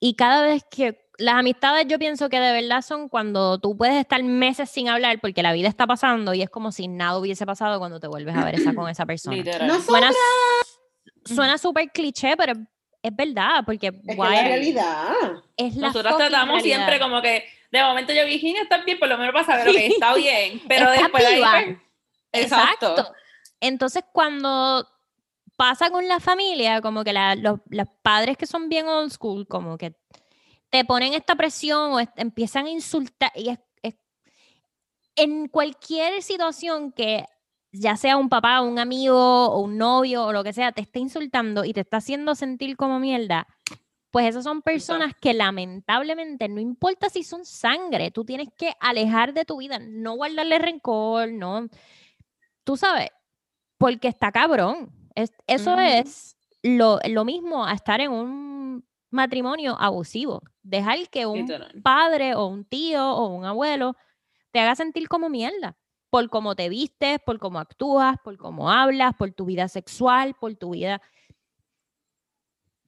y 0.00 0.14
cada 0.14 0.42
vez 0.42 0.64
que 0.70 1.02
las 1.18 1.36
amistades 1.36 1.86
yo 1.88 1.98
pienso 1.98 2.28
que 2.28 2.40
de 2.40 2.52
verdad 2.52 2.82
son 2.82 3.08
cuando 3.08 3.58
tú 3.58 3.76
puedes 3.76 3.94
estar 3.96 4.20
meses 4.24 4.68
sin 4.68 4.88
hablar 4.88 5.20
porque 5.20 5.42
la 5.44 5.52
vida 5.52 5.68
está 5.68 5.86
pasando 5.86 6.34
y 6.34 6.42
es 6.42 6.50
como 6.50 6.72
si 6.72 6.88
nada 6.88 7.18
hubiese 7.18 7.46
pasado 7.46 7.78
cuando 7.78 8.00
te 8.00 8.08
vuelves 8.08 8.34
a 8.36 8.44
ver 8.44 8.56
esa, 8.56 8.74
con 8.74 8.88
esa 8.90 9.06
persona. 9.06 9.36
Literal. 9.36 9.80
Suena, 9.82 10.10
suena 11.24 11.58
súper 11.58 11.90
cliché, 11.90 12.36
pero 12.36 12.52
es 13.02 13.14
verdad, 13.14 13.62
porque 13.64 13.88
Es 13.88 13.92
que 13.94 14.20
why- 14.20 14.34
la 14.34 14.42
realidad. 14.42 15.08
es 15.56 15.76
la 15.76 15.88
Nosotros 15.88 16.16
tratamos 16.16 16.54
realidad. 16.56 16.76
siempre 16.76 16.98
como 16.98 17.22
que, 17.22 17.44
de 17.70 17.82
momento 17.82 18.12
yo, 18.12 18.24
Virginia, 18.24 18.62
está 18.62 18.78
bien, 18.84 18.98
por 18.98 19.08
lo 19.08 19.18
menos 19.18 19.32
para 19.32 19.44
saber, 19.44 19.68
ok, 19.68 19.76
está 19.78 20.14
bien, 20.14 20.60
pero 20.68 20.90
Está 20.90 21.02
después 21.02 21.22
de 21.22 21.34
ahí, 21.34 21.40
pues, 21.40 21.78
exacto. 22.44 22.86
Exacto. 22.94 23.14
Entonces, 23.60 24.04
cuando 24.12 24.86
pasa 25.56 25.90
con 25.90 26.06
la 26.08 26.20
familia, 26.20 26.80
como 26.80 27.04
que 27.04 27.12
la- 27.12 27.36
los, 27.36 27.60
los 27.70 27.86
padres 28.02 28.36
que 28.36 28.46
son 28.46 28.68
bien 28.68 28.88
old 28.88 29.10
school, 29.12 29.46
como 29.46 29.76
que 29.78 29.94
te 30.70 30.84
ponen 30.84 31.14
esta 31.14 31.36
presión 31.36 31.92
o 31.92 32.00
empiezan 32.16 32.66
a 32.66 32.70
insultar. 32.70 33.30
Y 33.34 33.50
es, 33.50 33.58
es- 33.82 33.94
en 35.16 35.48
cualquier 35.48 36.22
situación 36.22 36.92
que 36.92 37.24
ya 37.72 37.96
sea 37.96 38.16
un 38.16 38.28
papá, 38.28 38.60
un 38.60 38.78
amigo 38.78 39.46
o 39.48 39.60
un 39.60 39.76
novio 39.78 40.26
o 40.26 40.32
lo 40.32 40.44
que 40.44 40.52
sea, 40.52 40.72
te 40.72 40.82
esté 40.82 40.98
insultando 41.00 41.64
y 41.64 41.72
te 41.72 41.80
está 41.80 41.96
haciendo 41.98 42.34
sentir 42.34 42.76
como 42.76 42.98
mierda, 43.00 43.46
pues 44.10 44.26
esas 44.28 44.44
son 44.44 44.62
personas 44.62 45.12
que 45.20 45.34
lamentablemente, 45.34 46.48
no 46.48 46.60
importa 46.60 47.08
si 47.10 47.24
son 47.24 47.44
sangre, 47.44 48.12
tú 48.12 48.24
tienes 48.24 48.48
que 48.56 48.72
alejar 48.78 49.34
de 49.34 49.44
tu 49.44 49.56
vida, 49.58 49.80
no 49.80 50.14
guardarle 50.14 50.58
rencor, 50.60 51.32
no, 51.32 51.66
tú 52.62 52.76
sabes, 52.76 53.10
porque 53.76 54.06
está 54.08 54.30
cabrón. 54.30 54.92
Es- 55.14 55.32
eso 55.46 55.72
Ujú. 55.72 55.80
es 55.80 56.36
lo, 56.62 56.98
lo 57.08 57.24
mismo 57.24 57.64
a 57.66 57.72
estar 57.74 58.00
en 58.00 58.10
un 58.10 58.86
matrimonio 59.10 59.76
abusivo. 59.78 60.42
Dejar 60.62 61.08
que 61.10 61.26
un 61.26 61.40
Literal. 61.40 61.80
padre 61.82 62.34
o 62.34 62.46
un 62.46 62.64
tío 62.64 63.06
o 63.14 63.26
un 63.28 63.44
abuelo 63.44 63.96
te 64.50 64.60
haga 64.60 64.74
sentir 64.74 65.08
como 65.08 65.28
mierda. 65.28 65.76
Por 66.10 66.28
cómo 66.30 66.54
te 66.54 66.68
vistes, 66.68 67.18
por 67.24 67.38
cómo 67.38 67.58
actúas, 67.58 68.16
por 68.24 68.36
cómo 68.38 68.70
hablas, 68.70 69.14
por 69.16 69.32
tu 69.32 69.44
vida 69.44 69.68
sexual, 69.68 70.34
por 70.40 70.54
tu 70.54 70.70
vida. 70.70 71.00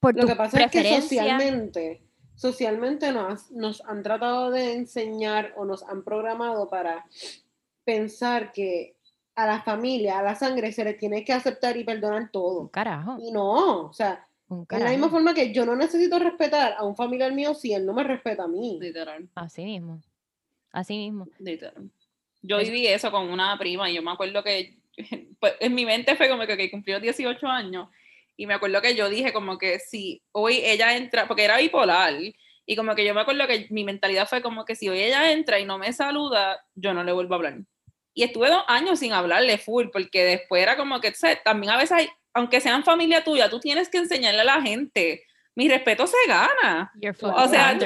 Por 0.01 0.14
Lo 0.16 0.27
que 0.27 0.37
pasa 0.37 0.61
es 0.62 0.70
que 0.70 1.01
socialmente, 1.01 2.03
socialmente 2.35 3.12
nos, 3.12 3.51
nos 3.51 3.81
han 3.83 4.03
tratado 4.03 4.51
de 4.51 4.74
enseñar 4.74 5.53
o 5.57 5.64
nos 5.64 5.83
han 5.85 6.05
programado 6.05 6.68
para 6.68 7.05
pensar 7.85 8.53
que 8.53 8.95
a 9.37 9.47
la 9.47 9.62
familia, 9.62 10.18
a 10.18 10.22
la 10.22 10.34
sangre, 10.34 10.72
se 10.72 10.82
le 10.82 10.95
tiene 10.95 11.24
que 11.24 11.32
aceptar 11.32 11.76
y 11.76 11.84
perdonar 11.84 12.22
Un 12.22 12.28
todo. 12.30 12.70
carajo. 12.70 13.18
Y 13.20 13.30
no, 13.30 13.82
o 13.87 13.93
sea, 13.93 14.26
es 14.70 14.80
la 14.80 14.91
misma 14.91 15.11
forma 15.11 15.34
que 15.34 15.53
yo 15.53 15.66
no 15.66 15.76
necesito 15.76 16.18
respetar 16.18 16.74
a 16.78 16.84
un 16.84 16.97
familiar 16.97 17.32
mío 17.32 17.55
si 17.55 17.74
él 17.74 17.84
no 17.84 17.93
me 17.93 18.03
respeta 18.03 18.45
a 18.45 18.49
mí. 18.49 18.78
Literal. 18.80 19.28
Así 19.34 19.64
mismo. 19.64 20.01
Así 20.72 20.97
mismo. 20.97 21.28
Literal. 21.39 21.91
Yo 22.43 22.59
viví 22.59 22.87
eso 22.87 23.11
con 23.11 23.28
una 23.28 23.59
prima 23.59 23.91
y 23.91 23.95
yo 23.95 24.03
me 24.03 24.11
acuerdo 24.12 24.43
que 24.43 24.78
pues, 25.41 25.55
en 25.61 25.74
mi 25.74 25.84
mente 25.84 26.16
fue 26.16 26.28
como 26.28 26.47
que, 26.47 26.57
que 26.57 26.70
cumplió 26.70 26.99
18 26.99 27.47
años 27.47 27.89
y 28.37 28.47
me 28.47 28.55
acuerdo 28.55 28.80
que 28.80 28.95
yo 28.95 29.09
dije 29.09 29.32
como 29.32 29.59
que 29.59 29.78
si 29.78 30.22
hoy 30.32 30.61
ella 30.62 30.97
entra, 30.97 31.26
porque 31.26 31.45
era 31.45 31.59
bipolar 31.59 32.14
y 32.66 32.76
como 32.76 32.95
que 32.95 33.05
yo 33.05 33.14
me 33.14 33.20
acuerdo 33.20 33.47
que 33.47 33.66
mi 33.70 33.84
mentalidad 33.84 34.28
fue 34.28 34.43
como 34.43 34.64
que 34.64 34.76
si 34.76 34.89
hoy 34.89 35.01
ella 35.01 35.30
entra 35.32 35.59
y 35.59 35.64
no 35.64 35.78
me 35.78 35.93
saluda, 35.93 36.64
yo 36.74 36.95
no 36.95 37.05
le 37.05 37.12
vuelvo 37.12 37.34
a 37.34 37.37
hablar. 37.37 37.59
Y 38.17 38.23
estuve 38.23 38.49
dos 38.49 38.64
años 38.67 38.99
sin 38.99 39.12
hablarle 39.12 39.59
full 39.59 39.89
porque 39.93 40.25
después 40.25 40.62
era 40.62 40.75
como 40.79 41.01
que, 41.03 41.14
¿sabes? 41.14 41.45
también 41.45 41.75
a 41.75 41.77
veces 41.77 41.93
hay, 41.93 42.09
aunque 42.33 42.62
sean 42.62 42.83
familia 42.83 43.23
tuya, 43.23 43.51
tú 43.51 43.61
tienes 43.61 43.91
que 43.91 43.99
enseñarle 43.99 44.41
a 44.41 44.45
la 44.45 44.62
gente, 44.62 45.23
mi 45.55 45.69
respeto 45.69 46.07
se 46.07 46.17
gana. 46.27 46.91
O 47.21 47.47
sea. 47.47 47.79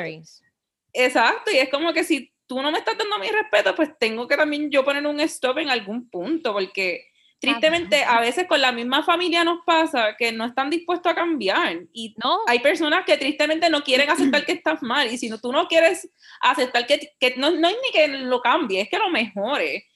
Exacto, 0.92 1.50
y 1.50 1.56
es 1.56 1.68
como 1.68 1.92
que 1.92 2.04
si 2.04 2.32
tú 2.46 2.62
no 2.62 2.70
me 2.70 2.78
estás 2.78 2.96
dando 2.96 3.18
mi 3.18 3.26
respeto, 3.26 3.74
pues 3.74 3.90
tengo 3.98 4.28
que 4.28 4.36
también 4.36 4.70
yo 4.70 4.84
poner 4.84 5.04
un 5.04 5.18
stop 5.18 5.58
en 5.58 5.68
algún 5.68 6.08
punto, 6.08 6.52
porque 6.52 7.08
tristemente 7.40 8.04
a 8.04 8.20
veces 8.20 8.46
con 8.46 8.60
la 8.60 8.70
misma 8.70 9.02
familia 9.02 9.42
nos 9.42 9.64
pasa 9.66 10.14
que 10.16 10.30
no 10.30 10.44
están 10.44 10.70
dispuestos 10.70 11.10
a 11.10 11.16
cambiar 11.16 11.86
y 11.92 12.14
No, 12.22 12.38
hay 12.46 12.60
personas 12.60 13.04
que 13.04 13.16
tristemente 13.16 13.68
no 13.68 13.82
quieren 13.82 14.08
aceptar 14.10 14.46
que 14.46 14.52
estás 14.52 14.80
mal 14.80 15.12
y 15.12 15.18
si 15.18 15.28
no, 15.28 15.40
tú 15.40 15.50
no 15.50 15.66
quieres 15.66 16.08
aceptar 16.40 16.86
que, 16.86 17.14
que 17.18 17.34
no, 17.36 17.50
no 17.50 17.66
es 17.66 17.76
ni 17.82 17.90
que 17.90 18.06
lo 18.06 18.40
cambie, 18.40 18.82
es 18.82 18.88
que 18.88 18.98
lo 18.98 19.10
mejore. 19.10 19.89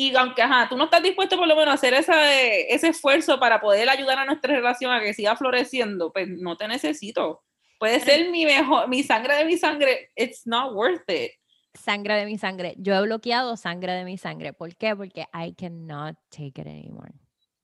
Y 0.00 0.14
aunque 0.14 0.42
ajá, 0.42 0.68
tú 0.68 0.76
no 0.76 0.84
estás 0.84 1.02
dispuesto 1.02 1.36
por 1.36 1.48
lo 1.48 1.56
menos 1.56 1.72
a 1.72 1.74
hacer 1.74 1.92
esa, 1.92 2.32
ese 2.40 2.86
esfuerzo 2.88 3.40
para 3.40 3.60
poder 3.60 3.88
ayudar 3.88 4.16
a 4.20 4.24
nuestra 4.24 4.54
relación 4.54 4.92
a 4.92 5.00
que 5.00 5.12
siga 5.12 5.34
floreciendo, 5.34 6.12
pues 6.12 6.28
no 6.28 6.56
te 6.56 6.68
necesito. 6.68 7.42
Puede 7.80 7.98
ser 7.98 8.30
mi 8.30 8.44
mejor, 8.44 8.88
mi 8.88 9.02
sangre 9.02 9.34
de 9.34 9.44
mi 9.44 9.56
sangre, 9.58 10.10
it's 10.14 10.46
not 10.46 10.72
worth 10.72 11.02
it. 11.10 11.32
sangre 11.74 12.14
de 12.14 12.26
mi 12.26 12.38
sangre. 12.38 12.74
Yo 12.78 12.94
he 12.94 13.00
bloqueado 13.02 13.56
sangre 13.56 13.92
de 13.94 14.04
mi 14.04 14.18
sangre. 14.18 14.52
¿Por 14.52 14.76
qué? 14.76 14.94
Porque 14.94 15.26
I 15.34 15.52
cannot 15.54 16.16
take 16.30 16.60
it 16.60 16.66
anymore. 16.68 17.12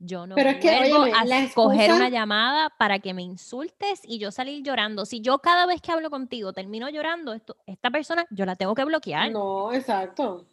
Yo 0.01 0.27
no 0.27 0.35
Pero 0.35 0.51
es 0.51 0.57
que, 0.57 0.69
óyeme, 0.71 1.13
a 1.17 1.25
la 1.25 1.49
coger 1.55 1.83
excusa- 1.91 1.95
una 1.95 2.09
llamada 2.09 2.71
para 2.79 2.99
que 2.99 3.15
me 3.15 3.23
insultes 3.23 4.01
y 4.03 4.19
yo 4.19 4.33
salir 4.33 4.63
llorando. 4.65 5.07
Si 5.07 5.21
yo 5.21 5.39
cada 5.39 5.67
vez 5.67 5.81
que 5.81 5.93
hablo 5.93 6.11
contigo 6.11 6.53
termino 6.53 6.89
llorando, 6.91 7.33
esto, 7.33 7.57
esta 7.65 7.91
persona 7.91 8.27
yo 8.31 8.45
la 8.45 8.57
tengo 8.57 8.75
que 8.75 8.85
bloquear. 8.85 9.31
No, 9.31 9.73
exacto. 9.73 10.47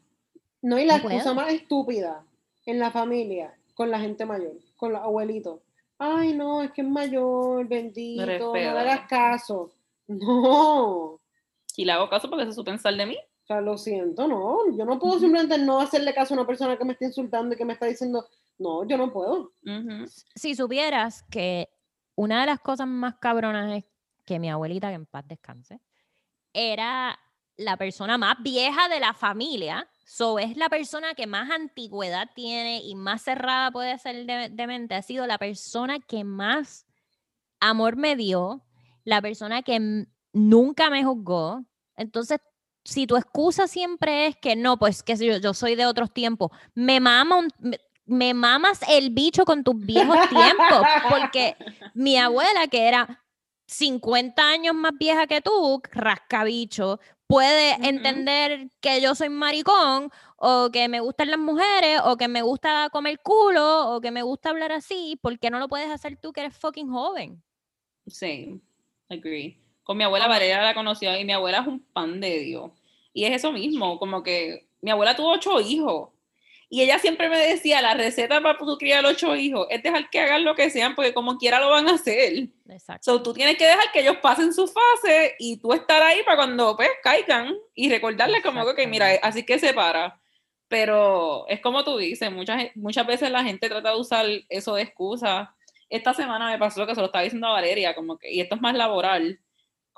No, 0.62 0.78
y 0.80 0.86
la 0.86 0.98
No 0.98 1.04
excusa 1.10 1.24
puedo. 1.34 1.36
más 1.36 1.54
estúpida 1.54 2.24
en 2.66 2.80
la 2.80 2.92
familia, 2.92 3.56
con 3.74 3.90
la 3.90 4.00
gente 4.00 4.26
mayor, 4.26 4.54
con 4.78 4.94
los 4.94 5.02
abuelitos. 5.02 5.60
Ay, 5.98 6.34
no, 6.34 6.64
es 6.64 6.72
que 6.72 6.82
es 6.82 6.88
mayor, 6.88 7.68
bendito, 7.68 8.22
no 8.22 8.26
le 8.26 8.38
respeto. 8.40 8.80
hagas 8.80 9.08
caso. 9.08 9.72
No, 10.08 10.42
o 11.14 11.22
Y 11.78 11.86
le 11.86 11.92
hago 11.94 12.10
caso 12.10 12.30
porque 12.30 12.46
se 12.46 12.54
su 12.54 12.64
pensar 12.64 12.94
de 12.96 13.06
mí. 13.06 13.18
sea, 13.46 13.62
lo 13.62 13.78
siento, 13.78 14.28
no. 14.28 14.58
Yo 14.78 14.84
no 14.86 15.00
puedo 15.00 15.20
simplemente 15.20 15.58
no 15.58 15.80
hacerle 15.80 16.14
caso 16.14 16.34
a 16.34 16.38
una 16.38 16.48
persona 16.48 16.78
que 16.78 16.84
me 16.86 16.94
está 16.94 17.06
insultando 17.06 17.54
y 17.56 17.58
que 17.58 17.66
me 17.66 17.74
está 17.74 17.86
diciendo, 17.86 18.28
no, 18.58 18.84
yo 18.86 18.98
no 18.98 19.12
puedo. 19.14 19.54
Si 20.36 20.54
supieras 20.56 21.24
que 21.30 21.70
una 22.16 22.42
de 22.42 22.48
las 22.48 22.60
cosas 22.60 22.88
más 22.88 23.16
cabronas 23.20 23.72
es 23.78 23.86
que 24.26 24.38
mi 24.40 24.50
abuelita, 24.50 24.90
que 24.90 24.96
en 24.96 25.06
paz 25.06 25.26
descanse, 25.28 25.80
era 26.54 27.18
la 27.58 27.78
persona 27.78 28.18
más 28.18 28.36
vieja 28.42 28.90
de 28.90 29.00
la 29.00 29.14
familia. 29.14 29.88
So 30.14 30.40
es 30.40 30.58
la 30.58 30.68
persona 30.68 31.14
que 31.14 31.26
más 31.26 31.50
antigüedad 31.52 32.30
tiene 32.36 32.82
y 32.84 32.96
más 32.96 33.22
cerrada 33.22 33.72
puede 33.72 33.98
ser 33.98 34.26
de, 34.26 34.50
de 34.50 34.68
mente. 34.68 34.94
Ha 34.94 35.02
sido 35.02 35.26
la 35.26 35.38
persona 35.38 36.00
que 36.00 36.26
más 36.26 36.86
amor 37.62 37.96
me 37.96 38.18
dio, 38.18 38.62
la 39.06 39.22
persona 39.22 39.62
que 39.62 40.06
nunca 40.34 40.90
me 40.90 41.06
juzgó. 41.06 41.64
Entonces, 41.96 42.40
si 42.84 43.08
tu 43.08 43.16
excusa 43.16 43.70
siempre 43.70 44.28
es 44.28 44.36
que 44.36 44.58
no, 44.58 44.78
pues 44.78 45.02
que 45.02 45.16
yo, 45.16 45.38
yo 45.38 45.54
soy 45.54 45.76
de 45.76 45.86
otros 45.86 46.12
tiempos, 46.14 46.52
me 46.76 47.00
mama 47.00 47.38
un- 47.38 47.48
me, 47.60 47.80
me 48.06 48.34
mamas 48.34 48.82
el 48.90 49.12
bicho 49.12 49.46
con 49.46 49.64
tus 49.64 49.78
viejos 49.78 50.18
tiempos, 50.28 50.88
porque 51.10 51.56
mi 51.94 52.18
abuela, 52.18 52.68
que 52.68 52.86
era 52.86 53.24
50 53.66 54.44
años 54.50 54.76
más 54.76 54.92
vieja 55.00 55.26
que 55.26 55.40
tú, 55.40 55.82
rascabicho, 55.94 57.00
puede 57.32 57.88
entender 57.88 58.68
que 58.82 59.00
yo 59.02 59.16
soy 59.16 59.30
maricón 59.30 60.12
o 60.36 60.70
que 60.70 60.90
me 60.90 61.00
gustan 61.00 61.32
las 61.32 61.40
mujeres 61.40 62.02
o 62.04 62.18
que 62.18 62.28
me 62.28 62.42
gusta 62.42 62.90
comer 62.92 63.20
culo 63.20 63.96
o 63.96 64.02
que 64.02 64.12
me 64.12 64.22
gusta 64.22 64.50
hablar 64.50 64.74
así, 64.74 65.18
¿por 65.22 65.40
qué 65.40 65.50
no 65.50 65.58
lo 65.58 65.70
puedes 65.70 65.90
hacer 65.90 66.18
tú 66.18 66.34
que 66.34 66.42
eres 66.42 66.58
fucking 66.58 66.92
joven? 66.92 67.42
Sí, 68.06 68.60
agree. 69.10 69.58
Con 69.84 69.98
mi 69.98 70.04
abuela 70.04 70.28
Valeria 70.28 70.62
la 70.62 70.74
conoció 70.74 71.18
y 71.18 71.24
mi 71.24 71.32
abuela 71.32 71.60
es 71.60 71.68
un 71.68 71.80
pan 71.80 72.20
de 72.20 72.40
Dios. 72.40 72.72
Y 73.14 73.24
es 73.24 73.32
eso 73.32 73.54
mismo, 73.54 73.98
como 73.98 74.24
que 74.24 74.68
mi 74.82 74.92
abuela 74.92 75.16
tuvo 75.16 75.32
ocho 75.32 75.62
hijos. 75.62 76.10
Y 76.74 76.82
ella 76.82 77.00
siempre 77.00 77.28
me 77.28 77.38
decía, 77.38 77.82
la 77.82 77.96
receta 77.96 78.40
para 78.40 78.58
tú 78.58 78.78
criar 78.78 79.06
ocho 79.06 79.36
hijos 79.36 79.68
es 79.70 79.84
dejar 79.84 80.10
que 80.10 80.22
hagan 80.22 80.46
lo 80.46 80.56
que 80.56 80.70
sean, 80.70 80.96
porque 80.96 81.14
como 81.14 81.38
quiera 81.38 81.60
lo 81.60 81.70
van 81.70 81.90
a 81.90 81.96
hacer. 81.96 82.48
Exacto. 82.70 83.12
So, 83.12 83.22
tú 83.22 83.34
tienes 83.34 83.58
que 83.58 83.66
dejar 83.66 83.92
que 83.92 84.00
ellos 84.00 84.16
pasen 84.22 84.54
su 84.54 84.66
fase 84.68 85.36
y 85.38 85.58
tú 85.58 85.74
estar 85.74 86.02
ahí 86.02 86.24
para 86.24 86.38
cuando 86.38 86.78
pues, 86.78 86.88
caigan 87.04 87.54
y 87.76 87.90
recordarles 87.90 88.42
como 88.42 88.74
que, 88.74 88.88
mira, 88.88 89.10
así 89.22 89.44
que 89.44 89.60
se 89.60 89.74
para. 89.74 90.18
Pero 90.70 91.46
es 91.50 91.60
como 91.60 91.84
tú 91.84 91.98
dices, 91.98 92.32
muchas, 92.32 92.74
muchas 92.76 93.06
veces 93.06 93.30
la 93.32 93.44
gente 93.44 93.68
trata 93.68 93.92
de 93.92 94.00
usar 94.00 94.26
eso 94.48 94.76
de 94.76 94.84
excusa. 94.84 95.54
Esta 95.90 96.14
semana 96.14 96.50
me 96.50 96.58
pasó 96.58 96.88
que 96.88 96.96
se 96.96 97.02
lo 97.02 97.08
estaba 97.08 97.26
diciendo 97.26 97.48
a 97.48 97.52
Valeria, 97.52 97.94
como 97.94 98.18
que, 98.18 98.32
y 98.32 98.40
esto 98.40 98.56
es 98.56 98.62
más 98.62 98.76
laboral, 98.76 99.42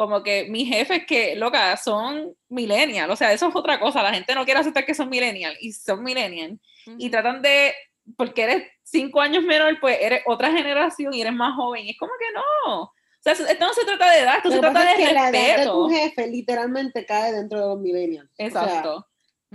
como 0.04 0.22
que 0.22 0.48
mis 0.50 0.68
jefes 0.68 1.06
que, 1.06 1.36
loca, 1.38 1.78
son 1.78 2.36
millennial, 2.50 3.10
o 3.10 3.16
sea, 3.16 3.32
eso 3.32 3.48
es 3.48 3.56
otra 3.56 3.80
cosa, 3.80 4.04
la 4.04 4.14
gente 4.14 4.36
no 4.36 4.44
quiere 4.44 4.60
aceptar 4.60 4.86
que 4.86 4.94
son 4.94 5.10
millennial 5.10 5.56
y 5.62 5.72
son 5.72 6.04
millennial 6.04 6.60
y 6.86 6.92
Ujú. 7.06 7.10
tratan 7.10 7.42
de, 7.42 7.74
porque 8.18 8.44
eres 8.44 8.64
cinco 8.84 9.22
años 9.22 9.44
menor, 9.44 9.80
pues 9.80 9.98
eres 10.02 10.22
otra 10.26 10.52
generación 10.52 11.14
y 11.14 11.22
eres 11.22 11.34
más 11.34 11.56
joven. 11.56 11.86
Y 11.86 11.92
es 11.92 11.98
como 11.98 12.12
que 12.20 12.34
no. 12.34 12.82
O 12.84 12.92
sea, 13.22 13.32
esto 13.32 13.66
no 13.66 13.74
se 13.74 13.86
trata 13.86 14.12
de 14.12 14.20
edad, 14.20 14.38
esto 14.38 14.52
se 14.52 14.60
trata 14.60 14.84
de 14.84 14.96
que 14.98 15.14
la 15.14 15.30
edad 15.30 15.32
de 15.32 15.48
respeto. 15.48 15.74
tu 15.74 15.90
jefe 15.90 16.28
literalmente 16.28 17.06
cae 17.06 17.32
dentro 17.32 17.62
de 17.62 17.68
los 17.68 17.80
millennials. 17.80 18.30
O 18.30 18.36
sea, 18.36 18.48
Exacto. 18.48 19.08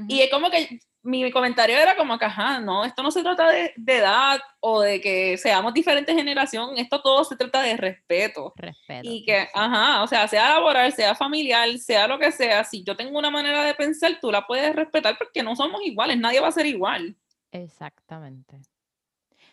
Y 0.08 0.20
es 0.22 0.30
como 0.30 0.50
que 0.50 0.80
mi 1.08 1.30
comentario 1.30 1.76
era 1.76 1.96
como 1.96 2.18
que, 2.18 2.26
ajá, 2.26 2.60
no, 2.60 2.84
esto 2.84 3.02
no 3.02 3.10
se 3.10 3.22
trata 3.22 3.48
de, 3.48 3.72
de 3.76 3.96
edad 3.96 4.40
o 4.60 4.80
de 4.80 5.00
que 5.00 5.38
seamos 5.38 5.72
diferentes 5.72 6.14
generación, 6.14 6.76
esto 6.76 7.00
todo 7.00 7.24
se 7.24 7.36
trata 7.36 7.62
de 7.62 7.76
respeto. 7.76 8.52
Respeto. 8.56 9.08
Y 9.08 9.24
que, 9.24 9.48
ajá, 9.54 10.02
o 10.02 10.06
sea, 10.06 10.28
sea 10.28 10.50
laboral, 10.50 10.92
sea 10.92 11.14
familiar, 11.14 11.68
sea 11.78 12.06
lo 12.06 12.18
que 12.18 12.30
sea, 12.30 12.62
si 12.64 12.84
yo 12.84 12.94
tengo 12.94 13.18
una 13.18 13.30
manera 13.30 13.64
de 13.64 13.74
pensar, 13.74 14.18
tú 14.20 14.30
la 14.30 14.46
puedes 14.46 14.74
respetar 14.76 15.16
porque 15.16 15.42
no 15.42 15.56
somos 15.56 15.80
iguales, 15.82 16.18
nadie 16.18 16.40
va 16.40 16.48
a 16.48 16.52
ser 16.52 16.66
igual. 16.66 17.16
Exactamente. 17.52 18.60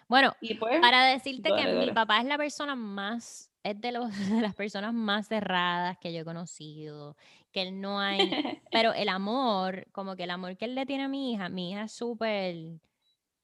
Bueno, 0.07 0.33
Y 0.41 0.55
pues, 0.55 0.79
para 0.81 1.05
decirte 1.05 1.49
que 1.49 1.65
Dale, 1.65 1.85
mi 1.85 1.91
papá 1.91 2.19
es 2.19 2.25
la 2.25 2.37
persona 2.37 2.75
más, 2.75 3.49
es 3.63 3.79
de, 3.79 3.91
los, 3.91 4.09
de 4.29 4.41
las 4.41 4.53
personas 4.55 4.93
más 4.93 5.27
cerradas 5.27 5.97
que 5.99 6.13
yo 6.13 6.21
he 6.21 6.25
conocido, 6.25 7.15
que 7.55 7.61
él 7.61 7.79
no 7.79 8.01
hay, 8.01 8.17
pero 8.73 8.93
el 8.93 9.07
amor, 9.07 9.87
como 9.93 10.17
que 10.17 10.25
el 10.25 10.29
amor 10.31 10.57
que 10.57 10.65
él 10.65 10.75
le 10.75 10.85
tiene 10.85 11.05
a 11.05 11.07
mi 11.07 11.31
hija, 11.31 11.47
mi 11.47 11.71
hija 11.71 11.83
es 11.85 11.93
súper, 11.93 12.53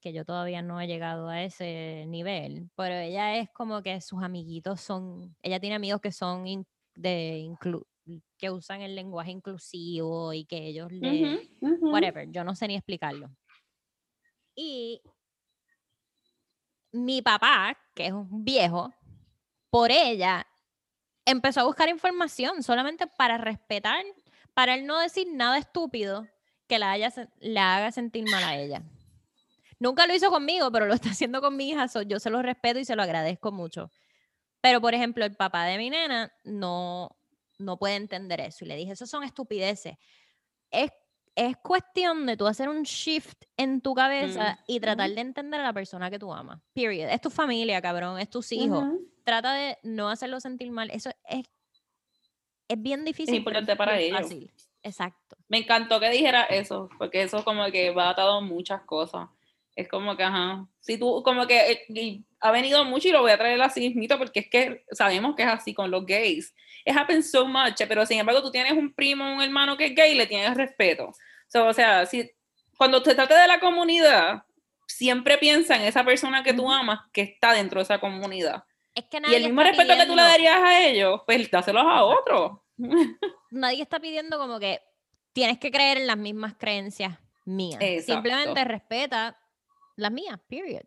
que 0.01 0.11
yo 0.11 0.25
todavía 0.25 0.61
no 0.61 0.81
he 0.81 0.87
llegado 0.87 1.29
a 1.29 1.41
ese 1.43 2.03
nivel, 2.09 2.69
pero 2.75 2.93
ella 2.95 3.37
es 3.37 3.49
como 3.51 3.81
que 3.81 4.01
sus 4.01 4.21
amiguitos 4.21 4.81
son, 4.81 5.33
ella 5.41 5.61
tiene 5.61 5.77
amigos 5.77 6.01
que 6.01 6.11
son 6.11 6.45
in- 6.45 6.67
de 6.93 7.39
inclu- 7.47 7.85
que 8.37 8.49
usan 8.49 8.81
el 8.81 8.95
lenguaje 8.95 9.31
inclusivo 9.31 10.33
y 10.33 10.43
que 10.43 10.57
ellos 10.67 10.91
le, 10.91 11.37
ujú. 11.61 11.75
ujú. 11.75 11.89
whatever, 11.89 12.29
yo 12.29 12.43
no 12.43 12.53
sé 12.53 12.67
ni 12.67 12.75
explicarlo. 12.75 13.29
Y 14.55 15.01
mi 16.91 17.21
papá, 17.21 17.77
que 17.95 18.07
es 18.07 18.11
un 18.11 18.43
viejo, 18.43 18.93
por 19.69 19.89
ella 19.89 20.45
empezó 21.25 21.61
a 21.61 21.65
buscar 21.65 21.89
información 21.89 22.63
solamente 22.63 23.07
para 23.07 23.37
respetar, 23.37 24.03
para 24.53 24.75
él 24.75 24.85
no 24.85 24.99
decir 24.99 25.27
nada 25.31 25.57
estúpido 25.57 26.27
que 26.67 26.79
la, 26.79 26.91
haya, 26.91 27.11
la 27.39 27.75
haga 27.75 27.91
sentir 27.91 28.25
mal 28.29 28.43
a 28.43 28.55
ella. 28.55 28.81
Nunca 29.79 30.05
lo 30.05 30.13
hizo 30.13 30.29
conmigo, 30.29 30.71
pero 30.71 30.85
lo 30.85 30.93
está 30.93 31.09
haciendo 31.09 31.41
con 31.41 31.57
mi 31.57 31.69
hija, 31.69 31.87
so 31.87 32.01
yo 32.01 32.19
se 32.19 32.29
lo 32.29 32.41
respeto 32.41 32.79
y 32.79 32.85
se 32.85 32.95
lo 32.95 33.03
agradezco 33.03 33.51
mucho. 33.51 33.91
Pero, 34.61 34.79
por 34.79 34.93
ejemplo, 34.93 35.25
el 35.25 35.35
papá 35.35 35.65
de 35.65 35.77
mi 35.77 35.89
nena 35.89 36.31
no, 36.43 37.17
no 37.57 37.77
puede 37.77 37.95
entender 37.95 38.39
eso. 38.41 38.63
Y 38.63 38.67
le 38.67 38.75
dije, 38.75 38.91
eso 38.91 39.07
son 39.07 39.23
estupideces. 39.23 39.95
Es, 40.69 40.91
es 41.35 41.57
cuestión 41.57 42.25
de 42.27 42.37
tú 42.37 42.45
hacer 42.45 42.69
un 42.69 42.83
shift 42.83 43.43
en 43.57 43.81
tu 43.81 43.95
cabeza 43.95 44.59
y 44.67 44.79
tratar 44.79 45.09
de 45.09 45.21
entender 45.21 45.59
a 45.59 45.63
la 45.63 45.73
persona 45.73 46.11
que 46.11 46.19
tú 46.19 46.31
amas. 46.31 46.61
Period. 46.73 47.09
Es 47.09 47.21
tu 47.21 47.31
familia, 47.31 47.81
cabrón, 47.81 48.19
es 48.19 48.29
tus 48.29 48.51
hijos. 48.51 48.83
Ujú. 48.83 49.10
Trata 49.23 49.53
de 49.53 49.77
no 49.83 50.09
hacerlo 50.09 50.39
sentir 50.39 50.71
mal. 50.71 50.89
Eso 50.91 51.09
es, 51.29 51.45
es 52.67 52.81
bien 52.81 53.05
difícil. 53.05 53.43
pero 53.43 53.59
importante 53.59 53.75
para 53.75 53.97
bien 53.97 54.15
ellos. 54.15 54.21
fácil. 54.21 54.51
Exacto. 54.83 55.37
Me 55.47 55.59
encantó 55.59 55.99
que 55.99 56.09
dijera 56.09 56.43
eso, 56.43 56.89
porque 56.97 57.21
eso 57.23 57.43
como 57.43 57.65
que 57.71 57.91
va 57.91 58.09
atado 58.09 58.37
a 58.37 58.41
muchas 58.41 58.81
cosas. 58.81 59.29
Es 59.75 59.87
como 59.87 60.17
que, 60.17 60.23
ajá, 60.23 60.67
si 60.79 60.97
tú, 60.97 61.21
como 61.23 61.47
que 61.47 61.85
eh, 61.87 62.23
ha 62.39 62.51
venido 62.51 62.83
mucho 62.83 63.07
y 63.07 63.11
lo 63.11 63.21
voy 63.21 63.31
a 63.31 63.37
traer 63.37 63.61
así 63.61 63.81
mismito, 63.81 64.17
porque 64.17 64.41
es 64.41 64.49
que 64.49 64.85
sabemos 64.91 65.35
que 65.35 65.43
es 65.43 65.49
así 65.49 65.73
con 65.73 65.91
los 65.91 66.05
gays. 66.05 66.53
It 66.85 66.95
happens 66.97 67.31
so 67.31 67.47
much, 67.47 67.81
pero 67.87 68.05
sin 68.05 68.19
embargo 68.19 68.41
tú 68.41 68.51
tienes 68.51 68.73
un 68.73 68.93
primo, 68.93 69.35
un 69.35 69.41
hermano 69.41 69.77
que 69.77 69.85
es 69.85 69.95
gay, 69.95 70.15
le 70.15 70.25
tienes 70.25 70.55
respeto. 70.57 71.13
So, 71.47 71.67
o 71.67 71.73
sea, 71.73 72.05
si, 72.05 72.31
cuando 72.77 73.03
te 73.03 73.13
trata 73.13 73.39
de 73.39 73.47
la 73.47 73.59
comunidad, 73.59 74.43
siempre 74.87 75.37
piensa 75.37 75.75
en 75.75 75.83
esa 75.83 76.03
persona 76.03 76.43
que 76.43 76.53
tú 76.53 76.69
amas 76.71 76.99
que 77.13 77.21
está 77.21 77.53
dentro 77.53 77.79
de 77.79 77.83
esa 77.83 77.99
comunidad. 77.99 78.63
Es 78.93 79.05
que 79.05 79.17
Y 79.17 79.19
nadie 79.21 79.37
el 79.37 79.43
mismo 79.45 79.61
respeto 79.63 79.93
que 79.93 80.05
tú 80.05 80.15
le 80.15 80.21
pidiendo- 80.21 80.23
darías 80.23 80.57
a 80.61 80.79
ellos, 80.85 81.21
pues 81.25 81.49
dáselos 81.51 81.83
a 81.85 82.03
otros. 82.03 82.59
nadie 83.51 83.81
está 83.81 83.99
pidiendo 83.99 84.37
como 84.37 84.59
que 84.59 84.81
tienes 85.33 85.59
que 85.59 85.71
creer 85.71 85.97
en 85.97 86.07
las 86.07 86.17
mismas 86.17 86.55
creencias 86.57 87.17
mías. 87.45 87.79
Exacto. 87.81 88.13
Simplemente 88.13 88.63
respeta 88.65 89.37
las 89.95 90.11
mías, 90.11 90.37
period. 90.47 90.81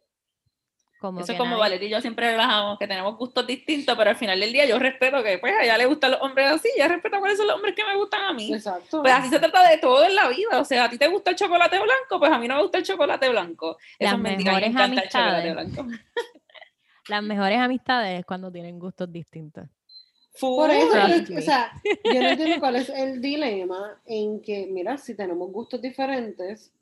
Como 1.00 1.20
Eso 1.20 1.32
es 1.32 1.38
como 1.38 1.50
nadie- 1.50 1.60
Valeria 1.60 1.86
y 1.88 1.90
yo 1.90 2.00
siempre 2.00 2.30
relajamos, 2.30 2.78
que 2.78 2.86
tenemos 2.86 3.16
gustos 3.18 3.46
distintos, 3.46 3.94
pero 3.96 4.08
al 4.10 4.16
final 4.16 4.40
del 4.40 4.52
día 4.54 4.64
yo 4.64 4.78
respeto 4.78 5.22
que 5.22 5.36
pues 5.38 5.52
a 5.54 5.62
ella 5.62 5.76
le 5.76 5.84
gustan 5.84 6.12
los 6.12 6.22
hombres 6.22 6.50
así, 6.50 6.68
ella 6.74 6.88
respeta 6.88 7.18
cuáles 7.18 7.36
son 7.36 7.46
los 7.46 7.56
hombres 7.56 7.74
que 7.74 7.84
me 7.84 7.94
gustan 7.96 8.22
a 8.24 8.32
mí. 8.32 8.52
Exacto. 8.54 9.02
Pues 9.02 9.12
así 9.12 9.28
se 9.28 9.38
trata 9.38 9.68
de 9.68 9.76
todo 9.78 10.02
en 10.04 10.14
la 10.14 10.28
vida, 10.28 10.58
o 10.58 10.64
sea, 10.64 10.84
a 10.84 10.88
ti 10.90 10.96
te 10.96 11.08
gusta 11.08 11.30
el 11.30 11.36
chocolate 11.36 11.76
blanco, 11.78 12.18
pues 12.18 12.30
a 12.32 12.38
mí 12.38 12.48
no 12.48 12.56
me 12.56 12.62
gusta 12.62 12.78
el 12.78 12.84
chocolate 12.84 13.28
blanco. 13.28 13.76
Eso 13.78 13.96
Las 14.00 14.12
es 14.14 14.18
mentira, 14.18 14.52
a 14.52 14.54
mí 14.54 14.60
me 14.62 14.68
mejores 14.68 14.94
encanta 14.94 15.02
el 15.02 15.08
chocolate 15.10 15.50
amistades. 15.50 15.74
blanco. 15.74 15.98
Las 17.08 17.22
mejores 17.22 17.58
amistades 17.58 18.20
es 18.20 18.26
cuando 18.26 18.50
tienen 18.50 18.78
gustos 18.78 19.10
distintos. 19.12 19.68
Por 20.40 20.70
eso, 20.70 20.98
o 21.36 21.40
sea, 21.40 21.72
yo 22.04 22.20
no 22.20 22.28
entiendo 22.30 22.56
cuál 22.60 22.76
es 22.76 22.88
el 22.88 23.20
dilema 23.20 24.00
en 24.04 24.40
que, 24.42 24.66
mira, 24.66 24.98
si 24.98 25.14
tenemos 25.14 25.50
gustos 25.52 25.80
diferentes, 25.80 26.72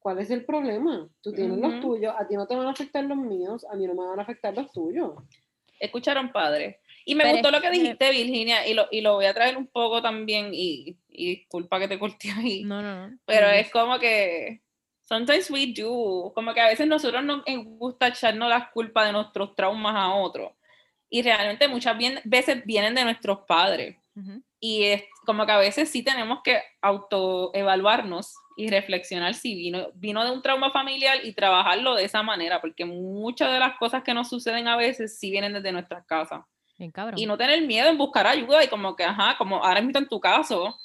¿cuál 0.00 0.18
es 0.18 0.30
el 0.30 0.44
problema? 0.44 1.08
Tú 1.20 1.32
tienes 1.32 1.58
los 1.58 1.80
tuyos, 1.80 2.14
a 2.18 2.26
ti 2.26 2.34
no 2.34 2.46
te 2.46 2.56
van 2.56 2.66
a 2.66 2.70
afectar 2.70 3.04
los 3.04 3.16
míos, 3.16 3.64
a 3.70 3.76
mí 3.76 3.86
no 3.86 3.94
me 3.94 4.06
van 4.06 4.18
a 4.18 4.22
afectar 4.22 4.56
los 4.56 4.72
tuyos. 4.72 5.12
Escucharon, 5.78 6.32
padre. 6.32 6.80
Y 7.04 7.14
me 7.14 7.22
Pero 7.22 7.34
gustó 7.34 7.48
es 7.48 7.54
lo 7.54 7.60
que 7.60 7.70
dijiste, 7.70 8.10
Virginia, 8.10 8.66
y 8.66 8.74
lo, 8.74 8.88
y 8.90 9.00
lo 9.00 9.14
voy 9.14 9.26
a 9.26 9.34
traer 9.34 9.56
un 9.56 9.68
poco 9.68 10.02
también, 10.02 10.50
y, 10.52 10.96
y 11.08 11.36
disculpa 11.36 11.78
que 11.78 11.86
te 11.86 12.00
corté 12.00 12.32
ahí. 12.32 12.64
No, 12.64 12.82
no, 12.82 13.08
no. 13.08 13.18
Pero 13.24 13.48
es 13.50 13.70
como 13.70 14.00
que 14.00 14.62
sometimes 15.08 15.50
we 15.50 15.72
do, 15.72 16.30
como 16.34 16.52
que 16.52 16.60
a 16.60 16.66
veces 16.68 16.86
nosotros 16.86 17.24
nos 17.24 17.42
gusta 17.78 18.08
echarnos 18.08 18.48
las 18.48 18.70
culpas 18.70 19.06
de 19.06 19.12
nuestros 19.12 19.54
traumas 19.54 19.94
a 19.96 20.14
otros. 20.14 20.52
Y 21.08 21.22
realmente 21.22 21.68
muchas 21.68 21.96
bien- 21.96 22.20
veces 22.24 22.64
vienen 22.66 22.94
de 22.94 23.04
nuestros 23.04 23.38
padres. 23.46 23.96
Y 24.58 24.84
es 24.84 25.04
como 25.24 25.44
que 25.46 25.52
a 25.52 25.58
veces 25.58 25.90
sí 25.90 26.02
tenemos 26.02 26.40
que 26.42 26.60
autoevaluarnos 26.80 28.34
y 28.56 28.68
reflexionar 28.70 29.34
si 29.34 29.54
vino, 29.54 29.88
vino 29.94 30.24
de 30.24 30.30
un 30.30 30.40
trauma 30.42 30.70
familiar 30.70 31.18
y 31.22 31.34
trabajarlo 31.34 31.94
de 31.94 32.04
esa 32.04 32.22
manera, 32.22 32.60
porque 32.60 32.84
muchas 32.84 33.52
de 33.52 33.58
las 33.58 33.76
cosas 33.76 34.02
que 34.02 34.14
nos 34.14 34.28
suceden 34.30 34.66
a 34.68 34.76
veces 34.76 35.18
sí 35.18 35.30
vienen 35.30 35.52
desde 35.52 35.72
nuestras 35.72 36.04
casas. 36.06 36.40
Bien. 36.78 36.90
Y 37.18 37.26
no 37.26 37.36
tener 37.36 37.62
miedo 37.66 37.88
en 37.88 37.98
buscar 37.98 38.26
ayuda 38.26 38.64
y 38.64 38.68
como 38.68 38.96
que, 38.96 39.04
ajá, 39.04 39.36
como 39.38 39.62
ahora 39.62 39.80
mismo 39.80 39.98
en 39.98 40.08
tu 40.08 40.18
caso, 40.20 40.76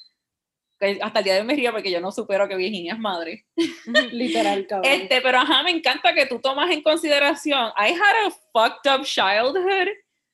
hasta 1.02 1.20
el 1.20 1.26
día 1.26 1.34
de 1.34 1.42
hoy 1.42 1.46
me 1.46 1.56
río 1.56 1.72
porque 1.72 1.92
yo 1.92 2.02
no 2.02 2.12
supero 2.12 2.48
que 2.48 2.56
Virginia 2.56 2.94
es 2.94 3.00
madre. 3.00 3.46
Literal, 4.12 4.66
cabrón. 4.68 4.92
Este, 4.92 5.22
pero 5.22 5.40
ajá, 5.40 5.64
me 5.64 5.72
encanta 5.72 6.14
que 6.14 6.26
tú 6.26 6.40
tomas 6.40 6.72
en 6.72 6.82
consideración, 6.82 7.72
I 7.78 7.94
had 7.94 8.28
a 8.28 8.32
fucked 8.52 8.92
up 8.92 9.06
childhood, 9.06 9.90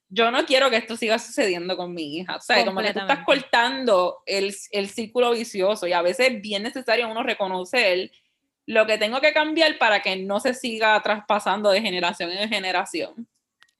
yo 0.10 0.32
no 0.32 0.46
quiero 0.46 0.70
que 0.70 0.78
esto 0.78 0.96
siga 0.96 1.20
sucediendo 1.20 1.76
con 1.76 1.94
mi 1.94 2.18
hija. 2.18 2.38
O 2.38 2.42
sea, 2.42 2.64
como 2.66 2.82
que 2.82 2.94
tú 2.94 3.00
estás 3.00 3.26
cortando 3.26 4.20
el, 4.26 4.56
el 4.72 4.90
círculo 4.90 5.32
vicioso 5.32 5.86
y 5.86 5.94
a 5.94 6.02
veces 6.02 6.30
es 6.32 6.42
bien 6.42 6.64
necesario 6.64 7.10
uno 7.10 7.24
reconocer 7.24 8.12
lo 8.66 8.86
que 8.86 8.98
tengo 8.98 9.20
que 9.22 9.34
cambiar 9.34 9.78
para 9.78 10.02
que 10.02 10.16
no 10.16 10.40
se 10.40 10.54
siga 10.54 11.02
traspasando 11.02 11.72
de 11.72 11.82
generación 11.82 12.32
en 12.32 12.50
generación. 12.50 13.28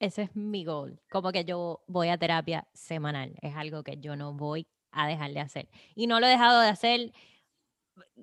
Ese 0.00 0.22
es 0.22 0.36
mi 0.36 0.64
goal. 0.64 1.00
Como 1.10 1.32
que 1.32 1.44
yo 1.44 1.82
voy 1.86 2.08
a 2.08 2.18
terapia 2.18 2.66
semanal. 2.72 3.34
Es 3.42 3.56
algo 3.56 3.82
que 3.82 3.96
yo 3.98 4.16
no 4.16 4.32
voy 4.32 4.66
a 4.92 5.06
dejar 5.06 5.32
de 5.32 5.40
hacer. 5.40 5.68
Y 5.94 6.06
no 6.06 6.20
lo 6.20 6.26
he 6.26 6.30
dejado 6.30 6.60
de 6.60 6.68
hacer 6.68 7.12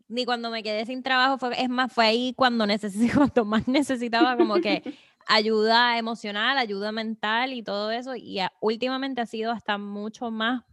ni 0.08 0.26
cuando 0.26 0.50
me 0.50 0.64
quedé 0.64 0.86
sin 0.86 1.04
trabajo. 1.04 1.38
Fue, 1.38 1.62
es 1.62 1.70
más, 1.70 1.92
fue 1.92 2.06
ahí 2.06 2.34
cuando, 2.36 2.66
necesito, 2.66 3.14
cuando 3.18 3.46
más 3.46 3.68
necesitaba 3.68 4.38
como 4.38 4.56
que 4.56 4.84
ayuda 5.28 5.98
emocional, 5.98 6.58
ayuda 6.58 6.92
mental 6.92 7.54
y 7.54 7.64
todo 7.64 7.92
eso. 7.92 8.16
Y 8.16 8.40
a- 8.40 8.54
últimamente 8.62 9.22
ha 9.22 9.26
sido 9.26 9.52
hasta 9.52 9.78
mucho 9.78 10.32
más. 10.32 10.64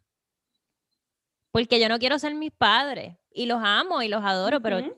Porque 1.51 1.79
yo 1.81 1.89
no 1.89 1.99
quiero 1.99 2.19
ser 2.19 2.35
mis 2.35 2.53
padres. 2.53 3.17
Y 3.31 3.47
los 3.47 3.61
amo 3.63 4.03
y 4.03 4.09
los 4.09 4.25
adoro, 4.25 4.61
pero 4.61 4.79
Ujú. 4.79 4.95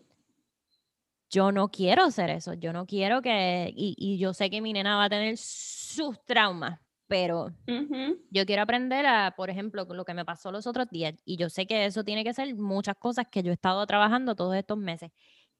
yo 1.31 1.53
no 1.53 1.69
quiero 1.69 2.05
hacer 2.05 2.31
eso, 2.31 2.55
yo 2.55 2.73
no 2.73 2.85
quiero 2.87 3.23
que, 3.23 3.73
y, 3.77 3.95
y 3.97 4.19
yo 4.19 4.35
sé 4.35 4.51
que 4.51 4.61
mi 4.61 4.73
nena 4.73 4.97
va 4.97 5.05
a 5.05 5.09
tener 5.09 5.37
sus 5.37 6.25
traumas, 6.25 6.81
pero 7.07 7.53
Ujú. 7.67 8.19
yo 8.31 8.47
quiero 8.47 8.63
aprender 8.63 9.07
a, 9.07 9.35
por 9.37 9.51
ejemplo, 9.51 9.85
lo 9.85 10.05
que 10.05 10.15
me 10.15 10.25
pasó 10.25 10.51
los 10.51 10.67
otros 10.67 10.89
días, 10.91 11.15
y 11.25 11.37
yo 11.37 11.49
sé 11.51 11.67
que 11.67 11.87
eso 11.87 12.05
tiene 12.05 12.25
que 12.25 12.35
ser 12.35 12.55
muchas 12.57 12.97
cosas 12.97 13.27
que 13.31 13.43
yo 13.43 13.51
he 13.51 13.55
estado 13.55 13.87
trabajando 13.87 14.35
todos 14.35 14.55
estos 14.57 14.79
meses, 14.79 15.11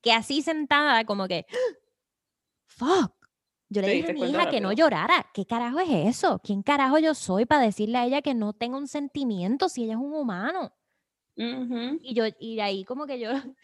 que 0.01 0.13
así 0.13 0.43
sentada 0.43 1.05
como 1.05 1.27
que, 1.29 1.47
fuck, 2.67 3.13
yo 3.69 3.81
le 3.81 3.89
Te 3.89 3.95
dije 3.95 4.11
a 4.11 4.15
mi 4.15 4.21
hija 4.31 4.51
que 4.51 4.61
no 4.61 4.69
rápido. 4.69 4.87
llorara, 4.87 5.27
¿qué 5.33 5.47
carajo 5.47 5.81
es 5.81 5.89
eso? 5.91 6.41
¿Quién 6.45 6.63
carajo 6.63 6.99
yo 6.99 7.15
soy 7.15 7.47
para 7.47 7.63
decirle 7.63 7.99
a 7.99 8.05
ella 8.05 8.23
que 8.23 8.35
no 8.35 8.53
tenga 8.53 8.77
un 8.77 8.89
sentimiento 8.89 9.69
si 9.69 9.85
ella 9.85 9.95
es 9.95 9.99
un 9.99 10.15
humano? 10.15 10.73
Ujú. 11.37 11.99
Y 12.03 12.15
yo, 12.15 12.25
y 12.39 12.57
de 12.57 12.63
ahí 12.63 12.85
como 12.85 13.07
que 13.07 13.19
yo, 13.19 13.31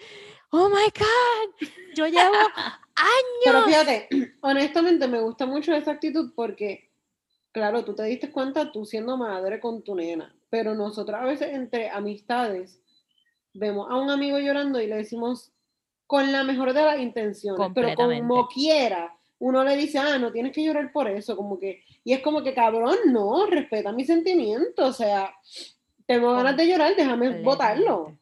oh 0.50 0.68
my 0.68 0.90
God, 0.98 1.68
yo 1.94 2.06
llevo 2.06 2.34
Pero 3.44 3.58
años. 3.58 3.66
fíjate, 3.66 4.08
honestamente 4.42 5.06
me 5.06 5.20
gusta 5.20 5.46
mucho 5.46 5.72
esa 5.74 5.92
actitud 5.92 6.32
porque, 6.34 6.89
claro, 7.52 7.84
tú 7.84 7.94
te 7.94 8.04
diste 8.04 8.30
cuenta 8.30 8.72
tú 8.72 8.84
siendo 8.84 9.16
madre 9.16 9.60
con 9.60 9.82
tu 9.82 9.94
nena, 9.94 10.34
pero 10.48 10.74
nosotros 10.74 11.18
a 11.20 11.24
veces 11.24 11.52
entre 11.52 11.90
amistades 11.90 12.80
vemos 13.52 13.90
a 13.90 13.96
un 13.96 14.10
amigo 14.10 14.38
llorando 14.38 14.80
y 14.80 14.86
le 14.86 14.96
decimos 14.96 15.52
con 16.06 16.32
la 16.32 16.44
mejor 16.44 16.72
de 16.72 16.82
las 16.82 16.98
intenciones, 16.98 17.70
pero 17.74 17.94
como 17.94 18.48
quiera, 18.48 19.16
uno 19.38 19.64
le 19.64 19.76
dice, 19.76 19.98
ah, 19.98 20.18
no 20.18 20.32
tienes 20.32 20.52
que 20.52 20.64
llorar 20.64 20.90
por 20.92 21.08
eso, 21.08 21.36
como 21.36 21.58
que, 21.58 21.84
y 22.04 22.12
es 22.12 22.20
como 22.20 22.42
que, 22.42 22.52
cabrón, 22.52 22.96
no, 23.06 23.46
respeta 23.46 23.92
mis 23.92 24.08
sentimientos, 24.08 24.88
o 24.88 24.92
sea, 24.92 25.32
tengo 26.06 26.32
ganas 26.34 26.56
de 26.56 26.66
llorar, 26.66 26.94
déjame 26.96 27.42
botarlo. 27.42 27.96
Completamente. 27.96 28.20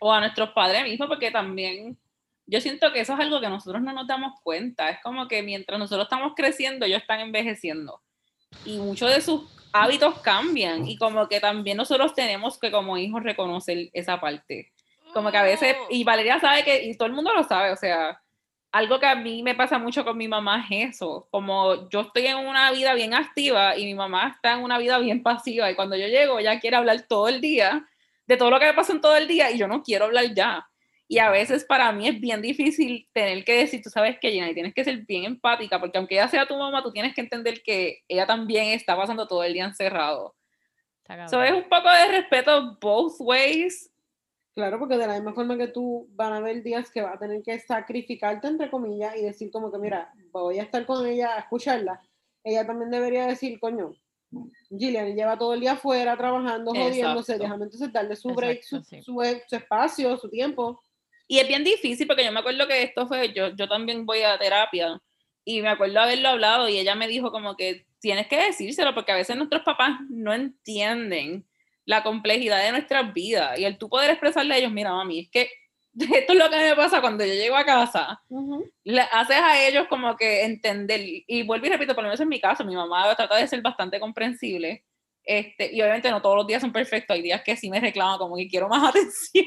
o 0.00 0.12
a 0.12 0.20
nuestros 0.20 0.50
padres 0.50 0.84
mismos, 0.84 1.08
porque 1.08 1.30
también 1.30 1.98
yo 2.46 2.60
siento 2.60 2.92
que 2.92 3.00
eso 3.00 3.12
es 3.12 3.20
algo 3.20 3.40
que 3.40 3.48
nosotros 3.48 3.80
no 3.80 3.92
nos 3.92 4.08
damos 4.08 4.40
cuenta. 4.42 4.90
Es 4.90 4.98
como 5.02 5.28
que 5.28 5.42
mientras 5.42 5.78
nosotros 5.78 6.06
estamos 6.06 6.32
creciendo, 6.34 6.84
ellos 6.84 7.02
están 7.02 7.20
envejeciendo. 7.20 8.00
Y 8.64 8.78
muchos 8.78 9.14
de 9.14 9.20
sus 9.20 9.42
hábitos 9.72 10.18
cambian. 10.20 10.86
Y 10.86 10.96
como 10.96 11.28
que 11.28 11.40
también 11.40 11.76
nosotros 11.76 12.14
tenemos 12.14 12.58
que 12.58 12.70
como 12.70 12.98
hijos 12.98 13.22
reconocer 13.22 13.90
esa 13.92 14.20
parte. 14.20 14.72
Como 15.12 15.30
que 15.30 15.38
a 15.38 15.42
veces, 15.42 15.76
y 15.90 16.04
Valeria 16.04 16.38
sabe 16.40 16.62
que, 16.64 16.84
y 16.84 16.96
todo 16.96 17.08
el 17.08 17.14
mundo 17.14 17.32
lo 17.34 17.42
sabe, 17.42 17.72
o 17.72 17.76
sea, 17.76 18.20
algo 18.72 19.00
que 19.00 19.06
a 19.06 19.16
mí 19.16 19.42
me 19.42 19.56
pasa 19.56 19.78
mucho 19.78 20.04
con 20.04 20.16
mi 20.16 20.28
mamá 20.28 20.64
es 20.70 20.94
eso. 20.94 21.26
Como 21.30 21.88
yo 21.88 22.02
estoy 22.02 22.26
en 22.26 22.36
una 22.38 22.70
vida 22.70 22.94
bien 22.94 23.14
activa 23.14 23.76
y 23.76 23.84
mi 23.84 23.94
mamá 23.94 24.34
está 24.36 24.54
en 24.54 24.62
una 24.62 24.78
vida 24.78 24.98
bien 24.98 25.22
pasiva. 25.22 25.70
Y 25.70 25.74
cuando 25.74 25.96
yo 25.96 26.06
llego, 26.06 26.38
ella 26.38 26.60
quiere 26.60 26.76
hablar 26.76 27.02
todo 27.08 27.28
el 27.28 27.40
día 27.40 27.86
de 28.26 28.36
todo 28.36 28.50
lo 28.50 28.60
que 28.60 28.66
me 28.66 28.74
pasa 28.74 28.92
en 28.92 29.00
todo 29.00 29.16
el 29.16 29.26
día 29.26 29.50
y 29.50 29.58
yo 29.58 29.66
no 29.66 29.82
quiero 29.82 30.04
hablar 30.04 30.32
ya. 30.34 30.68
Y 31.12 31.18
a 31.18 31.28
veces 31.28 31.64
para 31.64 31.90
mí 31.90 32.06
es 32.06 32.20
bien 32.20 32.40
difícil 32.40 33.08
tener 33.12 33.44
que 33.44 33.52
decir, 33.52 33.82
tú 33.82 33.90
sabes 33.90 34.16
que 34.20 34.30
Gina, 34.30 34.48
y 34.48 34.54
tienes 34.54 34.72
que 34.72 34.84
ser 34.84 34.98
bien 34.98 35.24
empática, 35.24 35.80
porque 35.80 35.98
aunque 35.98 36.14
ella 36.14 36.28
sea 36.28 36.46
tu 36.46 36.56
mamá, 36.56 36.84
tú 36.84 36.92
tienes 36.92 37.16
que 37.16 37.20
entender 37.20 37.64
que 37.64 38.04
ella 38.06 38.28
también 38.28 38.66
está 38.68 38.96
pasando 38.96 39.26
todo 39.26 39.42
el 39.42 39.52
día 39.52 39.64
encerrado. 39.64 40.36
Eso 41.26 41.42
es 41.42 41.50
un 41.52 41.68
poco 41.68 41.90
de 41.90 42.12
respeto 42.20 42.78
both 42.80 43.14
ways. 43.18 43.90
Claro, 44.54 44.78
porque 44.78 44.96
de 44.96 45.08
la 45.08 45.14
misma 45.14 45.32
forma 45.34 45.58
que 45.58 45.66
tú 45.66 46.06
van 46.12 46.32
a 46.32 46.36
haber 46.36 46.62
días 46.62 46.88
que 46.92 47.02
vas 47.02 47.16
a 47.16 47.18
tener 47.18 47.42
que 47.42 47.58
sacrificarte, 47.58 48.46
entre 48.46 48.70
comillas, 48.70 49.16
y 49.16 49.22
decir 49.22 49.50
como 49.50 49.72
que, 49.72 49.78
mira, 49.78 50.12
voy 50.30 50.60
a 50.60 50.62
estar 50.62 50.86
con 50.86 51.04
ella, 51.04 51.34
a 51.34 51.40
escucharla, 51.40 52.00
ella 52.44 52.64
también 52.64 52.88
debería 52.92 53.26
decir, 53.26 53.58
coño, 53.58 53.94
Gillian 54.68 55.16
lleva 55.16 55.36
todo 55.36 55.54
el 55.54 55.60
día 55.60 55.72
afuera 55.72 56.16
trabajando, 56.16 56.70
jodiéndose, 56.70 57.32
Exacto. 57.32 57.42
déjame 57.42 57.64
entonces 57.64 57.92
darle 57.92 58.14
su 58.14 58.28
break, 58.32 58.62
su, 58.62 58.80
sí. 58.84 59.02
su- 59.02 59.20
su 59.48 59.56
espacio, 59.56 60.16
su 60.16 60.28
tiempo. 60.30 60.80
Y 61.30 61.38
es 61.38 61.46
bien 61.46 61.62
difícil 61.62 62.08
porque 62.08 62.24
yo 62.24 62.32
me 62.32 62.40
acuerdo 62.40 62.66
que 62.66 62.82
esto 62.82 63.06
fue, 63.06 63.32
yo, 63.32 63.54
yo 63.54 63.68
también 63.68 64.04
voy 64.04 64.22
a 64.22 64.36
terapia 64.36 65.00
y 65.44 65.62
me 65.62 65.68
acuerdo 65.68 66.00
haberlo 66.00 66.30
hablado 66.30 66.68
y 66.68 66.76
ella 66.76 66.96
me 66.96 67.06
dijo 67.06 67.30
como 67.30 67.56
que 67.56 67.86
tienes 68.00 68.26
que 68.26 68.36
decírselo 68.36 68.96
porque 68.96 69.12
a 69.12 69.14
veces 69.14 69.36
nuestros 69.36 69.62
papás 69.62 69.92
no 70.08 70.34
entienden 70.34 71.46
la 71.84 72.02
complejidad 72.02 72.64
de 72.64 72.72
nuestras 72.72 73.14
vidas 73.14 73.56
y 73.60 73.64
el 73.64 73.78
tú 73.78 73.88
poder 73.88 74.10
expresarle 74.10 74.54
a 74.54 74.56
ellos, 74.56 74.72
mira 74.72 74.90
mami, 74.90 75.20
es 75.20 75.30
que 75.30 75.50
esto 76.18 76.32
es 76.32 76.38
lo 76.40 76.50
que 76.50 76.56
me 76.56 76.74
pasa 76.74 77.00
cuando 77.00 77.24
yo 77.24 77.32
llego 77.32 77.54
a 77.54 77.64
casa, 77.64 78.20
le 78.82 79.00
haces 79.00 79.36
a 79.36 79.64
ellos 79.64 79.86
como 79.88 80.16
que 80.16 80.44
entender 80.44 81.00
y 81.04 81.44
vuelvo 81.44 81.64
y 81.64 81.68
repito, 81.68 81.94
por 81.94 82.02
lo 82.02 82.08
menos 82.08 82.18
en 82.18 82.28
mi 82.28 82.40
caso, 82.40 82.64
mi 82.64 82.74
mamá 82.74 83.14
trata 83.14 83.36
de 83.36 83.46
ser 83.46 83.62
bastante 83.62 84.00
comprensible 84.00 84.84
este, 85.22 85.72
y 85.72 85.80
obviamente 85.80 86.10
no 86.10 86.20
todos 86.20 86.38
los 86.38 86.46
días 86.48 86.60
son 86.60 86.72
perfectos, 86.72 87.14
hay 87.14 87.22
días 87.22 87.42
que 87.44 87.56
sí 87.56 87.70
me 87.70 87.78
reclama 87.78 88.18
como 88.18 88.36
que 88.36 88.48
quiero 88.48 88.68
más 88.68 88.82
atención. 88.88 89.46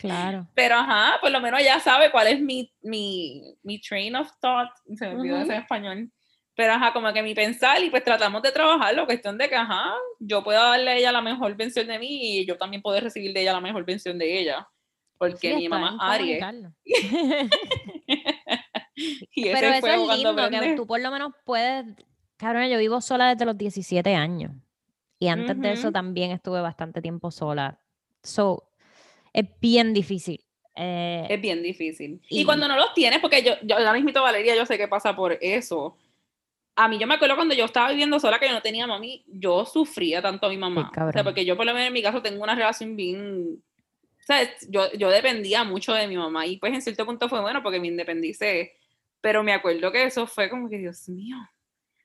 Claro. 0.00 0.48
Pero 0.54 0.76
ajá, 0.76 1.18
por 1.20 1.30
lo 1.30 1.40
menos 1.40 1.62
ya 1.62 1.78
sabe 1.78 2.10
cuál 2.10 2.28
es 2.28 2.40
mi, 2.40 2.72
mi, 2.80 3.54
mi 3.62 3.78
train 3.78 4.16
of 4.16 4.30
thought, 4.40 4.70
se 4.96 5.06
me 5.06 5.14
olvidó 5.14 5.34
Ujú. 5.34 5.44
ese 5.44 5.54
en 5.54 5.60
español. 5.60 6.12
Pero 6.54 6.72
ajá, 6.72 6.92
como 6.94 7.12
que 7.12 7.22
mi 7.22 7.34
pensar 7.34 7.82
y 7.84 7.90
pues 7.90 8.02
tratamos 8.02 8.40
de 8.40 8.50
trabajarlo, 8.50 9.04
cuestión 9.04 9.36
de 9.36 9.48
que 9.48 9.56
ajá, 9.56 9.92
yo 10.18 10.42
pueda 10.42 10.70
darle 10.70 10.90
a 10.90 10.96
ella 10.96 11.12
la 11.12 11.20
mejor 11.20 11.54
vención 11.54 11.86
de 11.86 11.98
mí 11.98 12.40
y 12.40 12.46
yo 12.46 12.56
también 12.56 12.80
puedo 12.82 12.98
recibir 12.98 13.34
de 13.34 13.42
ella 13.42 13.52
la 13.52 13.60
mejor 13.60 13.84
vención 13.84 14.18
de 14.18 14.40
ella. 14.40 14.66
Porque 15.18 15.50
Sí, 15.50 15.54
mi 15.54 15.68
mamá 15.68 16.18
bien 16.18 16.42
Aries. 16.42 16.72
Y 19.34 19.50
Pero 19.50 19.68
eso 19.68 19.86
es 19.86 20.16
lindo, 20.16 20.50
que 20.50 20.74
tú 20.76 20.86
por 20.86 21.00
lo 21.00 21.10
menos 21.10 21.32
puedes... 21.44 21.86
Cabrón, 22.36 22.68
yo 22.68 22.78
vivo 22.78 23.00
sola 23.00 23.28
desde 23.28 23.44
los 23.44 23.56
17 23.56 24.14
años. 24.14 24.52
Y 25.18 25.28
antes 25.28 25.60
de 25.60 25.72
eso 25.72 25.92
también 25.92 26.30
estuve 26.30 26.60
bastante 26.62 27.02
tiempo 27.02 27.30
sola. 27.30 27.78
So, 28.22 28.69
es 29.32 29.44
bien 29.60 29.92
difícil. 29.92 30.44
Eh, 30.76 31.26
Es 31.28 31.40
bien 31.40 31.62
difícil. 31.62 32.20
Y, 32.28 32.40
Y- 32.40 32.44
cuando 32.44 32.66
no 32.68 32.76
los 32.76 32.94
tienes, 32.94 33.18
porque 33.20 33.42
yo, 33.42 33.54
yo 33.62 33.78
la 33.78 33.92
mismito 33.92 34.22
Valeria, 34.22 34.54
yo 34.56 34.64
sé 34.66 34.78
que 34.78 34.88
pasa 34.88 35.14
por 35.14 35.36
eso. 35.40 35.96
A 36.76 36.88
mí 36.88 36.98
yo 36.98 37.06
me 37.06 37.14
acuerdo 37.14 37.34
cuando 37.34 37.54
yo 37.54 37.64
estaba 37.66 37.90
viviendo 37.90 38.18
sola 38.20 38.38
que 38.38 38.46
yo 38.46 38.54
no 38.54 38.62
tenía 38.62 38.86
mami, 38.86 39.24
yo 39.26 39.66
sufría 39.66 40.22
tanto 40.22 40.46
a 40.46 40.50
mi 40.50 40.56
mamá. 40.56 40.90
o 41.08 41.12
sea, 41.12 41.24
porque 41.24 41.44
yo 41.44 41.56
por 41.56 41.66
lo 41.66 41.74
menos 41.74 41.88
en 41.88 41.92
mi 41.92 42.02
caso 42.02 42.22
tengo 42.22 42.42
una 42.42 42.54
relación 42.54 42.96
bien... 42.96 43.62
O 44.20 44.22
sea, 44.22 44.48
yo, 44.68 44.90
yo 44.92 45.10
dependía 45.10 45.64
mucho 45.64 45.92
de 45.92 46.06
mi 46.06 46.16
mamá 46.16 46.46
y 46.46 46.56
pues 46.58 46.72
en 46.72 46.80
cierto 46.82 47.04
punto 47.04 47.28
fue 47.28 47.40
bueno 47.40 47.62
porque 47.62 47.80
me 47.80 47.88
independicé. 47.88 48.74
Pero 49.20 49.42
me 49.42 49.52
acuerdo 49.52 49.90
que 49.92 50.04
eso 50.04 50.26
fue 50.26 50.48
como 50.48 50.70
que, 50.70 50.78
Dios 50.78 51.08
mío. 51.08 51.36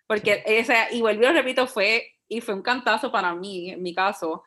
Porque, 0.08 0.44
esa, 0.46 0.92
y 0.92 1.02
vuelvo 1.02 1.24
y 1.24 1.26
lo 1.28 1.34
repito, 1.34 1.68
fue, 1.68 2.14
y 2.28 2.42
fue 2.42 2.56
un 2.56 2.62
cantazo 2.62 3.12
para 3.12 3.34
mí, 3.36 3.70
en 3.70 3.82
mi 3.82 3.94
caso. 3.94 4.44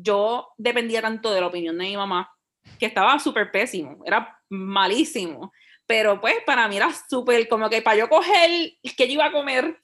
Yo 0.00 0.52
dependía 0.56 1.02
tanto 1.02 1.32
de 1.32 1.40
la 1.40 1.48
opinión 1.48 1.76
de 1.76 1.84
mi 1.84 1.96
mamá 1.96 2.32
que 2.78 2.86
estaba 2.86 3.18
súper 3.18 3.50
pésimo, 3.50 4.02
era 4.04 4.40
malísimo. 4.48 5.52
Pero 5.86 6.20
pues 6.20 6.36
para 6.44 6.68
mí 6.68 6.76
era 6.76 6.90
súper, 7.08 7.48
como 7.48 7.68
que 7.68 7.82
para 7.82 7.96
yo 7.96 8.08
coger 8.08 8.72
que 8.96 9.06
yo 9.06 9.14
iba 9.14 9.26
a 9.26 9.32
comer, 9.32 9.80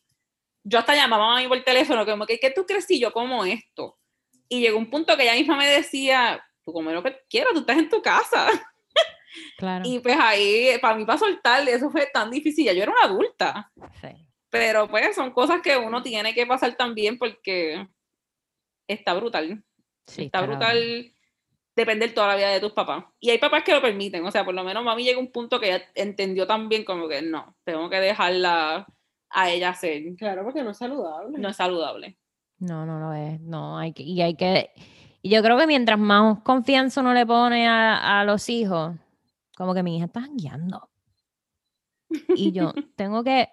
yo 0.62 0.79
hasta 0.79 0.95
llamaba 0.95 1.25
a 1.25 1.35
mami 1.35 1.49
por 1.49 1.62
teléfono, 1.65 2.05
como 2.05 2.27
que, 2.27 2.39
¿qué 2.39 2.51
tú 2.51 2.65
crees 2.67 2.85
si 2.85 3.01
yo 3.01 3.12
como 3.12 3.45
esto? 3.45 3.99
Y 4.49 4.61
llegó 4.61 4.79
un 4.79 4.91
punto 4.91 5.17
que 5.17 5.23
ella 5.25 5.35
misma 5.35 5.57
me 5.57 5.67
decía, 5.67 6.45
tú 6.62 6.73
come 6.73 6.93
lo 6.93 7.03
que 7.03 7.17
quieras, 7.29 7.55
tú 7.55 7.61
estás 7.61 7.79
en 7.79 7.89
tu 7.89 8.03
casa. 8.03 8.47
claro. 9.59 9.85
Y 9.87 9.99
pues 9.99 10.17
ahí, 10.21 10.79
para 10.81 10.95
mí, 10.95 11.05
para 11.05 11.19
soltar, 11.19 11.69
eso 11.69 11.91
fue 11.91 12.07
tan 12.12 12.31
difícil. 12.31 12.67
Ya 12.67 12.73
yo 12.73 12.83
era 12.83 12.93
una 12.93 13.05
adulta. 13.05 13.73
sí. 14.01 14.09
Pero 14.51 14.87
pues 14.87 15.17
son 15.17 15.33
cosas 15.33 15.61
que 15.62 15.77
uno 15.77 16.01
tiene 16.01 16.33
que 16.33 16.47
pasar 16.47 16.77
también 16.77 17.19
porque 17.19 17.89
está 18.87 19.12
brutal. 19.15 19.65
Sí, 20.07 20.24
está 20.24 20.42
brutal 20.42 21.12
depender 21.74 22.14
toda 22.14 22.28
la 22.28 22.36
vida 22.36 22.48
de 22.50 22.61
tus 22.61 22.72
papás. 22.72 23.05
Y 23.20 23.30
hay 23.30 23.38
papás 23.38 23.64
que 23.64 23.72
lo 23.72 23.82
permiten. 23.82 24.24
O 24.24 24.30
sea, 24.30 24.44
por 24.44 24.55
lo 24.55 24.62
menos 24.62 24.84
mami 24.84 25.05
llega 25.05 25.16
a 25.16 25.20
un 25.20 25.32
punto 25.32 25.59
que 25.59 25.68
ella 25.68 25.84
entendió 25.94 26.46
también 26.46 26.84
como 26.84 27.09
que 27.09 27.22
no, 27.22 27.57
tengo 27.64 27.90
que 27.90 28.00
dejarla 28.00 28.86
a 29.30 29.50
ella 29.50 29.74
ser. 29.74 30.14
Claro, 30.16 30.44
porque 30.44 30.62
no 30.62 30.70
es 30.70 30.78
saludable. 30.78 31.38
No 31.38 31.48
es 31.48 31.57
saludable. 31.57 32.18
No, 32.59 32.86
no 32.86 33.00
lo 33.00 33.12
es. 33.12 33.40
No, 33.40 33.78
hay 33.78 33.92
que, 33.92 34.02
y 34.02 34.20
hay 34.22 34.34
que. 34.34 34.70
Y 35.22 35.30
yo 35.30 35.42
creo 35.42 35.59
que 35.59 35.66
mientras 35.66 35.98
más 35.98 36.40
confianza 36.42 37.00
uno 37.00 37.14
le 37.14 37.26
pone 37.26 37.66
a, 37.66 38.20
a 38.20 38.24
los 38.24 38.48
hijos, 38.48 38.94
como 39.57 39.74
que 39.74 39.82
mi 39.82 39.96
hija 39.96 40.07
está 40.07 40.28
guiando. 40.30 40.88
Y 42.36 42.52
yo 42.52 42.72
tengo 42.96 43.24
que, 43.24 43.48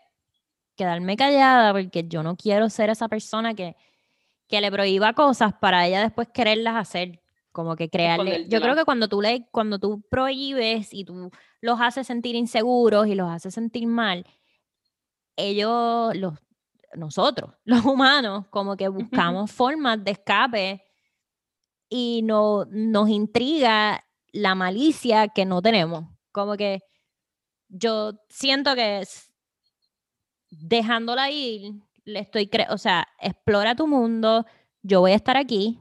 quedarme 0.76 1.16
callada 1.16 1.74
porque 1.74 2.08
yo 2.08 2.24
no 2.24 2.36
quiero 2.36 2.70
ser 2.70 2.90
esa 2.90 3.08
persona 3.08 3.54
que, 3.54 3.76
que 4.52 4.62
le 4.62 4.72
prohíba 4.72 5.14
cosas 5.14 5.54
para 5.54 5.88
ella 5.88 6.02
después 6.02 6.28
quererlas 6.32 6.76
hacer. 6.76 7.20
Como 7.52 7.76
que 7.76 7.90
crearle. 7.90 8.48
Yo 8.48 8.62
creo 8.62 8.76
que 8.76 8.86
cuando 8.86 9.10
tú 9.10 9.22
le, 9.22 9.48
cuando 9.52 9.78
tú 9.78 10.02
prohíbes 10.10 10.94
y 10.94 11.04
tú 11.04 11.32
los 11.60 11.82
haces 11.82 12.08
sentir 12.08 12.36
inseguros 12.36 13.08
y 13.08 13.16
los 13.16 13.30
haces 13.30 13.54
sentir 13.54 13.88
mal, 13.88 14.26
ellos, 15.36 16.16
los, 16.16 16.40
nosotros, 16.94 17.52
los 17.66 17.84
humanos, 17.84 18.46
como 18.50 18.78
que 18.78 18.88
buscamos 18.88 19.52
formas 19.52 20.02
de 20.04 20.12
escape 20.12 20.84
y 21.90 22.22
no, 22.24 22.66
nos 22.70 23.10
intriga 23.10 24.02
la 24.32 24.56
malicia 24.56 25.28
que 25.28 25.46
no 25.46 25.62
tenemos. 25.62 26.06
Como 26.32 26.56
que 26.56 26.84
yo 27.68 28.14
siento 28.30 28.76
que 28.76 29.06
dejándola 30.50 31.30
ir, 31.32 31.74
le 32.06 32.20
estoy, 32.20 32.48
cre- 32.48 32.68
o 32.70 32.78
sea, 32.78 33.08
explora 33.20 33.76
tu 33.76 33.88
mundo, 33.88 34.46
yo 34.82 35.00
voy 35.02 35.12
a 35.12 35.16
estar 35.16 35.38
aquí. 35.38 35.80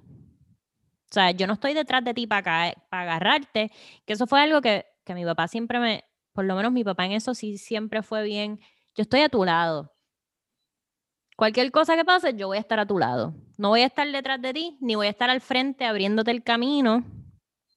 O 1.11 1.13
sea, 1.13 1.31
yo 1.33 1.47
no 1.47 1.55
estoy 1.55 1.75
detrás 1.75 2.05
de 2.05 2.15
ti 2.15 2.27
para 2.27 2.73
agarrarte, 2.91 3.71
que 4.07 4.13
eso 4.13 4.27
fue 4.27 4.41
algo 4.41 4.61
que, 4.61 4.87
que 5.05 5.15
mi 5.15 5.25
papá 5.25 5.49
siempre 5.49 5.81
me, 5.81 6.05
por 6.33 6.45
lo 6.45 6.55
menos 6.55 6.71
mi 6.73 6.85
papá 6.85 7.05
en 7.07 7.13
eso 7.13 7.35
sí 7.35 7.59
siempre 7.59 8.03
fue 8.03 8.23
bien, 8.23 8.61
yo 8.95 9.03
estoy 9.03 9.21
a 9.23 9.29
tu 9.29 9.45
lado. 9.45 9.93
Cualquier 11.37 11.73
cosa 11.73 11.97
que 11.97 12.05
pase, 12.05 12.35
yo 12.37 12.49
voy 12.49 12.59
a 12.59 12.61
estar 12.61 12.79
a 12.79 12.87
tu 12.87 12.99
lado. 12.99 13.35
No 13.57 13.71
voy 13.71 13.81
a 13.81 13.87
estar 13.87 14.07
detrás 14.11 14.41
de 14.43 14.53
ti, 14.53 14.77
ni 14.81 14.95
voy 14.95 15.07
a 15.07 15.11
estar 15.11 15.31
al 15.31 15.41
frente 15.41 15.85
abriéndote 15.87 16.31
el 16.31 16.43
camino. 16.45 17.03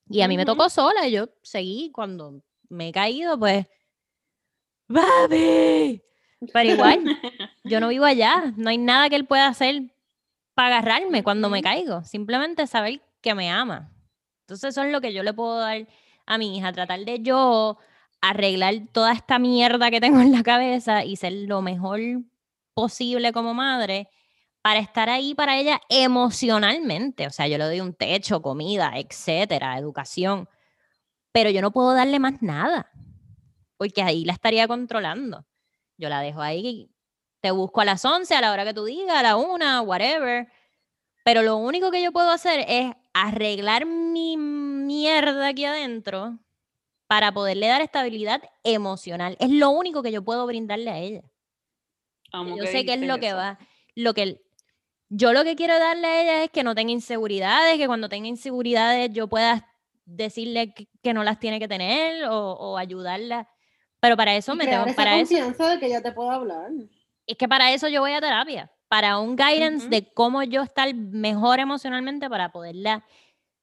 Y 0.09 0.21
a 0.21 0.27
mí 0.27 0.35
me 0.35 0.43
Ujú. 0.43 0.51
tocó 0.51 0.69
sola, 0.69 1.07
yo 1.07 1.29
seguí 1.43 1.89
cuando 1.91 2.43
me 2.69 2.89
he 2.89 2.91
caído, 2.91 3.39
pues, 3.39 3.65
¡Babi! 4.89 6.03
Pero 6.51 6.71
igual, 6.71 7.03
yo 7.63 7.79
no 7.79 7.89
vivo 7.89 8.05
allá, 8.05 8.53
no 8.57 8.69
hay 8.69 8.77
nada 8.77 9.09
que 9.09 9.15
él 9.15 9.25
pueda 9.25 9.47
hacer 9.47 9.83
para 10.53 10.77
agarrarme 10.77 11.23
cuando 11.23 11.49
me 11.49 11.61
caigo, 11.61 12.03
simplemente 12.03 12.67
saber 12.67 13.01
que 13.21 13.33
me 13.33 13.49
ama. 13.49 13.91
Entonces 14.41 14.71
eso 14.71 14.83
es 14.83 14.91
lo 14.91 15.01
que 15.01 15.13
yo 15.13 15.23
le 15.23 15.33
puedo 15.33 15.59
dar 15.59 15.87
a 16.25 16.37
mi 16.37 16.57
hija, 16.57 16.73
tratar 16.73 16.99
de 16.99 17.21
yo 17.21 17.77
arreglar 18.21 18.73
toda 18.91 19.13
esta 19.13 19.39
mierda 19.39 19.91
que 19.91 19.99
tengo 19.99 20.21
en 20.21 20.31
la 20.31 20.43
cabeza 20.43 21.03
y 21.03 21.15
ser 21.15 21.33
lo 21.33 21.61
mejor 21.61 21.99
posible 22.73 23.33
como 23.33 23.53
madre 23.53 24.09
para 24.61 24.79
estar 24.79 25.09
ahí 25.09 25.35
para 25.35 25.57
ella 25.57 25.81
emocionalmente. 25.89 27.27
O 27.27 27.31
sea, 27.31 27.47
yo 27.47 27.57
le 27.57 27.65
doy 27.65 27.81
un 27.81 27.93
techo, 27.93 28.41
comida, 28.41 28.93
etcétera, 28.95 29.77
educación, 29.77 30.47
pero 31.33 31.49
yo 31.49 31.61
no 31.61 31.71
puedo 31.71 31.93
darle 31.93 32.19
más 32.19 32.41
nada, 32.41 32.89
porque 33.77 34.01
ahí 34.01 34.23
la 34.23 34.33
estaría 34.33 34.67
controlando. 34.67 35.45
Yo 35.97 36.09
la 36.09 36.21
dejo 36.21 36.41
ahí, 36.41 36.89
te 37.41 37.51
busco 37.51 37.81
a 37.81 37.85
las 37.85 38.03
11, 38.05 38.33
a 38.35 38.41
la 38.41 38.51
hora 38.51 38.65
que 38.65 38.73
tú 38.73 38.85
digas, 38.85 39.17
a 39.17 39.23
la 39.23 39.35
una, 39.35 39.81
whatever. 39.81 40.47
Pero 41.23 41.41
lo 41.41 41.57
único 41.57 41.91
que 41.91 42.01
yo 42.01 42.11
puedo 42.11 42.31
hacer 42.31 42.65
es 42.67 42.93
arreglar 43.13 43.85
mi 43.85 44.37
mierda 44.37 45.47
aquí 45.47 45.65
adentro 45.65 46.39
para 47.07 47.33
poderle 47.33 47.67
dar 47.67 47.81
estabilidad 47.81 48.41
emocional. 48.63 49.37
Es 49.39 49.49
lo 49.49 49.69
único 49.69 50.01
que 50.01 50.11
yo 50.11 50.23
puedo 50.23 50.45
brindarle 50.47 50.89
a 50.89 50.97
ella. 50.99 51.23
Amo 52.31 52.57
Yo 52.57 52.63
que 52.63 52.71
sé 52.71 52.85
que 52.85 52.93
es 52.93 53.01
lo 53.01 53.19
que 53.19 53.27
eso. 53.27 53.37
va, 53.37 53.59
lo 53.95 54.13
que 54.13 54.41
yo 55.09 55.31
lo 55.33 55.43
que 55.43 55.55
quiero 55.55 55.77
darle 55.77 56.07
a 56.07 56.21
ella 56.21 56.43
es 56.43 56.49
que 56.49 56.63
no 56.63 56.73
tenga 56.73 56.91
inseguridades, 56.91 57.77
que 57.77 57.85
cuando 57.87 58.09
tenga 58.09 58.27
inseguridades 58.27 59.11
yo 59.13 59.27
pueda 59.27 59.69
decirle 60.05 60.73
que, 60.73 60.87
que 61.03 61.13
no 61.13 61.23
las 61.23 61.39
tiene 61.39 61.59
que 61.59 61.67
tener 61.67 62.25
o, 62.25 62.53
o 62.53 62.77
ayudarla. 62.77 63.49
Pero 64.03 64.17
para 64.17 64.35
eso 64.35 64.53
me 64.53 64.67
tengo, 64.67 64.85
esa 64.85 64.95
para 64.95 65.15
eso, 65.17 65.29
confianza 65.29 65.69
de 65.69 65.79
que 65.79 65.85
ella 65.85 66.01
te 66.01 66.11
pueda 66.11 66.33
hablar. 66.33 66.71
es 67.25 67.37
que 67.37 67.47
para 67.47 67.71
eso 67.71 67.87
yo 67.87 68.01
voy 68.01 68.11
a 68.11 68.19
terapia, 68.19 68.69
para 68.89 69.17
un 69.17 69.37
guidance 69.37 69.85
Ujú. 69.85 69.89
de 69.89 70.13
cómo 70.13 70.43
yo 70.43 70.61
estar 70.61 70.93
mejor 70.93 71.61
emocionalmente 71.61 72.29
para 72.29 72.51
poderla 72.51 73.05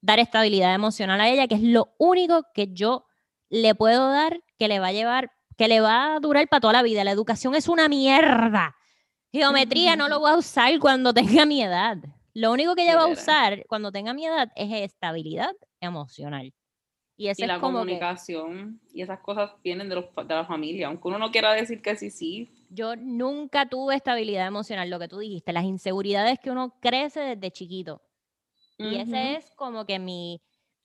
dar 0.00 0.18
estabilidad 0.18 0.74
emocional 0.74 1.20
a 1.20 1.28
ella, 1.28 1.46
que 1.46 1.56
es 1.56 1.62
lo 1.62 1.94
único 1.98 2.46
que 2.54 2.72
yo 2.72 3.04
le 3.50 3.74
puedo 3.74 4.10
dar 4.10 4.40
que 4.58 4.66
le 4.66 4.80
va 4.80 4.86
a 4.86 4.92
llevar, 4.92 5.30
que 5.58 5.68
le 5.68 5.82
va 5.82 6.14
a 6.14 6.20
durar 6.20 6.48
para 6.48 6.60
toda 6.62 6.72
la 6.72 6.82
vida. 6.82 7.04
La 7.04 7.10
educación 7.10 7.54
es 7.54 7.68
una 7.68 7.90
mierda. 7.90 8.74
Geometría 9.32 9.94
no 9.94 10.08
lo 10.08 10.20
voy 10.20 10.30
a 10.30 10.36
usar 10.36 10.78
cuando 10.78 11.12
tenga 11.12 11.44
mi 11.44 11.62
edad. 11.62 11.98
Lo 12.32 12.50
único 12.50 12.74
que 12.74 12.84
ella 12.84 12.96
va 12.96 13.02
a 13.02 13.08
usar 13.08 13.64
cuando 13.68 13.92
tenga 13.92 14.14
mi 14.14 14.24
edad 14.24 14.48
es 14.56 14.72
estabilidad 14.72 15.52
emocional. 15.80 16.54
Y 17.20 17.28
eso 17.28 17.42
Y 17.42 17.44
es 17.44 17.48
la 17.48 17.60
como 17.60 17.80
que 17.80 17.98
comunicación 17.98 18.80
y 18.94 19.02
esas 19.02 19.20
cosas 19.20 19.50
vienen 19.62 19.90
de, 19.90 19.96
los, 19.96 20.06
de 20.16 20.34
la 20.34 20.46
familia. 20.46 20.86
Aunque 20.86 21.06
uno 21.06 21.18
no 21.18 21.30
quiera 21.30 21.52
decir 21.52 21.82
que 21.82 21.94
sí, 21.94 22.08
sí. 22.10 22.50
yo 22.70 22.96
nunca 22.96 23.68
tuve 23.68 23.94
estabilidad 23.94 24.46
emocional, 24.46 24.88
lo 24.88 24.98
que 24.98 25.06
tú 25.06 25.18
dijiste, 25.18 25.52
las 25.52 25.64
inseguridades 25.64 26.38
que 26.38 26.50
uno 26.50 26.78
crece 26.80 27.20
desde 27.20 27.50
chiquito. 27.50 28.00
Y 28.78 28.94
Ujú. 28.94 29.02
ese 29.02 29.34
es 29.36 29.50
como 29.54 29.84
que 29.84 29.98
mi, 29.98 30.40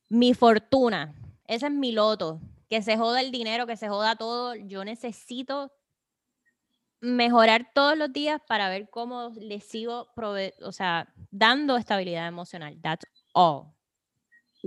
mi 0.09 0.33
fortuna, 0.33 1.15
ese 1.47 1.67
es 1.67 1.71
mi 1.71 1.93
loto, 1.93 2.41
que 2.69 2.81
se 2.81 2.97
joda 2.97 3.21
el 3.21 3.31
dinero, 3.31 3.65
que 3.65 3.77
se 3.77 3.87
joda 3.87 4.17
todo. 4.17 4.55
Yo 4.55 4.83
necesito 4.83 5.71
mejorar 6.99 7.71
todos 7.73 7.97
los 7.97 8.11
días 8.11 8.41
para 8.45 8.67
ver 8.67 8.89
cómo 8.89 9.31
le 9.39 9.61
sigo, 9.61 10.09
prove- 10.17 10.53
o 10.63 10.73
sea, 10.73 11.07
dando 11.31 11.77
estabilidad 11.77 12.27
emocional. 12.27 12.77
That's 12.81 13.05
all. 13.33 13.74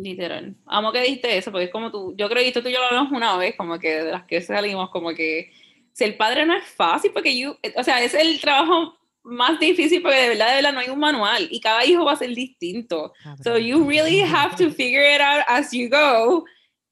Literal. 0.00 0.54
Amo 0.66 0.92
que 0.92 1.00
dijiste 1.00 1.36
eso, 1.36 1.50
porque 1.50 1.64
es 1.64 1.72
como 1.72 1.90
tú, 1.90 2.14
yo 2.16 2.28
creo 2.28 2.40
que 2.40 2.48
esto 2.48 2.62
tú 2.62 2.68
y 2.68 2.72
yo 2.72 2.78
lo 2.78 2.86
hablamos 2.86 3.12
una 3.12 3.36
vez, 3.36 3.56
como 3.56 3.78
que 3.78 4.04
de 4.04 4.12
las 4.12 4.24
que 4.24 4.40
salimos, 4.40 4.90
como 4.90 5.10
que 5.10 5.50
ser 5.92 6.16
padre 6.16 6.46
no 6.46 6.54
es 6.54 6.64
fácil, 6.64 7.10
porque 7.12 7.36
you, 7.36 7.56
o 7.76 7.82
sea, 7.82 8.00
es 8.02 8.14
el 8.14 8.40
trabajo 8.40 8.96
más 9.24 9.58
difícil, 9.58 10.00
porque 10.00 10.18
de 10.18 10.28
verdad, 10.28 10.50
de 10.50 10.54
verdad 10.56 10.72
no 10.72 10.80
hay 10.80 10.88
un 10.88 11.00
manual, 11.00 11.48
y 11.50 11.58
cada 11.60 11.84
hijo 11.84 12.04
va 12.04 12.12
a 12.12 12.16
ser 12.16 12.32
distinto. 12.32 13.12
So 13.42 13.58
you 13.58 13.84
really 13.84 14.20
have 14.20 14.54
to 14.56 14.70
figure 14.70 15.02
it 15.12 15.20
out 15.20 15.42
as 15.48 15.72
you 15.72 15.88
go, 15.90 16.44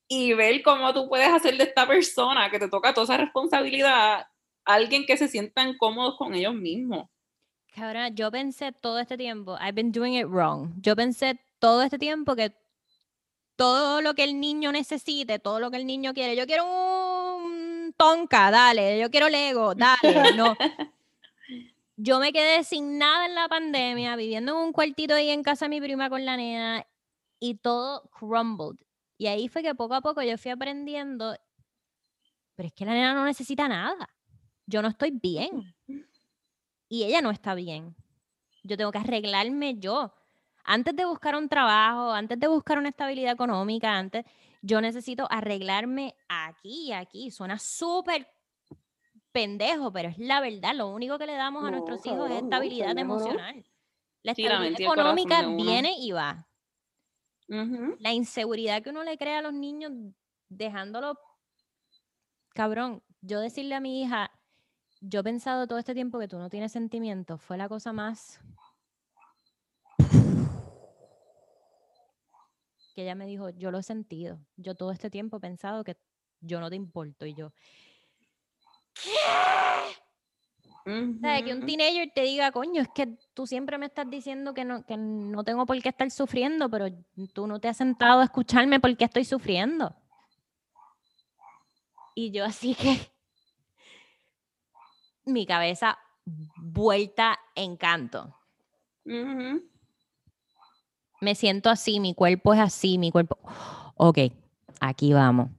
y 0.08 0.32
ver 0.32 0.62
cómo 0.62 0.92
tú 0.92 1.08
puedes 1.08 1.28
hacer 1.28 1.56
de 1.56 1.64
esta 1.64 1.86
persona 1.86 2.50
que 2.50 2.58
te 2.58 2.68
toca 2.68 2.92
toda 2.92 3.04
esa 3.04 3.16
responsabilidad, 3.18 4.26
alguien 4.64 5.06
que 5.06 5.16
se 5.16 5.28
sientan 5.28 5.76
cómodos 5.78 6.16
con 6.16 6.34
ellos 6.34 6.54
mismos. 6.54 7.08
Cabrona, 7.72 8.08
yo 8.08 8.32
pensé 8.32 8.72
todo 8.72 8.98
este 8.98 9.16
tiempo, 9.16 9.56
I've 9.60 9.74
been 9.74 9.92
doing 9.92 10.14
it 10.14 10.26
wrong. 10.26 10.72
Yo 10.80 10.96
pensé 10.96 11.38
todo 11.60 11.82
este 11.82 11.98
tiempo 11.98 12.34
que 12.34 12.52
todo 13.56 14.02
lo 14.02 14.14
que 14.14 14.24
el 14.24 14.38
niño 14.38 14.70
necesite, 14.70 15.38
todo 15.38 15.60
lo 15.60 15.70
que 15.70 15.78
el 15.78 15.86
niño 15.86 16.14
quiere, 16.14 16.36
yo 16.36 16.46
quiero 16.46 16.64
un 16.66 17.94
tonka, 17.96 18.50
dale, 18.50 18.98
yo 18.98 19.10
quiero 19.10 19.28
Lego, 19.28 19.74
dale, 19.74 20.34
no. 20.36 20.56
Yo 21.98 22.20
me 22.20 22.30
quedé 22.30 22.62
sin 22.62 22.98
nada 22.98 23.24
en 23.24 23.34
la 23.34 23.48
pandemia, 23.48 24.16
viviendo 24.16 24.52
en 24.52 24.58
un 24.66 24.72
cuartito 24.72 25.14
ahí 25.14 25.30
en 25.30 25.42
casa 25.42 25.64
de 25.64 25.70
mi 25.70 25.80
prima 25.80 26.10
con 26.10 26.26
la 26.26 26.36
nena 26.36 26.86
y 27.40 27.54
todo 27.54 28.10
crumbled. 28.10 28.76
Y 29.16 29.28
ahí 29.28 29.48
fue 29.48 29.62
que 29.62 29.74
poco 29.74 29.94
a 29.94 30.02
poco 30.02 30.22
yo 30.22 30.36
fui 30.36 30.50
aprendiendo, 30.50 31.34
pero 32.54 32.66
es 32.66 32.74
que 32.74 32.84
la 32.84 32.92
nena 32.92 33.14
no 33.14 33.24
necesita 33.24 33.66
nada. 33.66 34.10
Yo 34.66 34.82
no 34.82 34.88
estoy 34.88 35.10
bien 35.10 35.74
y 36.88 37.04
ella 37.04 37.22
no 37.22 37.30
está 37.30 37.54
bien. 37.54 37.96
Yo 38.62 38.76
tengo 38.76 38.92
que 38.92 38.98
arreglarme 38.98 39.78
yo. 39.78 40.12
Antes 40.68 40.96
de 40.96 41.04
buscar 41.04 41.36
un 41.36 41.48
trabajo, 41.48 42.10
antes 42.12 42.38
de 42.40 42.48
buscar 42.48 42.76
una 42.78 42.88
estabilidad 42.88 43.32
económica, 43.32 43.96
antes, 43.96 44.24
yo 44.62 44.80
necesito 44.80 45.26
arreglarme 45.30 46.16
aquí 46.28 46.88
y 46.88 46.92
aquí. 46.92 47.30
Suena 47.30 47.58
súper 47.58 48.26
pendejo, 49.30 49.92
pero 49.92 50.08
es 50.08 50.18
la 50.18 50.40
verdad. 50.40 50.74
Lo 50.74 50.88
único 50.88 51.18
que 51.18 51.26
le 51.26 51.34
damos 51.34 51.64
a 51.64 51.70
nuestros 51.70 52.04
hijos 52.04 52.30
es 52.30 52.42
estabilidad 52.42 52.94
no. 52.94 53.00
emocional. 53.00 53.64
La 54.22 54.34
Sí, 54.34 54.42
la 54.42 54.54
estabilidad 54.54 54.80
económica 54.80 55.46
viene 55.46 55.94
y 56.00 56.10
va. 56.10 56.48
La 58.00 58.12
inseguridad 58.12 58.82
que 58.82 58.90
uno 58.90 59.04
le 59.04 59.16
crea 59.16 59.38
a 59.38 59.42
los 59.42 59.52
niños 59.52 59.92
dejándolo 60.48 61.16
cabrón. 62.54 63.04
Yo 63.20 63.38
decirle 63.38 63.76
a 63.76 63.80
mi 63.80 64.02
hija, 64.02 64.32
yo 65.00 65.20
he 65.20 65.22
pensado 65.22 65.68
todo 65.68 65.78
este 65.78 65.94
tiempo 65.94 66.18
que 66.18 66.26
tú 66.26 66.38
no 66.38 66.50
tienes 66.50 66.72
sentimientos, 66.72 67.40
fue 67.40 67.56
la 67.56 67.68
cosa 67.68 67.92
más 67.92 68.40
que 72.96 73.02
ella 73.02 73.14
me 73.14 73.26
dijo, 73.26 73.50
yo 73.50 73.70
lo 73.70 73.78
he 73.78 73.82
sentido. 73.82 74.40
Yo 74.56 74.74
todo 74.74 74.90
este 74.90 75.10
tiempo 75.10 75.36
he 75.36 75.40
pensado 75.40 75.84
que 75.84 75.98
yo 76.40 76.60
no 76.60 76.70
te 76.70 76.76
importo 76.76 77.26
y 77.26 77.34
yo, 77.34 77.52
¿sabes? 81.20 81.44
Que 81.44 81.52
un 81.52 81.66
teenager 81.66 82.10
te 82.14 82.22
diga, 82.22 82.50
coño, 82.52 82.80
es 82.80 82.88
que 82.94 83.18
tú 83.34 83.46
siempre 83.46 83.76
me 83.76 83.84
estás 83.86 84.08
diciendo 84.08 84.54
que 84.54 84.64
no, 84.64 84.86
que 84.86 84.96
no 84.96 85.44
tengo 85.44 85.66
por 85.66 85.80
qué 85.82 85.90
estar 85.90 86.10
sufriendo, 86.10 86.70
pero 86.70 86.86
tú 87.34 87.46
no 87.46 87.60
te 87.60 87.68
has 87.68 87.76
sentado 87.76 88.20
a 88.20 88.24
escucharme 88.24 88.80
por 88.80 88.96
qué 88.96 89.04
estoy 89.04 89.26
sufriendo. 89.26 89.94
Y 92.14 92.30
yo 92.30 92.46
así 92.46 92.74
que 92.74 93.12
mi 95.26 95.44
cabeza 95.44 95.98
vuelta 96.56 97.38
en 97.54 97.76
canto. 97.76 98.34
Ujú. 99.04 99.75
Me 101.20 101.34
siento 101.34 101.70
así, 101.70 102.00
mi 102.00 102.14
cuerpo 102.14 102.54
es 102.54 102.60
así, 102.60 102.98
mi 102.98 103.10
cuerpo. 103.10 103.38
Ok, 103.96 104.18
aquí 104.80 105.12
vamos. 105.12 105.50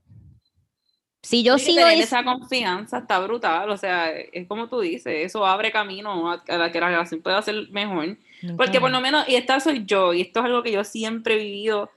Si 1.24 1.44
yo 1.44 1.58
Sí, 1.58 1.72
sigo 1.74 1.86
esa 1.88 2.24
confianza 2.24 3.00
está 3.00 3.20
brutal, 3.20 3.70
o 3.70 3.76
sea, 3.76 4.12
es 4.12 4.48
como 4.48 4.70
tú 4.70 4.80
dices, 4.80 5.26
eso 5.26 5.46
abre 5.46 5.72
camino 5.72 6.32
a, 6.32 6.44
a 6.48 6.58
la 6.58 6.72
que 6.72 6.80
la 6.80 6.88
relación 6.88 7.22
pueda 7.22 7.42
ser 7.42 7.70
mejor. 7.72 8.18
Porque 8.56 8.80
por 8.80 8.92
lo 8.92 9.02
menos, 9.02 9.28
y 9.28 9.36
esta 9.36 9.60
soy 9.60 9.84
yo, 9.86 10.14
y 10.14 10.22
esto 10.22 10.40
es 10.40 10.46
algo 10.46 10.64
que 10.64 10.72
yo 10.72 10.84
siempre 10.84 11.34
he 11.34 11.38
vivido, 11.38 11.90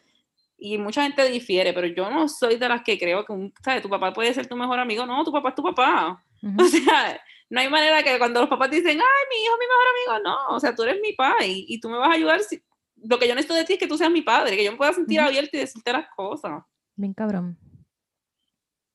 y 0.58 0.78
mucha 0.78 1.02
gente 1.02 1.28
difiere, 1.30 1.72
pero 1.72 1.86
yo 1.86 2.10
no 2.10 2.28
soy 2.28 2.56
de 2.56 2.68
las 2.68 2.82
que 2.82 2.98
creo 2.98 3.24
que, 3.24 3.32
un, 3.32 3.52
¿sabes? 3.62 3.82
Tu 3.82 3.88
papá 3.88 4.12
puede 4.12 4.34
ser 4.34 4.46
tu 4.46 4.56
mejor 4.56 4.78
amigo, 4.78 5.06
no, 5.06 5.24
tu 5.24 5.32
papá 5.32 5.50
es 5.50 5.54
tu 5.54 5.62
papá. 5.62 6.22
Ujú. 6.42 6.56
O 6.60 6.66
sea, 6.66 7.20
no 7.48 7.60
hay 7.60 7.68
manera 7.68 8.02
que 8.02 8.18
cuando 8.18 8.40
los 8.40 8.48
papás 8.48 8.70
dicen, 8.70 8.98
ay, 8.98 9.26
mi 9.30 9.44
hijo 9.44 9.54
es 9.54 9.58
mi 9.58 9.66
mejor 9.66 10.18
amigo, 10.18 10.28
no, 10.28 10.56
o 10.56 10.60
sea, 10.60 10.74
tú 10.74 10.82
eres 10.82 11.00
mi 11.02 11.12
padre 11.12 11.46
y, 11.46 11.66
y 11.68 11.80
tú 11.80 11.88
me 11.88 11.98
vas 11.98 12.10
a 12.10 12.14
ayudar. 12.14 12.40
Si, 12.40 12.62
lo 13.02 13.18
que 13.18 13.26
yo 13.28 13.34
necesito 13.34 13.54
de 13.54 13.64
ti 13.64 13.74
es 13.74 13.78
que 13.78 13.86
tú 13.88 13.96
seas 13.96 14.10
mi 14.10 14.22
padre, 14.22 14.56
que 14.56 14.64
yo 14.64 14.72
me 14.72 14.76
pueda 14.78 14.92
sentir 14.92 15.18
Ujú. 15.20 15.28
abierto 15.28 15.56
y 15.56 15.60
decirte 15.60 15.92
las 15.92 16.06
cosas. 16.14 16.62
Bien 16.96 17.14
cabrón. 17.14 17.58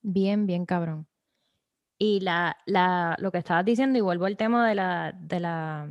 Bien, 0.02 0.46
bien 0.46 0.66
cabrón. 0.66 1.06
Y 1.98 2.20
la, 2.20 2.56
la, 2.66 3.16
lo 3.18 3.32
que 3.32 3.38
estabas 3.38 3.64
diciendo, 3.64 3.98
y 3.98 4.02
vuelvo 4.02 4.26
al 4.26 4.36
tema 4.36 4.68
de 4.68 4.74
la, 4.74 5.12
de 5.18 5.40
la, 5.40 5.88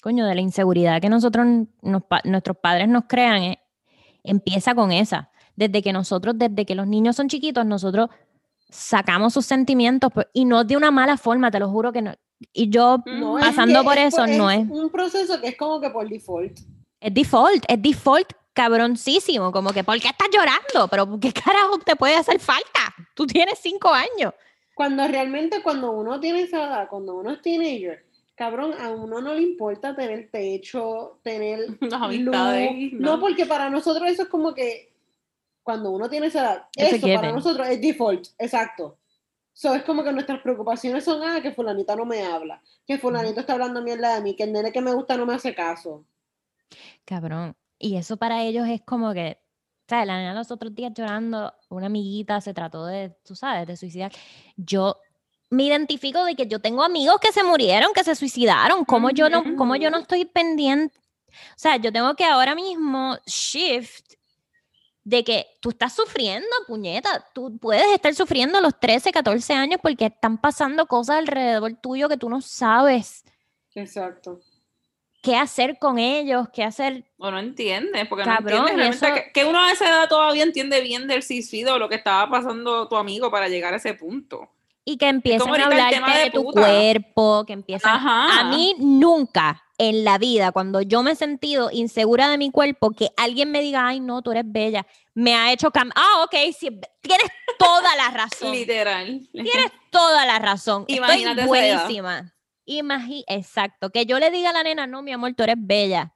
coño, 0.00 0.24
de 0.24 0.34
la 0.34 0.40
inseguridad 0.40 1.00
que 1.00 1.08
nosotros, 1.08 1.46
nos 1.82 2.02
nuestros 2.24 2.56
padres 2.58 2.88
nos 2.88 3.04
crean, 3.08 3.42
eh, 3.42 3.60
empieza 4.22 4.74
con 4.74 4.92
esa. 4.92 5.30
Desde 5.56 5.82
que 5.82 5.92
nosotros, 5.92 6.36
desde 6.38 6.64
que 6.64 6.74
los 6.74 6.86
niños 6.86 7.16
son 7.16 7.28
chiquitos, 7.28 7.66
nosotros 7.66 8.08
sacamos 8.70 9.34
sus 9.34 9.44
sentimientos 9.44 10.10
pues, 10.14 10.26
y 10.32 10.44
no 10.44 10.62
de 10.64 10.76
una 10.76 10.90
mala 10.92 11.16
forma, 11.16 11.50
te 11.50 11.58
lo 11.58 11.68
juro 11.68 11.92
que 11.92 12.02
no. 12.02 12.14
Y 12.54 12.70
yo, 12.70 13.02
No, 13.04 13.38
es 13.38 13.44
Pasando 13.44 13.80
que 13.80 13.84
por 13.84 13.98
es 13.98 14.14
eso, 14.14 14.26
no 14.26 14.50
es. 14.50 14.66
un 14.70 14.88
proceso 14.90 15.38
que 15.40 15.48
es 15.48 15.56
como 15.58 15.78
que 15.80 15.90
por 15.90 16.08
default. 16.08 16.60
Es 17.00 17.14
default, 17.14 17.64
es 17.68 17.80
default 17.82 18.32
cabroncísimo, 18.52 19.52
como 19.52 19.72
que, 19.72 19.84
¿por 19.84 19.98
qué 20.00 20.08
estás 20.08 20.28
llorando? 20.32 20.88
Pero 20.90 21.18
¿qué 21.18 21.32
carajo 21.32 21.78
te 21.78 21.96
puede 21.96 22.16
hacer 22.16 22.38
falta? 22.40 22.94
Tú 23.14 23.26
tienes 23.26 23.58
cinco 23.58 23.88
años. 23.88 24.34
Cuando 24.74 25.06
realmente 25.08 25.62
cuando 25.62 25.92
uno 25.92 26.20
tiene 26.20 26.42
esa 26.42 26.64
edad, 26.64 26.88
cuando 26.88 27.16
uno 27.16 27.32
es 27.32 27.42
teenager, 27.42 28.04
cabrón, 28.34 28.74
a 28.78 28.90
uno 28.90 29.20
no 29.20 29.34
le 29.34 29.42
importa 29.42 29.94
tener 29.94 30.30
techo, 30.30 31.20
tener 31.22 31.60
luz. 31.80 31.92
no. 32.20 32.52
No, 32.92 33.20
porque 33.20 33.46
para 33.46 33.70
nosotros 33.70 34.10
eso 34.10 34.22
es 34.22 34.28
como 34.28 34.54
que 34.54 34.92
cuando 35.62 35.90
uno 35.90 36.08
tiene 36.08 36.26
esa 36.26 36.40
edad, 36.40 36.64
eso 36.74 37.06
para 37.06 37.32
nosotros 37.32 37.68
es 37.68 37.80
default, 37.80 38.28
exacto. 38.38 38.96
So, 39.52 39.74
es 39.74 39.82
como 39.82 40.02
que 40.02 40.12
nuestras 40.12 40.40
preocupaciones 40.40 41.04
son, 41.04 41.22
ah, 41.22 41.40
que 41.42 41.52
fulanita 41.52 41.94
no 41.94 42.06
me 42.06 42.24
habla, 42.24 42.62
que 42.86 42.98
fulanito 42.98 43.40
está 43.40 43.52
hablando 43.52 43.82
mierda 43.82 44.14
de 44.14 44.22
mí, 44.22 44.34
que 44.34 44.44
el 44.44 44.52
nene 44.52 44.72
que 44.72 44.80
me 44.80 44.94
gusta 44.94 45.16
no 45.16 45.26
me 45.26 45.34
hace 45.34 45.54
caso. 45.54 46.04
Cabrón. 47.04 47.56
Y 47.78 47.96
eso 47.96 48.16
para 48.16 48.42
ellos 48.42 48.68
es 48.68 48.82
como 48.82 49.12
que, 49.12 49.38
¿sabes? 49.88 50.06
La 50.06 50.18
nena 50.18 50.34
los 50.34 50.50
otros 50.50 50.74
días 50.74 50.92
llorando, 50.94 51.52
una 51.68 51.86
amiguita 51.86 52.40
se 52.40 52.54
trató 52.54 52.86
de, 52.86 53.16
tú 53.24 53.34
sabes, 53.34 53.66
de 53.66 53.76
suicidar. 53.76 54.12
Yo 54.56 54.98
me 55.50 55.64
identifico 55.64 56.24
de 56.24 56.36
que 56.36 56.46
yo 56.46 56.60
tengo 56.60 56.82
amigos 56.82 57.18
que 57.20 57.32
se 57.32 57.42
murieron, 57.42 57.92
que 57.94 58.04
se 58.04 58.14
suicidaron. 58.14 58.84
¿Cómo 58.84 59.10
yo 59.10 59.28
no, 59.28 59.56
cómo 59.56 59.76
yo 59.76 59.90
no 59.90 59.98
estoy 59.98 60.24
pendiente? 60.24 60.96
O 61.28 61.58
sea, 61.58 61.76
yo 61.76 61.92
tengo 61.92 62.14
que 62.14 62.24
ahora 62.24 62.54
mismo 62.54 63.16
shift 63.26 64.14
de 65.02 65.24
que 65.24 65.46
tú 65.60 65.70
estás 65.70 65.94
sufriendo, 65.94 66.48
puñeta. 66.66 67.24
Tú 67.34 67.58
puedes 67.58 67.90
estar 67.92 68.14
sufriendo 68.14 68.58
a 68.58 68.60
los 68.60 68.78
13, 68.78 69.10
14 69.10 69.54
años 69.54 69.80
porque 69.82 70.06
están 70.06 70.38
pasando 70.38 70.86
cosas 70.86 71.16
alrededor 71.18 71.74
tuyo 71.80 72.08
que 72.08 72.16
tú 72.16 72.28
no 72.28 72.40
sabes 72.40 73.24
Exacto. 73.74 74.40
Qué 75.20 75.36
hacer 75.36 75.78
con 75.78 75.98
ellos, 75.98 76.48
qué 76.52 76.64
hacer 76.64 77.04
O 77.18 77.30
no 77.30 77.38
entiendes, 77.38 78.08
porque 78.08 78.24
Cabrón, 78.24 78.62
no 78.62 78.68
entiendes 78.68 79.00
realmente 79.00 79.06
eso- 79.06 79.32
que, 79.32 79.32
que 79.40 79.44
uno 79.48 79.60
a 79.60 79.72
esa 79.72 79.88
edad 79.88 80.08
todavía 80.08 80.42
entiende 80.42 80.80
bien 80.80 81.06
del 81.06 81.22
suicidio 81.22 81.78
lo 81.78 81.88
que 81.88 81.96
estaba 81.96 82.28
pasando 82.30 82.88
tu 82.88 82.96
amigo 82.96 83.30
para 83.30 83.48
llegar 83.48 83.74
a 83.74 83.76
ese 83.76 83.94
punto. 83.94 84.48
Y 84.84 84.96
que 84.96 85.08
empiecen 85.08 85.48
a 85.48 85.66
hablarte 85.66 86.00
de, 86.00 86.24
de 86.24 86.30
tu 86.30 86.42
puta. 86.42 86.62
cuerpo, 86.62 87.44
que 87.46 87.52
empiezan... 87.52 87.94
Ajá. 87.94 88.40
A 88.40 88.44
mí 88.44 88.74
nunca 88.78 89.62
en 89.76 90.04
la 90.04 90.18
vida, 90.18 90.52
cuando 90.52 90.80
yo 90.82 91.02
me 91.02 91.12
he 91.12 91.14
sentido 91.14 91.70
insegura 91.70 92.28
de 92.28 92.38
mi 92.38 92.50
cuerpo, 92.50 92.90
que 92.90 93.10
alguien 93.16 93.50
me 93.50 93.60
diga, 93.60 93.86
ay, 93.86 94.00
no, 94.00 94.22
tú 94.22 94.30
eres 94.32 94.44
bella, 94.46 94.86
me 95.14 95.34
ha 95.34 95.52
hecho 95.52 95.70
cam... 95.70 95.90
Ah, 95.94 96.24
ok, 96.24 96.34
tienes 97.00 97.26
toda 97.58 97.94
la 97.96 98.10
razón. 98.10 98.52
Literal. 98.52 99.28
Tienes 99.32 99.72
toda 99.90 100.26
la 100.26 100.38
razón. 100.38 100.84
Imagínate 100.88 101.42
Estoy 101.42 101.46
buenísima. 101.46 102.32
Imagi 102.70 103.24
Exacto. 103.26 103.90
Que 103.90 104.06
yo 104.06 104.18
le 104.18 104.30
diga 104.30 104.50
a 104.50 104.52
la 104.52 104.62
nena, 104.62 104.86
no, 104.86 105.02
mi 105.02 105.12
amor, 105.12 105.34
tú 105.34 105.42
eres 105.42 105.56
bella. 105.58 106.14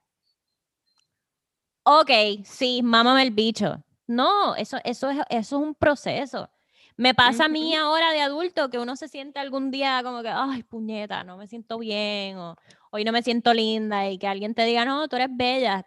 Ok, 1.83 2.09
sí, 2.45 2.81
mámame 2.81 3.23
el 3.23 3.31
bicho. 3.31 3.83
No, 4.07 4.55
eso, 4.55 4.77
eso, 4.83 5.09
es, 5.09 5.19
eso 5.29 5.57
es 5.57 5.61
un 5.61 5.75
proceso. 5.75 6.49
Me 6.97 7.13
pasa 7.13 7.45
a 7.45 7.49
mí 7.49 7.75
ahora 7.75 8.11
de 8.11 8.21
adulto 8.21 8.69
que 8.69 8.79
uno 8.79 8.95
se 8.95 9.09
siente 9.09 9.39
algún 9.39 9.69
día 9.69 10.01
como 10.01 10.21
que, 10.21 10.29
ay, 10.29 10.63
puñeta, 10.63 11.25
no 11.25 11.35
me 11.35 11.45
siento 11.45 11.77
bien, 11.77 12.37
o 12.37 12.55
hoy 12.89 13.03
no 13.03 13.11
me 13.11 13.21
siento 13.21 13.53
linda, 13.53 14.09
y 14.09 14.17
que 14.17 14.27
alguien 14.27 14.55
te 14.55 14.63
diga, 14.63 14.85
no, 14.85 15.09
tú 15.09 15.17
eres 15.17 15.27
bella. 15.31 15.85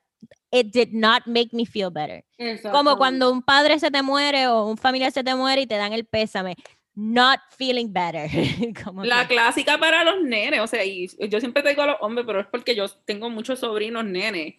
It 0.51 0.73
did 0.73 0.91
not 0.93 1.23
make 1.27 1.51
me 1.53 1.65
feel 1.65 1.91
better. 1.91 2.25
Como 2.71 2.99
cuando 2.99 3.33
un 3.33 3.43
padre 3.43 3.79
se 3.79 3.91
te 3.91 4.03
muere 4.03 4.49
o 4.49 4.67
un 4.67 4.77
familiar 4.77 5.13
se 5.13 5.25
te 5.25 5.35
muere 5.35 5.63
y 5.63 5.67
te 5.67 5.77
dan 5.77 5.95
el 5.95 6.05
pésame. 6.05 6.57
Not 7.01 7.39
feeling 7.57 7.93
better. 7.93 8.29
Como 8.85 9.05
La 9.05 9.29
que- 9.29 9.35
clásica 9.35 9.79
para 9.79 10.03
los 10.03 10.21
nenes, 10.23 10.59
o 10.61 10.67
sea, 10.67 10.85
y 10.85 11.07
yo 11.29 11.39
siempre 11.39 11.63
te 11.63 11.69
digo 11.69 11.83
a 11.83 11.87
los 11.87 11.97
hombres, 12.01 12.27
pero 12.27 12.41
es 12.41 12.47
porque 12.47 12.75
yo 12.75 12.89
tengo 13.05 13.31
muchos 13.31 13.61
sobrinos 13.61 14.05
nenes. 14.05 14.55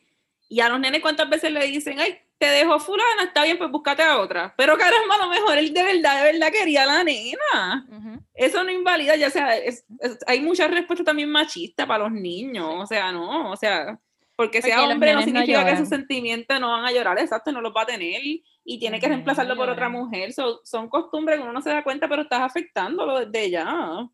Y 0.47 0.61
a 0.61 0.69
los 0.69 0.79
nenes, 0.79 1.01
¿cuántas 1.01 1.29
veces 1.29 1.51
le 1.51 1.67
dicen, 1.67 1.99
ay, 1.99 2.17
te 2.37 2.47
dejo 2.47 2.79
fulana, 2.79 3.23
está 3.25 3.43
bien, 3.43 3.57
pues 3.57 3.69
búscate 3.69 4.01
a 4.03 4.17
otra? 4.19 4.53
Pero 4.57 4.77
caramba, 4.77 5.15
a 5.15 5.25
lo 5.25 5.29
mejor 5.29 5.57
él 5.57 5.73
de 5.73 5.83
verdad, 5.83 6.23
de 6.23 6.31
verdad 6.31 6.51
quería 6.51 6.83
a 6.83 6.85
la 6.85 7.03
nena. 7.03 7.85
Ujú. 7.91 8.23
Eso 8.33 8.63
no 8.63 8.71
invalida, 8.71 9.15
ya 9.17 9.29
sea, 9.29 9.57
es- 9.57 9.85
es- 9.99 10.17
hay 10.25 10.39
muchas 10.39 10.71
respuestas 10.71 11.05
también 11.05 11.29
machistas 11.29 11.85
para 11.85 12.05
los 12.05 12.13
niños, 12.13 12.67
o 12.77 12.85
sea, 12.87 13.11
no, 13.11 13.51
o 13.51 13.55
sea, 13.57 13.99
porque 14.39 14.61
sea 14.61 14.77
Porque 14.77 14.93
hombre 14.93 15.11
no 15.13 15.19
nenes 15.19 15.33
no 15.33 15.39
significa 15.41 15.65
que 15.69 15.75
sus 15.77 15.89
sentimientos 15.89 16.59
no 16.61 16.69
van 16.69 16.85
a 16.85 16.93
llorar, 16.93 17.19
exacto, 17.19 17.51
no 17.51 17.59
los 17.59 17.73
va 17.75 17.81
a 17.81 17.85
tener 17.87 18.21
y 18.23 18.41
tiene 18.79 18.97
que 18.97 19.07
nenes 19.07 19.09
no 19.09 19.09
reemplazarlo 19.15 19.57
por 19.57 19.67
otra 19.67 19.87
lloran. 19.87 20.01
mujer, 20.01 20.31
So- 20.31 20.61
son 20.63 20.87
costumbres 20.87 21.35
que 21.37 21.43
uno 21.43 21.51
no 21.51 21.61
se 21.61 21.71
da 21.71 21.83
cuenta, 21.83 22.07
pero 22.07 22.21
estás 22.21 22.39
afectándolo 22.39 23.19
desde 23.25 23.49
ya. 23.51 24.07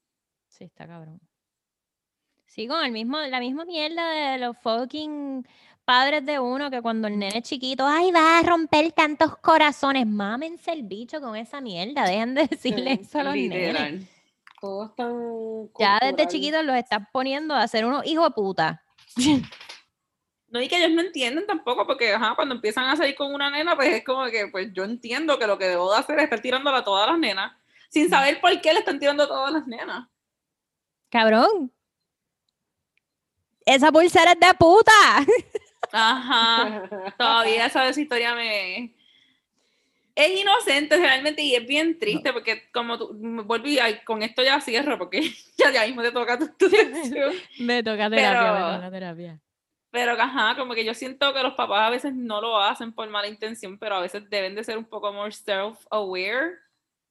Sí, 0.47 0.63
está 0.63 0.88
cabrón. 0.88 1.19
Sí, 2.47 2.67
con 2.67 2.84
el 2.84 2.91
mismo, 2.91 3.19
la 3.19 3.39
misma 3.39 3.65
mierda 3.65 4.09
de 4.09 4.39
los 4.39 4.57
fucking 4.57 5.45
padres 5.84 6.26
de 6.26 6.39
uno 6.39 6.71
que 6.71 6.82
cuando 6.82 7.07
el 7.07 7.19
nene 7.19 7.38
es 7.38 7.43
chiquito, 7.43 7.86
ay, 7.86 8.11
va 8.11 8.39
a 8.39 8.41
romper 8.41 8.91
tantos 8.93 9.38
corazones. 9.38 10.07
Mámense 10.07 10.71
el 10.71 10.82
bicho 10.82 11.21
con 11.21 11.36
esa 11.36 11.61
mierda. 11.61 12.03
Dejen 12.07 12.34
de 12.34 12.47
decirle 12.47 12.95
Sí, 12.95 13.01
eso 13.03 13.19
a 13.19 13.23
los 13.26 13.36
nenes. 13.36 13.67
Literal. 13.67 14.07
Todo 14.59 14.86
es 14.86 14.95
tan 14.95 15.69
Ya 15.80 15.99
desde 16.01 16.28
chiquitos 16.28 16.65
los 16.65 16.76
están 16.78 17.07
poniendo 17.13 17.53
a 17.53 17.67
ser 17.67 17.86
unos 17.86 18.03
hijos 18.07 18.28
de 18.30 18.34
puta. 18.34 18.82
No, 20.56 20.62
y 20.62 20.70
que 20.70 20.78
ellos 20.78 20.91
no 20.91 21.01
entienden 21.01 21.45
tampoco, 21.45 21.86
porque 21.86 22.14
ajá, 22.14 22.34
cuando 22.34 22.56
empiezan 22.56 22.86
a 22.86 22.95
salir 22.95 23.14
con 23.14 23.34
una 23.34 23.49
nena, 23.49 23.76
pues 23.76 23.89
es 23.89 24.06
como 24.06 24.24
que, 24.28 24.47
pues 24.47 24.72
yo 24.72 24.86
entiendo 24.86 25.38
que 25.38 25.47
lo 25.47 25.58
que 25.58 25.66
debo 25.68 25.91
de 25.91 25.99
hacer 25.99 26.18
es 26.18 26.24
estar 26.24 26.39
tirándola 26.39 26.78
a 26.78 26.84
todas 26.86 27.10
las 27.10 27.20
nenas, 27.20 27.51
sin 27.89 28.10
saber 28.10 28.39
por 28.39 28.62
qué 28.62 28.72
le 28.72 28.80
están 28.80 28.97
tirando 28.97 29.24
a 29.24 29.28
todas 29.28 29.51
las 29.51 29.68
nenas. 29.68 30.08
Cabrón. 31.10 31.74
Esa 33.66 33.91
pulsera 33.91 34.32
es 34.32 34.39
de 34.39 34.53
puta. 34.53 34.93
Ajá. 35.91 36.84
Todavía 37.18 37.66
esa 37.66 37.89
historia 37.89 38.34
me... 38.34 38.95
Es 40.16 40.39
inocente 40.39 40.95
realmente 40.95 41.41
y 41.41 41.53
es 41.53 41.68
bien 41.68 41.99
triste 41.99 42.32
porque 42.32 42.70
como 42.72 42.97
tú, 42.97 43.14
y 43.66 43.80
ay, 43.80 43.99
con 44.06 44.24
esto 44.24 44.41
ya 44.41 44.62
cierro 44.62 44.97
porque 44.97 45.20
ya, 45.58 45.70
ya 45.74 45.86
mismo 45.86 46.01
te 46.01 46.14
toca 46.14 46.39
tu, 46.39 46.47
tu. 46.47 46.68
Me 47.60 47.84
toca 47.84 48.10
terapia, 48.10 48.53
me 48.53 48.76
toca 48.78 48.91
terapia. 48.91 49.41
Pero 49.96 50.12
ajá, 50.12 50.58
como 50.58 50.74
que 50.74 50.84
yo 50.84 50.93
siento 50.93 51.34
que 51.34 51.41
los 51.41 51.54
papás 51.54 51.88
a 51.88 51.89
veces 51.89 52.14
no 52.14 52.41
lo 52.41 52.58
hacen 52.58 52.91
por 52.91 53.10
mala 53.10 53.30
intención, 53.30 53.80
pero 53.80 53.96
a 53.96 54.02
veces 54.02 54.30
deben 54.30 54.54
de 54.54 54.66
ser 54.66 54.78
un 54.78 54.84
poco 54.84 55.14
more 55.14 55.32
self-aware 55.32 56.58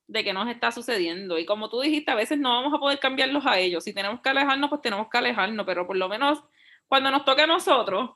de 0.06 0.22
que 0.22 0.34
nos 0.34 0.50
está 0.50 0.70
sucediendo. 0.70 1.38
Y 1.38 1.46
como 1.46 1.70
tú 1.70 1.80
dijiste, 1.80 2.10
a 2.10 2.14
veces 2.14 2.38
no 2.38 2.50
vamos 2.50 2.74
a 2.74 2.78
poder 2.78 2.98
cambiarlos 2.98 3.46
a 3.46 3.58
ellos. 3.58 3.84
Si 3.84 3.94
tenemos 3.94 4.20
que 4.20 4.28
alejarnos, 4.28 4.68
pues 4.68 4.82
tenemos 4.82 5.08
que 5.08 5.16
alejarnos, 5.16 5.64
pero 5.64 5.86
por 5.86 5.96
lo 5.96 6.10
menos 6.10 6.44
cuando 6.86 7.10
nos 7.10 7.24
toque 7.24 7.40
a 7.40 7.46
nosotros, 7.46 8.10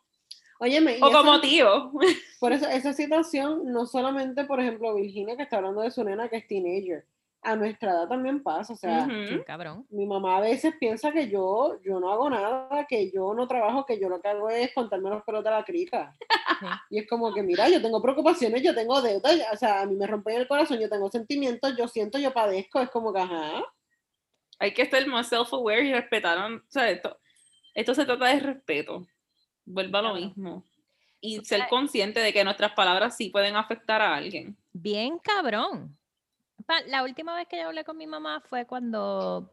Óyeme, 0.60 0.98
o 1.00 1.10
como 1.10 1.40
tío, 1.40 1.90
por 2.38 2.52
eso 2.52 2.68
esa 2.68 2.92
situación, 2.92 3.72
no 3.72 3.86
solamente, 3.86 4.44
por 4.44 4.60
ejemplo, 4.60 4.94
Virginia 4.96 5.34
que 5.34 5.44
está 5.44 5.56
hablando 5.56 5.80
de 5.80 5.90
su 5.90 6.04
nena 6.04 6.28
que 6.28 6.36
es 6.36 6.46
teenager, 6.46 7.06
a 7.42 7.56
nuestra 7.56 7.92
edad 7.92 8.08
también 8.08 8.42
pasa, 8.42 8.72
o 8.72 8.76
sea, 8.76 9.06
cabrón. 9.46 9.86
mi 9.90 10.06
mamá 10.06 10.38
a 10.38 10.40
veces 10.40 10.74
piensa 10.78 11.12
que 11.12 11.28
yo, 11.28 11.78
yo 11.84 12.00
no 12.00 12.10
hago 12.10 12.28
nada, 12.28 12.86
que 12.86 13.10
yo 13.10 13.32
no 13.34 13.46
trabajo, 13.46 13.86
que 13.86 14.00
yo 14.00 14.08
lo 14.08 14.20
que 14.20 14.28
hago 14.28 14.50
es 14.50 14.72
contarme 14.74 15.10
los 15.10 15.22
pelos 15.22 15.44
de 15.44 15.50
la 15.50 15.64
crica. 15.64 16.14
Y 16.90 16.98
es 16.98 17.08
como 17.08 17.32
que, 17.32 17.42
mira, 17.42 17.68
yo 17.68 17.80
tengo 17.80 18.02
preocupaciones, 18.02 18.62
yo 18.62 18.74
tengo 18.74 19.00
deudas, 19.00 19.38
o 19.52 19.56
sea, 19.56 19.82
a 19.82 19.86
mí 19.86 19.94
me 19.94 20.06
rompen 20.06 20.36
el 20.36 20.48
corazón, 20.48 20.80
yo 20.80 20.88
tengo 20.88 21.08
sentimientos, 21.10 21.76
yo 21.76 21.86
siento, 21.86 22.18
yo 22.18 22.32
padezco, 22.32 22.80
es 22.80 22.90
como 22.90 23.12
que, 23.12 23.20
ajá. 23.20 23.64
hay 24.58 24.74
que 24.74 24.86
ser 24.86 25.06
más 25.06 25.30
self-aware 25.30 25.84
y 25.84 25.92
respetar. 25.92 26.38
O 26.52 26.60
sea, 26.68 26.90
esto, 26.90 27.18
esto 27.74 27.94
se 27.94 28.04
trata 28.04 28.26
de 28.26 28.40
respeto. 28.40 29.06
Vuelva 29.64 30.00
a 30.00 30.02
lo 30.02 30.14
mismo. 30.14 30.64
Y 31.20 31.38
O 31.38 31.44
ser 31.44 31.68
consciente 31.68 32.20
de 32.20 32.32
que 32.32 32.44
nuestras 32.44 32.72
palabras 32.72 33.16
sí 33.16 33.30
pueden 33.30 33.56
afectar 33.56 34.00
a 34.00 34.14
alguien. 34.14 34.56
Bien 34.72 35.18
cabrón. 35.18 35.97
La 36.88 37.02
última 37.02 37.34
vez 37.34 37.48
que 37.48 37.56
yo 37.56 37.66
hablé 37.66 37.84
con 37.84 37.96
mi 37.96 38.06
mamá 38.06 38.40
fue 38.48 38.66
cuando 38.66 39.50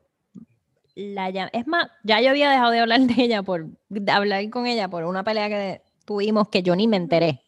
la 0.95 1.29
llam- 1.29 1.49
Es 1.53 1.65
más, 1.67 1.87
ya 2.03 2.21
yo 2.21 2.29
había 2.29 2.49
dejado 2.49 2.71
de 2.71 2.79
hablar 2.79 3.01
de 3.01 3.23
ella 3.23 3.43
por 3.43 3.65
de 3.89 4.11
hablar 4.11 4.49
con 4.49 4.65
ella 4.65 4.87
por 4.89 5.03
una 5.05 5.23
pelea 5.23 5.47
que 5.49 5.81
tuvimos 6.05 6.49
que 6.49 6.61
yo 6.63 6.75
ni 6.75 6.87
me 6.87 6.97
enteré. 6.97 7.41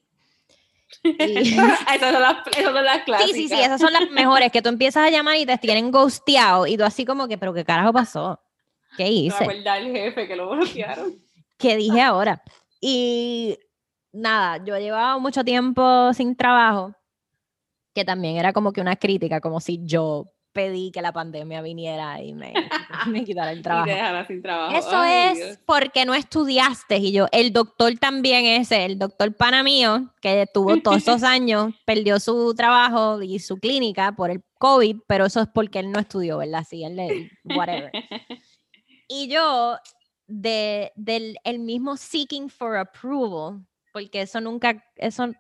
Y- 1.03 1.49
esas, 1.49 1.80
son 1.99 2.22
las, 2.22 2.47
esas 2.47 2.74
son 2.74 2.86
las 2.86 3.03
clásicas. 3.03 3.30
sí, 3.36 3.47
sí, 3.47 3.47
sí, 3.55 3.61
esas 3.61 3.82
son 3.82 3.91
las 3.91 4.09
mejores, 4.11 4.51
que 4.51 4.61
tú 4.61 4.70
empiezas 4.70 5.05
a 5.05 5.09
llamar 5.09 5.36
y 5.36 5.45
te 5.45 5.57
tienen 5.57 5.91
ghosteado 5.91 6.65
y 6.65 6.78
tú 6.78 6.84
así 6.84 7.05
como 7.05 7.28
que, 7.28 7.38
pero 7.38 7.53
qué 7.53 7.65
carajo 7.65 7.91
pasó, 7.91 8.39
¿qué 8.95 9.07
hice? 9.09 9.43
acuerdo 9.43 9.70
al 9.72 9.91
jefe 9.91 10.28
que 10.28 10.36
lo 10.36 10.49
bloquearon. 10.49 11.22
¿Qué 11.57 11.76
dije 11.76 12.01
ahora? 12.01 12.41
Y 12.80 13.57
nada, 14.13 14.63
yo 14.63 14.78
llevaba 14.78 15.18
mucho 15.18 15.43
tiempo 15.43 16.13
sin 16.13 16.36
trabajo, 16.36 16.93
que 17.97 18.05
también 18.05 18.37
era 18.37 18.53
como 18.53 18.71
que 18.73 18.79
una 18.81 18.95
crítica, 18.95 19.41
como 19.41 19.59
si 19.59 19.79
yo 19.83 20.31
pedí 20.53 20.91
que 20.91 21.01
la 21.01 21.11
pandemia 21.11 21.63
viniera 21.63 22.21
y 22.21 22.33
me, 22.33 22.53
me 23.07 23.23
quitara 23.23 23.51
el 23.51 23.59
Y 23.59 23.61
trabajo. 23.63 23.89
dejaron 23.89 24.27
sin 24.27 24.41
trabajo. 24.43 24.75
Eso 24.77 24.89
Ay, 24.95 25.29
es 25.31 25.35
Dios. 25.37 25.59
porque 25.65 26.05
no 26.05 26.13
estudiaste. 26.13 26.97
Y 26.97 27.11
yo, 27.11 27.25
el 27.31 27.51
doctor 27.53 27.91
también 27.97 28.45
ese, 28.45 28.85
el 28.85 28.99
doctor 28.99 29.35
pana 29.35 29.63
mío, 29.63 30.13
que 30.21 30.45
tuvo 30.53 30.77
todos 30.77 30.97
esos 30.97 31.23
años, 31.23 31.73
perdió 31.85 32.19
su 32.19 32.53
trabajo 32.55 33.19
y 33.23 33.39
su 33.39 33.57
clínica 33.57 34.11
por 34.15 34.29
el 34.29 34.43
COVID, 34.59 34.97
pero 35.07 35.25
eso 35.25 35.41
es 35.41 35.47
porque 35.53 35.79
él 35.79 35.91
no 35.91 35.99
estudió, 35.99 36.37
¿verdad? 36.37 36.63
Sí, 36.69 36.83
él, 36.83 36.95
le- 36.95 37.31
whatever. 37.43 37.91
Y 39.09 39.27
yo, 39.29 39.77
de, 40.27 40.91
del 40.95 41.37
el 41.45 41.59
mismo 41.59 41.95
seeking 41.97 42.49
for 42.49 42.75
approval, 42.77 43.65
porque 43.93 44.21
eso 44.21 44.41
nunca, 44.41 44.83
eso, 44.97 45.31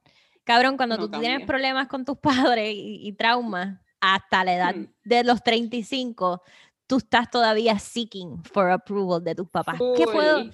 cabrón, 0.47 0.77
cuando 0.77 0.97
No 0.97 1.03
tú 1.05 1.11
tienes 1.11 1.29
cambia. 1.39 1.45
problemas 1.47 1.87
con 1.87 2.03
tus 2.05 2.17
padres 2.57 2.73
y, 2.73 3.07
y 3.07 3.13
traumas, 3.13 3.79
hasta 4.01 4.43
la 4.43 4.55
edad 4.55 4.75
Mm. 4.75 4.87
de 5.03 5.23
los 5.23 5.43
35, 5.43 6.41
tú 6.87 6.97
estás 6.97 7.29
todavía 7.29 7.77
seeking 7.77 8.43
for 8.45 8.71
approval 8.71 9.23
de 9.23 9.35
tus 9.35 9.49
papás. 9.49 9.77
¿Qué 9.95 10.05
puedo? 10.05 10.45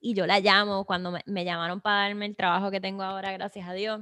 Y 0.00 0.14
yo 0.14 0.26
la 0.26 0.38
llamo 0.38 0.84
cuando 0.84 1.10
me, 1.10 1.22
me 1.26 1.44
llamaron 1.44 1.80
para 1.80 2.02
darme 2.08 2.26
el 2.26 2.36
trabajo 2.36 2.70
que 2.70 2.80
tengo 2.80 3.02
ahora, 3.02 3.32
gracias 3.32 3.68
a 3.68 3.72
Dios. 3.72 4.00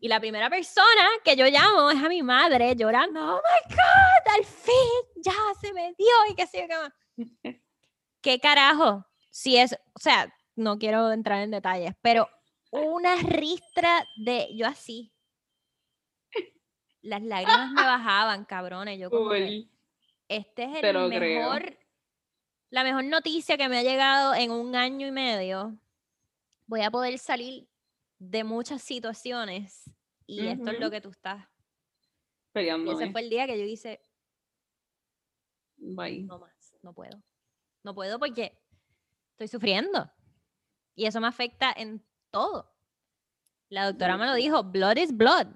Y 0.00 0.08
la 0.08 0.20
primera 0.20 0.48
persona 0.48 1.06
que 1.22 1.36
yo 1.36 1.44
llamo 1.46 1.90
es 1.90 2.02
a 2.02 2.08
mi 2.08 2.22
madre 2.22 2.74
llorando, 2.76 3.20
oh 3.20 3.36
my 3.42 3.74
God, 3.74 4.34
al 4.38 4.44
fin, 4.46 5.22
ya 5.22 5.32
se 5.60 5.72
me 5.74 5.94
dio 5.98 6.06
y 6.30 6.34
qué 6.34 6.46
sé 6.46 6.66
yo. 6.70 7.24
¿Qué 8.22 8.38
carajo? 8.40 9.04
Si 9.30 9.58
es, 9.58 9.74
o 9.92 9.98
sea, 9.98 10.32
no 10.54 10.78
quiero 10.78 11.12
entrar 11.12 11.42
en 11.42 11.50
detalles, 11.50 11.92
pero 12.00 12.26
una 12.84 13.16
ristra 13.16 14.06
de, 14.16 14.48
yo 14.54 14.66
así. 14.66 15.12
Las 17.02 17.22
lágrimas 17.22 17.70
me 17.72 17.82
bajaban, 17.82 18.44
cabrones. 18.44 18.98
Yo 18.98 19.10
como 19.10 19.30
que, 19.30 19.68
este 20.28 20.64
es 20.64 20.74
el 20.76 20.80
creo. 20.80 21.08
mejor, 21.08 21.78
la 22.70 22.82
mejor 22.82 23.04
noticia 23.04 23.56
que 23.56 23.68
me 23.68 23.78
ha 23.78 23.82
llegado 23.82 24.34
en 24.34 24.50
un 24.50 24.74
año 24.74 25.06
y 25.06 25.12
medio. 25.12 25.78
Voy 26.66 26.80
a 26.82 26.90
poder 26.90 27.16
salir 27.18 27.68
de 28.18 28.42
muchas 28.42 28.82
situaciones 28.82 29.84
y 30.26 30.48
esto 30.48 30.70
es 30.72 30.80
lo 30.80 30.90
que 30.90 31.00
tú 31.00 31.10
estás. 31.10 31.46
Y 31.46 32.52
Peleándome. 32.52 33.02
ese 33.04 33.12
fue 33.12 33.20
el 33.20 33.30
día 33.30 33.46
que 33.46 33.58
yo 33.58 33.64
hice, 33.64 34.00
Bye. 35.76 36.24
no 36.24 36.38
más, 36.38 36.74
no 36.82 36.92
puedo. 36.92 37.22
No 37.84 37.94
puedo 37.94 38.18
porque 38.18 38.58
estoy 39.32 39.46
sufriendo. 39.46 40.10
Y 40.96 41.04
eso 41.06 41.20
me 41.20 41.28
afecta 41.28 41.72
en 41.76 42.04
todo. 42.36 42.70
La 43.70 43.86
doctora 43.86 44.16
me 44.18 44.26
lo 44.26 44.34
dijo, 44.34 44.62
blood 44.62 44.96
is 44.98 45.10
blood, 45.12 45.46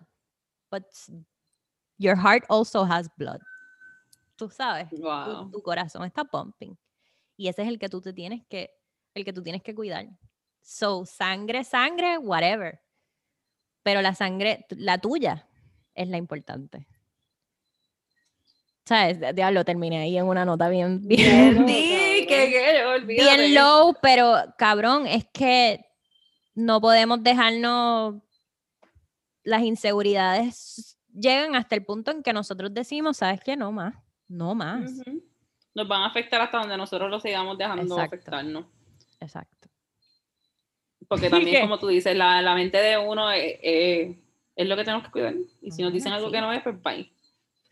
but 0.71 0.85
your 1.99 2.17
heart 2.17 2.45
also 2.49 2.85
has 2.85 3.09
blood. 3.17 3.41
Tú 4.37 4.49
sabes. 4.51 4.89
tu, 4.89 5.03
Wow. 5.03 5.51
tu 5.51 5.61
corazón 5.63 6.05
está 6.05 6.25
pumping. 6.25 6.75
Y 7.37 7.49
ese 7.49 7.63
es 7.63 7.69
el 7.69 7.79
que 7.79 7.89
tú 7.91 8.01
te 8.01 8.13
tienes 8.13 8.43
que, 8.49 8.71
el 9.15 9.25
que 9.25 9.33
tú 9.33 9.43
tienes 9.43 9.63
que 9.63 9.75
cuidar. 9.75 10.07
So, 10.63 11.05
sangre, 11.05 11.63
sangre, 11.65 12.17
whatever. 12.19 12.81
Pero 13.83 14.01
la 14.03 14.15
sangre, 14.15 14.65
tu- 14.69 14.77
la 14.79 14.97
tuya, 14.99 15.47
es 15.95 16.09
la 16.09 16.17
importante. 16.17 16.87
¿Sabes? 18.85 19.21
Di- 19.21 19.33
Diablo, 19.35 19.65
terminé 19.65 19.99
ahí 20.03 20.17
en 20.19 20.27
una 20.27 20.45
nota 20.45 20.69
bien, 20.69 21.01
bien, 21.07 21.67
que, 22.27 22.83
olvídate. 22.87 23.37
bien 23.37 23.55
low, 23.55 23.95
pero 24.03 24.35
cabrón, 24.59 25.07
es 25.07 25.27
que 25.33 25.85
no 26.55 26.81
podemos 26.81 27.23
dejarnos 27.23 28.17
las 29.45 29.63
inseguridades 29.63 30.99
llegan 31.13 31.57
hasta 31.57 31.75
el 31.75 31.85
punto 31.85 32.11
en 32.13 32.23
que 32.23 32.33
nosotros 32.33 32.73
decimos, 32.73 33.17
¿sabes 33.17 33.41
qué? 33.45 33.57
No 33.57 33.73
más, 33.73 33.95
no 34.29 34.55
más. 34.55 34.93
Nos 35.75 35.89
van 35.89 36.03
a 36.03 36.07
afectar 36.07 36.41
hasta 36.41 36.59
donde 36.59 36.77
nosotros 36.77 37.11
lo 37.11 37.19
sigamos 37.21 37.59
dejando 37.59 37.83
Exacto. 37.83 38.03
afectarnos. 38.17 38.67
Exacto. 39.19 39.69
Porque 41.09 41.29
también, 41.31 41.57
¿Qué? 41.57 41.61
como 41.63 41.79
tú 41.79 41.89
dices, 41.89 42.17
la, 42.17 42.41
la 42.43 42.55
mente 42.55 42.79
de 42.79 42.97
uno 42.99 43.31
es, 43.31 43.55
es- 43.63 44.17
es 44.57 44.69
lo 44.69 44.77
que 44.77 44.85
tenemos 44.85 45.05
que 45.07 45.11
cuidar. 45.13 45.35
Y 45.63 45.71
si 45.71 45.83
nos 45.83 45.93
dicen 45.93 46.13
algo 46.13 46.31
que 46.31 46.41
no 46.41 46.53
es, 46.53 46.63
pues 46.63 46.81
bye. 46.83 47.11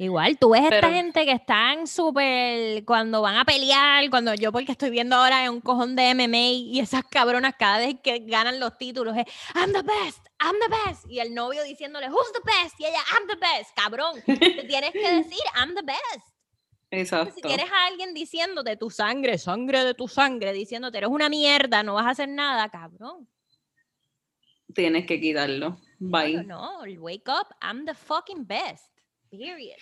Igual, 0.00 0.38
tú 0.38 0.50
ves 0.50 0.62
esta 0.62 0.76
Pero- 0.80 0.90
gente 0.90 1.24
que 1.24 1.32
están 1.32 1.88
súper, 1.88 2.84
cuando 2.84 3.20
van 3.20 3.34
a 3.34 3.44
pelear, 3.44 4.08
cuando 4.10 4.32
yo 4.32 4.52
porque 4.52 4.70
estoy 4.70 4.90
viendo 4.90 5.16
ahora 5.16 5.44
en 5.44 5.50
un 5.50 5.60
cojón 5.60 5.96
de 5.96 6.14
MMA 6.14 6.36
y 6.38 6.78
esas 6.78 7.02
cabronas 7.04 7.54
cada 7.58 7.78
vez 7.78 7.96
que 8.00 8.20
ganan 8.20 8.60
los 8.60 8.78
títulos 8.78 9.16
es 9.16 9.24
I'm 9.56 9.72
the 9.72 9.82
best, 9.82 10.24
I'm 10.40 10.54
the 10.60 10.68
best. 10.86 11.04
Y 11.10 11.18
el 11.18 11.34
novio 11.34 11.64
diciéndole 11.64 12.08
Who's 12.10 12.32
the 12.32 12.40
best? 12.44 12.78
Y 12.78 12.84
ella 12.86 13.00
I'm 13.12 13.26
the 13.26 13.34
best. 13.34 13.74
Cabrón, 13.74 14.22
te 14.24 14.64
tienes 14.68 14.92
que 14.92 15.10
decir 15.16 15.40
I'm 15.56 15.74
the 15.74 15.82
best. 15.82 16.28
Exacto. 16.92 17.34
Si 17.34 17.42
tienes 17.42 17.66
a 17.70 17.86
alguien 17.86 18.14
diciéndote 18.14 18.76
tu 18.76 18.90
sangre, 18.90 19.36
sangre 19.36 19.82
de 19.82 19.94
tu 19.94 20.06
sangre, 20.06 20.52
diciéndote 20.52 20.98
eres 20.98 21.10
una 21.10 21.28
mierda, 21.28 21.82
no 21.82 21.94
vas 21.94 22.06
a 22.06 22.10
hacer 22.10 22.28
nada, 22.28 22.68
cabrón. 22.68 23.28
Tienes 24.72 25.06
que 25.06 25.20
quitarlo. 25.20 25.80
Bye. 25.98 26.44
No, 26.44 26.84
no, 26.86 27.00
wake 27.00 27.28
up, 27.28 27.48
I'm 27.60 27.84
the 27.84 27.94
fucking 27.94 28.46
best. 28.46 28.92
Period. 29.30 29.76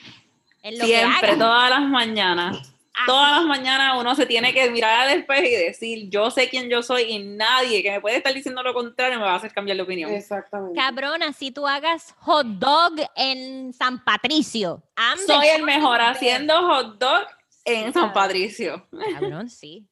En 0.62 0.78
lo 0.78 0.84
que 0.84 0.96
Siempre, 0.98 1.36
todas 1.36 1.70
las 1.70 1.82
mañanas. 1.88 2.58
Así. 2.58 2.72
Todas 3.06 3.36
las 3.36 3.44
mañanas 3.44 4.00
uno 4.00 4.14
se 4.14 4.24
tiene 4.24 4.54
que 4.54 4.70
mirar 4.70 5.00
al 5.06 5.18
espejo 5.18 5.44
y 5.44 5.50
decir, 5.50 6.08
yo 6.08 6.30
sé 6.30 6.48
quién 6.48 6.70
yo 6.70 6.82
soy 6.82 7.02
y 7.02 7.18
nadie 7.18 7.82
que 7.82 7.90
me 7.90 8.00
puede 8.00 8.16
estar 8.16 8.32
diciendo 8.32 8.62
lo 8.62 8.72
contrario 8.72 9.18
me 9.18 9.24
va 9.26 9.34
a 9.34 9.36
hacer 9.36 9.52
cambiar 9.52 9.76
de 9.76 9.82
opinión. 9.82 10.10
Exactamente. 10.10 10.80
Cabrona, 10.80 11.32
si 11.34 11.50
tú 11.50 11.66
hagas 11.66 12.14
hot 12.20 12.46
dog 12.46 12.94
en 13.14 13.74
San 13.74 14.02
Patricio, 14.02 14.82
I'm 14.96 15.18
the 15.18 15.26
Soy 15.26 15.46
el 15.48 15.62
mejor 15.62 15.98
best. 15.98 16.10
haciendo 16.12 16.54
hot 16.62 16.98
dog 16.98 17.26
en 17.66 17.92
San. 17.92 18.12
Patricio. 18.14 18.88
Cabrón, 19.12 19.50
sí. 19.50 19.86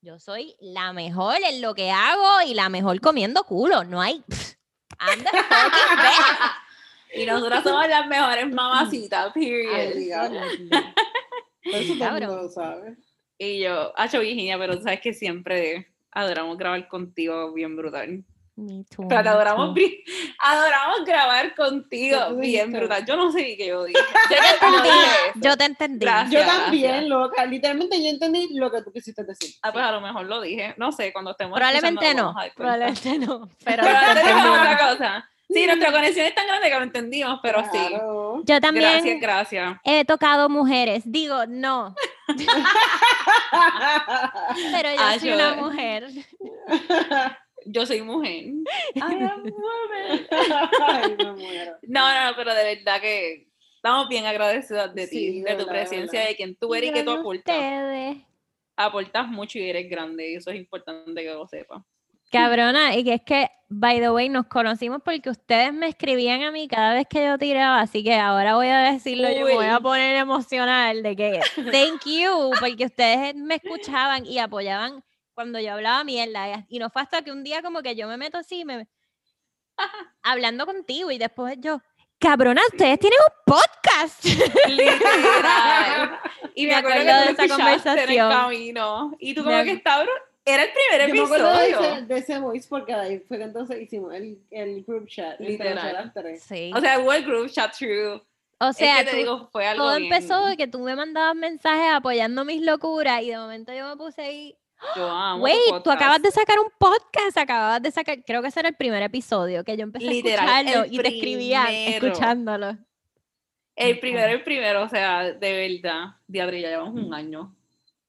Yo 0.00 0.18
soy 0.18 0.56
la 0.58 0.92
mejor 0.92 1.36
en 1.48 1.62
lo 1.62 1.74
que 1.76 1.92
hago 1.92 2.42
y 2.44 2.54
la 2.54 2.68
mejor 2.68 3.00
comiendo 3.00 3.44
culo. 3.44 3.84
No 3.84 4.00
hay. 4.02 4.20
pff, 4.28 4.54
Y 7.14 7.26
nosotras 7.26 7.62
somos 7.62 7.88
las 7.88 8.06
mejores 8.06 8.50
mamacitas, 8.52 9.32
period. 9.34 10.32
Pero 11.64 11.76
eso 11.76 11.94
todo 12.26 12.48
sabe. 12.50 12.96
Y 13.38 13.60
yo, 13.60 13.92
Hacho 13.96 14.20
Virginia, 14.20 14.58
pero 14.58 14.76
tú 14.76 14.82
sabes 14.82 15.00
que 15.00 15.12
siempre 15.12 15.88
adoramos 16.10 16.56
grabar 16.58 16.86
contigo 16.88 17.52
bien 17.52 17.76
brutal. 17.76 18.24
Me 18.54 18.84
too, 18.84 19.08
Pero 19.08 19.30
adoramos, 19.30 19.78
adoramos 20.38 21.04
grabar 21.06 21.54
contigo 21.54 22.18
¿Qué 22.18 22.34
tú 22.34 22.40
bien 22.40 22.70
brutal. 22.70 23.04
Yo 23.06 23.16
no 23.16 23.32
sé 23.32 23.56
qué 23.56 23.68
yo 23.68 23.84
dije. 23.84 23.98
Yo 24.30 24.36
te 24.36 24.66
entendí. 24.66 24.88
Yo 25.46 25.56
te 25.56 25.64
entendí. 25.64 26.04
Gracias. 26.04 26.46
Yo 26.46 26.46
también, 26.46 27.08
loca. 27.08 27.46
Literalmente 27.46 28.02
yo 28.02 28.10
entendí 28.10 28.54
lo 28.54 28.70
que 28.70 28.82
tú 28.82 28.92
quisiste 28.92 29.24
decir. 29.24 29.54
Ah, 29.62 29.72
pues 29.72 29.84
a 29.84 29.92
lo 29.92 30.00
mejor 30.00 30.26
lo 30.26 30.40
dije. 30.40 30.74
No 30.76 30.92
sé, 30.92 31.12
cuando 31.12 31.30
estemos 31.30 31.56
Probablemente 31.56 32.14
no. 32.14 32.34
Probablemente 32.54 33.18
no. 33.18 33.48
Pero 33.64 33.82
entendí. 33.84 34.48
otra 34.48 34.78
cosa. 34.78 35.30
Sí, 35.54 35.66
nuestra 35.66 35.92
conexión 35.92 36.26
es 36.26 36.34
tan 36.34 36.46
grande 36.46 36.68
que 36.68 36.74
lo 36.76 36.82
entendimos, 36.82 37.40
pero 37.42 37.62
sí. 37.72 37.78
Yo 38.44 38.60
también 38.60 38.90
Gracias, 38.92 39.20
gracias. 39.20 39.76
he 39.84 40.04
tocado 40.04 40.48
mujeres. 40.48 41.02
Digo, 41.06 41.46
no. 41.46 41.94
Pero 44.72 44.90
yo 44.90 44.96
Ah, 44.98 45.16
soy 45.18 45.28
yo- 45.28 45.34
una 45.34 45.54
mujer. 45.54 46.08
Yo 47.66 47.86
soy 47.86 48.02
mujer. 48.02 48.46
Ay, 49.00 49.16
me 51.18 51.32
muero. 51.32 51.76
No, 51.82 52.30
no, 52.30 52.36
pero 52.36 52.54
de 52.54 52.64
verdad 52.76 53.00
que 53.00 53.48
estamos 53.76 54.08
bien 54.08 54.26
agradecidos 54.26 54.94
de 54.94 55.06
ti, 55.06 55.32
Sí, 55.32 55.42
de 55.42 55.54
tu 55.54 55.66
presencia, 55.66 56.20
verdad. 56.20 56.28
de 56.30 56.36
quien 56.36 56.56
tú 56.56 56.74
eres 56.74 56.90
y 56.90 56.92
que 56.92 57.02
tú 57.04 57.10
aportas. 57.12 57.54
ustedes. 57.56 58.16
Aportas 58.76 59.28
mucho 59.28 59.58
y 59.58 59.68
eres 59.68 59.88
grande, 59.88 60.32
y 60.32 60.34
eso 60.36 60.50
es 60.50 60.56
importante 60.56 61.22
que 61.22 61.32
lo 61.34 61.46
sepas. 61.46 61.82
Cabrona, 62.32 62.96
y 62.96 63.04
que 63.04 63.14
es 63.14 63.22
que, 63.22 63.50
by 63.74 64.00
the 64.00 64.10
way, 64.10 64.28
nos 64.28 64.46
conocimos 64.46 65.00
porque 65.04 65.30
ustedes 65.30 65.72
me 65.72 65.88
escribían 65.88 66.42
a 66.42 66.50
mí 66.50 66.68
cada 66.68 66.94
vez 66.94 67.06
que 67.08 67.24
yo 67.24 67.38
tiraba, 67.38 67.80
así 67.80 68.02
que 68.04 68.14
ahora 68.14 68.54
voy 68.56 68.68
a 68.68 68.92
decirlo, 68.92 69.28
yo 69.30 69.46
me 69.46 69.54
voy 69.54 69.66
a 69.66 69.76
Uy. 69.78 69.82
poner 69.82 70.16
emocional 70.16 71.02
de 71.02 71.16
que 71.16 71.40
thank 71.70 72.04
you, 72.06 72.50
porque 72.60 72.84
ustedes 72.86 73.34
me 73.34 73.56
escuchaban 73.56 74.26
y 74.26 74.38
apoyaban 74.38 75.02
cuando 75.34 75.58
yo 75.58 75.72
hablaba 75.72 76.04
mierda. 76.04 76.64
Y 76.68 76.78
no 76.78 76.90
fue 76.90 77.02
hasta 77.02 77.22
que 77.22 77.32
un 77.32 77.42
día 77.44 77.62
como 77.62 77.82
que 77.82 77.94
yo 77.96 78.06
me 78.08 78.16
meto 78.16 78.38
así, 78.38 78.64
me, 78.64 78.86
hablando 80.22 80.66
contigo 80.66 81.10
y 81.10 81.18
después 81.18 81.56
yo, 81.60 81.80
cabrona, 82.18 82.60
ustedes 82.70 82.98
tienen 83.00 83.18
un 83.26 83.54
podcast. 83.54 84.24
Literal. 84.68 86.18
Y 86.54 86.66
me, 86.66 86.72
Me 86.72 86.74
acuerdo 86.76 87.04
de 87.04 87.10
esa 87.10 87.22
escuchaste 87.30 87.44
en 87.44 87.50
el 87.50 87.56
conversación. 87.56 88.30
camino. 88.30 89.16
Y 89.18 89.32
tú 89.34 89.40
Me 89.42 89.44
como 89.44 89.56
ac- 89.56 89.64
que 89.64 89.82
bro- 90.04 90.22
Era 90.44 90.64
el 90.64 90.70
primer 90.72 91.08
Yo 91.08 91.14
me 91.14 91.22
acuerdo 91.22 91.56
de 91.56 91.64
episodio. 91.66 91.92
ese, 91.94 92.02
de 92.06 92.18
ese 92.18 92.38
voice 92.40 92.66
porque 92.68 92.92
ahí 92.94 93.20
fue 93.20 93.38
que 93.38 93.44
entonces 93.44 93.80
hicimos 93.80 94.12
el, 94.14 94.38
el 94.50 94.82
group 94.84 95.06
chat. 95.08 95.38
Literal. 95.40 96.12
Sí. 96.40 96.72
O 96.74 96.80
sea, 96.80 96.98
hubo 96.98 97.12
el 97.12 97.24
group 97.24 97.48
chat 97.50 97.72
true. 97.76 98.20
O 98.58 98.72
sea, 98.72 98.98
es 99.00 99.04
que 99.04 99.04
te 99.04 99.10
tú- 99.12 99.16
digo, 99.18 99.48
fue 99.52 99.66
algo 99.66 99.84
todo 99.84 99.96
bien- 99.98 100.12
empezó 100.12 100.44
de 100.46 100.56
que 100.56 100.66
tú 100.66 100.80
me 100.80 100.96
mandabas 100.96 101.34
mensajes 101.36 101.92
apoyando 101.92 102.44
mis 102.44 102.60
locuras 102.62 103.22
y 103.22 103.30
de 103.30 103.36
momento 103.36 103.72
yo 103.72 103.88
me 103.88 103.96
puse 103.96 104.22
ahí. 104.22 104.56
Yo 104.96 105.08
amo 105.08 105.38
tu 105.38 105.44
Wait, 105.44 105.82
tú 105.84 105.90
acabas 105.92 106.20
de 106.22 106.30
sacar 106.32 106.58
un 106.58 106.68
podcast, 106.76 107.38
acabas 107.38 107.80
de 107.80 107.92
sacar, 107.92 108.24
creo 108.24 108.42
que 108.42 108.48
ese 108.48 108.58
era 108.60 108.68
el 108.68 108.74
primer 108.74 109.00
episodio 109.02 109.62
que 109.62 109.76
yo 109.76 109.84
empecé 109.84 110.06
Literal, 110.06 110.48
a 110.48 110.60
escucharlo 110.60 110.86
y 110.92 110.98
te 110.98 111.08
escribía 111.08 111.66
escuchándolo. 111.70 112.76
El 113.76 114.00
primero, 114.00 114.32
el 114.32 114.42
primero, 114.42 114.82
o 114.82 114.88
sea, 114.88 115.22
de 115.32 115.80
verdad. 115.82 116.16
Diadre, 116.26 116.60
ya 116.60 116.68
llevamos 116.70 116.94
un 116.94 117.14
año. 117.14 117.54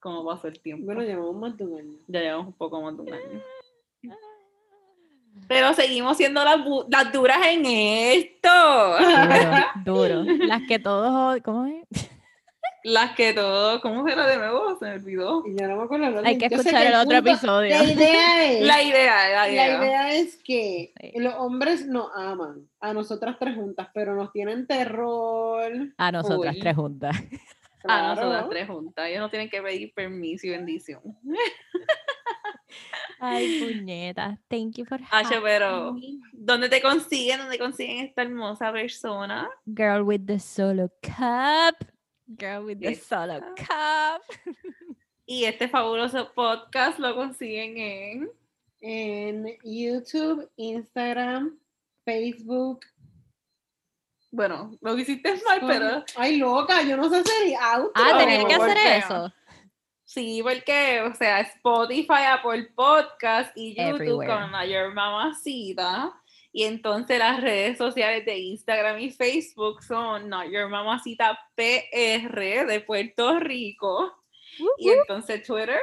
¿Cómo 0.03 0.25
pasó 0.25 0.47
el 0.49 0.59
tiempo? 0.59 0.85
Bueno, 0.85 1.01
llevamos 1.01 1.33
más 1.35 1.57
de 1.57 1.63
un 1.65 1.79
año. 1.79 1.97
Ya 2.07 2.19
llevamos 2.19 2.47
un 2.47 2.53
poco 2.53 2.81
más 2.81 2.95
de 2.97 3.01
un 3.03 3.13
año. 3.13 3.41
Pero 5.47 5.73
seguimos 5.73 6.17
siendo 6.17 6.43
las, 6.43 6.57
bu- 6.57 6.85
las 6.89 7.11
duras 7.11 7.39
en 7.47 7.65
esto. 7.65 8.49
Duro, 9.85 10.23
duro. 10.23 10.35
Las 10.45 10.61
que 10.67 10.77
todos, 10.79 11.39
¿cómo 11.43 11.65
es? 11.65 12.09
Las 12.83 13.15
que 13.15 13.33
todo, 13.33 13.79
¿cómo 13.81 14.05
será 14.05 14.27
de 14.27 14.37
nuevo? 14.37 14.77
Se 14.77 14.85
me 14.85 14.93
olvidó. 14.95 15.43
Y 15.47 15.55
ya 15.55 15.67
no 15.67 15.77
me 15.77 15.83
acuerdo. 15.83 16.21
Hay 16.25 16.37
que 16.37 16.47
escuchar 16.47 16.85
el 16.85 16.95
otro 16.95 17.15
punto- 17.17 17.29
episodio. 17.31 17.69
La 17.77 17.83
idea 17.85 18.45
es, 18.51 18.61
La 18.67 18.83
idea, 18.83 19.29
la 19.29 19.35
la 19.47 19.49
idea. 19.49 19.77
idea 19.77 20.13
es 20.15 20.35
que 20.43 20.93
Sí. 20.99 21.13
los 21.19 21.33
hombres 21.35 21.87
nos 21.87 22.09
aman 22.15 22.67
a 22.81 22.93
nosotras 22.93 23.37
tres 23.39 23.55
juntas, 23.55 23.87
pero 23.93 24.15
nos 24.15 24.31
tienen 24.33 24.67
terror. 24.67 25.71
A 25.97 26.11
nosotras 26.11 26.55
tres 26.59 26.75
juntas. 26.75 27.15
A 27.83 27.87
Claro. 27.87 28.15
nosotras 28.15 28.49
tres 28.49 28.67
juntas. 28.67 29.05
Ellos 29.07 29.19
no 29.19 29.29
tienen 29.29 29.49
que 29.49 29.61
pedir 29.61 29.93
permiso 29.93 30.47
y 30.47 30.51
bendición. 30.51 31.01
Ay, 33.19 33.61
puñetas. 33.63 34.37
Thank 34.49 34.75
you 34.77 34.85
for 34.85 34.99
having 35.11 35.41
pero- 35.43 35.93
me. 35.93 36.19
¿Dónde 36.33 36.69
te 36.69 36.81
consiguen? 36.81 37.39
¿Dónde 37.39 37.57
consiguen 37.57 38.05
esta 38.05 38.21
hermosa 38.23 38.71
persona? 38.71 39.49
Girl 39.65 40.01
with 40.03 40.21
the 40.25 40.39
solo 40.39 40.89
cup. 41.01 41.75
Girl 42.27 42.65
with 42.65 42.79
the 42.79 42.95
solo 42.95 43.39
cup. 43.55 44.21
Y 45.25 45.45
este 45.45 45.69
fabuloso 45.69 46.33
podcast 46.33 46.99
lo 46.99 47.15
consiguen 47.15 47.77
en 47.77 48.29
En 48.81 49.45
YouTube, 49.63 50.51
Instagram, 50.57 51.57
Facebook. 52.03 52.81
Bueno, 54.33 54.75
lo 54.81 54.95
que 54.95 55.03
hiciste 55.03 55.29
es 55.31 55.43
mal, 55.45 55.61
pero 55.67 56.03
Ay, 56.15 56.37
loca, 56.37 56.81
yo 56.81 56.97
no 56.97 57.07
sé 57.07 57.17
hacer 57.17 57.55
outro. 57.61 57.91
Ah, 57.93 58.17
tenías 58.17 58.45
que 58.45 58.53
hacer 58.55 58.77
eso. 58.97 59.31
sí, 60.05 60.41
porque, 60.41 61.01
o 61.03 61.13
sea, 61.13 61.41
Spotify, 61.41 62.23
Apple 62.31 62.71
Podcast 62.75 63.55
y 63.55 63.75
YouTube 63.75 64.01
Everywhere. 64.01 64.33
con 64.33 64.49
Mayor 64.51 64.91
Mamacita. 64.91 66.11
Y 66.51 66.63
entonces 66.63 67.19
las 67.19 67.41
redes 67.41 67.77
sociales 67.77 68.25
de 68.25 68.39
Instagram 68.39 68.99
y 69.01 69.11
Facebook 69.11 69.83
son 69.83 70.27
Not 70.29 70.45
Your 70.49 70.67
Mamacita 70.67 71.39
PR 71.53 72.65
de 72.65 72.83
Puerto 72.87 73.39
Rico. 73.39 74.15
Y 74.79 74.89
entonces 74.89 75.43
Twitter, 75.43 75.79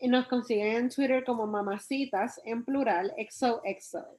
Y 0.00 0.08
nos 0.08 0.26
consiguen 0.26 0.76
en 0.76 0.90
Twitter 0.90 1.24
como 1.24 1.46
mamacitas, 1.46 2.40
en 2.44 2.64
plural, 2.64 3.12
XOXO. 3.16 4.18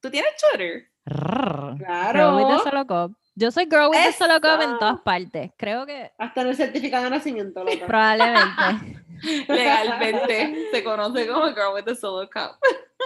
¿tú 0.00 0.10
tienes 0.10 0.30
Twitter? 0.36 0.90
Girl 1.08 1.70
with 1.72 1.78
the 1.78 1.84
Claro. 1.84 2.58
solo 2.62 2.86
cup. 2.86 3.12
Yo 3.34 3.50
soy 3.50 3.66
girl 3.70 3.88
with 3.90 3.98
the 4.04 4.12
solo 4.12 4.40
cup 4.40 4.60
en 4.62 4.78
todas 4.78 5.00
partes. 5.00 5.52
Creo 5.56 5.86
que 5.86 6.10
Hasta 6.18 6.40
en 6.42 6.48
el 6.48 6.56
certificado 6.56 7.04
de 7.04 7.10
nacimiento, 7.10 7.62
loca. 7.64 7.86
probablemente 7.86 9.04
Legalmente 9.48 10.66
se 10.72 10.84
conoce 10.84 11.26
como 11.26 11.46
Girl 11.48 11.74
with 11.74 11.84
the 11.84 11.94
Solo 11.94 12.28
Cup. 12.30 12.56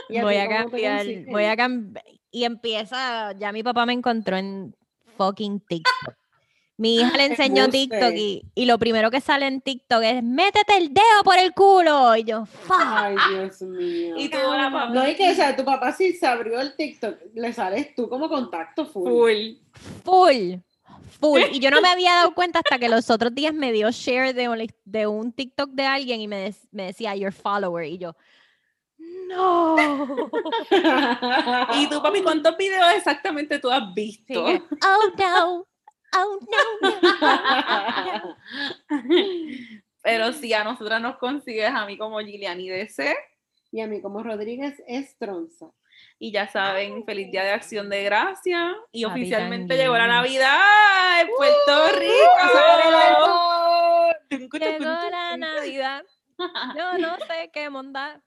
¿Y 0.09 0.19
a 0.19 0.23
voy 0.25 0.37
a 0.37 0.49
cambiar. 0.49 1.07
Voy 1.29 1.45
a 1.45 1.57
cambiar. 1.57 2.05
Y 2.31 2.45
empieza. 2.45 3.33
Ya 3.39 3.53
mi 3.53 3.63
papá 3.63 3.85
me 3.87 3.93
encontró 3.93 4.37
en 4.37 4.75
fucking 5.17 5.61
TikTok. 5.61 6.15
Mi 6.83 6.97
hija 6.97 7.17
le 7.17 7.25
enseñó. 7.27 7.69
TikTok 7.69 8.13
y, 8.17 8.43
y 8.57 8.65
lo 8.65 8.77
primero 8.79 9.11
que 9.11 9.21
sale 9.21 9.47
en 9.47 9.61
TikTok 9.61 10.03
es 10.03 10.23
métete 10.23 10.77
el 10.77 10.93
dedo 10.93 11.23
por 11.25 11.39
el 11.39 11.53
culo. 11.55 12.17
Y 12.17 12.25
yo, 12.25 12.45
fuck. 12.45 12.77
Ay, 12.81 13.17
Dios 13.31 13.63
mío. 13.63 14.17
Y 14.19 14.29
tú, 14.29 14.37
la 14.37 14.71
papá. 14.71 14.89
No, 14.91 15.09
y 15.09 15.15
que, 15.15 15.31
o 15.31 15.35
sea, 15.35 15.55
tu 15.55 15.65
papá 15.65 15.93
si 15.93 16.13
se 16.15 16.27
abrió 16.27 16.61
el 16.61 16.75
TikTok, 16.75 17.17
le 17.35 17.53
sales 17.53 17.95
tú 17.95 18.09
como 18.09 18.29
contacto 18.29 18.85
full. 18.87 19.09
Full. 19.09 19.57
Full. 20.05 20.55
Full. 21.21 21.41
Y 21.53 21.61
yo 21.61 21.71
no 21.71 21.81
me 21.81 21.89
había 21.93 22.15
dado 22.15 22.35
cuenta 22.35 22.59
hasta 22.59 22.79
que 22.81 22.89
los 22.89 23.09
otros 23.11 23.33
días 23.33 23.55
me 23.55 23.71
dio 23.73 23.89
share 23.93 24.35
de 24.35 24.49
un, 24.49 24.67
de 24.85 25.07
un 25.07 25.33
TikTok 25.33 25.71
de 25.71 25.87
alguien 25.87 26.21
y 26.21 26.27
me, 26.27 26.37
des- 26.39 26.67
me 26.73 26.87
decía 26.87 27.15
your 27.15 27.33
follower. 27.33 27.87
Y 27.87 27.99
yo, 27.99 28.17
no. 29.29 29.77
Y 31.75 31.87
tú, 31.89 32.03
papi, 32.03 32.23
¿cuántos 32.23 32.57
videos 32.57 32.87
exactamente 32.97 33.59
tú 33.59 33.71
has 33.71 33.95
visto? 33.95 34.47
Sí, 34.49 34.63
oh 34.85 35.13
no. 35.17 35.67
Oh 36.15 36.39
no. 36.83 36.91
no". 38.13 38.37
Pero 40.03 40.33
si 40.33 40.53
a 40.53 40.65
nosotras 40.65 41.01
nos 41.01 41.17
consigues 41.17 41.71
a 41.71 41.87
mí 41.87 41.97
como 41.97 42.19
Giliani 42.19 42.69
DC. 42.69 43.17
y 43.71 43.81
a 43.81 43.87
mí 43.87 44.03
como 44.03 44.23
Rodríguez 44.23 44.83
Estronza. 44.87 45.71
Y 46.19 46.33
ya 46.33 46.49
saben, 46.49 47.05
feliz 47.05 47.31
día 47.31 47.45
de 47.45 47.51
acción 47.51 47.89
de 47.89 48.03
gracia. 48.05 48.75
Y 48.91 49.05
oficialmente 49.05 49.77
llegó 49.77 49.97
la. 49.97 50.07
Navidad 50.07 51.21
en 51.21 51.29
Puerto 51.29 51.89
Rico. 51.99 52.13
Llegó 54.59 55.11
la 55.11 55.37
Navidad. 55.37 56.03
Yo 56.77 56.99
no 56.99 57.17
sé 57.19 57.51
qué 57.53 57.71
montar. 57.71 58.21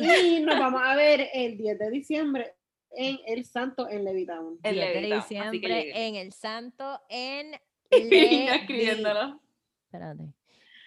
Y 0.00 0.40
nos 0.40 0.58
vamos 0.58 0.82
a 0.84 0.96
ver 0.96 1.28
el 1.32 1.56
10 1.56 1.78
de 1.78 1.90
diciembre 1.90 2.54
en 2.96 3.18
El 3.26 3.44
Santo 3.44 3.88
en 3.88 4.04
Levitown. 4.04 4.58
En 4.62 4.74
10 4.74 4.92
de 4.94 5.14
diciembre 5.16 6.06
en 6.08 6.14
el 6.16 6.32
Santo 6.32 7.00
en 7.08 7.58
escribiéndolo. 7.90 9.40
Espérate. 9.86 10.24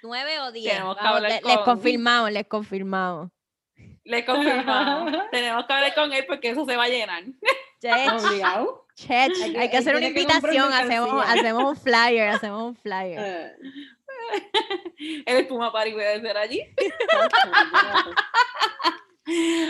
9 0.04 0.40
o 0.42 0.52
10. 0.52 0.72
Tenemos 0.74 0.96
que 0.98 1.04
Vamos, 1.04 1.16
hablar 1.18 1.32
le- 1.32 1.42
Les 1.48 1.56
con- 1.58 1.64
confirmamos, 1.66 2.32
les 2.32 2.48
confirmamos. 2.48 3.32
Le 4.04 4.24
confirmamos. 4.26 5.14
Tenemos 5.32 5.66
que 5.66 5.74
hablar 5.74 5.96
con 5.96 6.14
él 6.14 6.26
porque 6.28 6.50
eso 6.50 6.66
se 6.66 6.76
va 6.78 6.84
a 6.84 6.90
llenar. 6.90 7.24
Chech, 7.82 8.12
Obligado. 8.24 8.86
chech, 8.96 9.12
Hay 9.44 9.52
que- 9.54 9.60
hay 9.60 9.70
que 9.70 9.78
él 9.78 9.82
hacer 9.82 9.96
una 9.96 10.08
invitación, 10.08 10.72
hacemos, 10.74 11.26
hacemos 11.28 11.64
un 11.64 11.76
flyer, 11.76 12.30
hacemos 12.30 12.64
un 12.64 12.76
flyer. 12.76 13.20
Eh, 13.20 13.56
El 15.26 15.38
espuma 15.38 15.72
party 15.72 15.92
puede 15.94 16.22
ser 16.22 16.38
allí. 16.38 16.62
olvídate. 16.62 18.12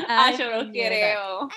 Ah, 0.07 0.25
Ay, 0.27 0.37
yo 0.37 0.49
los 0.51 0.65
quiero. 0.71 1.47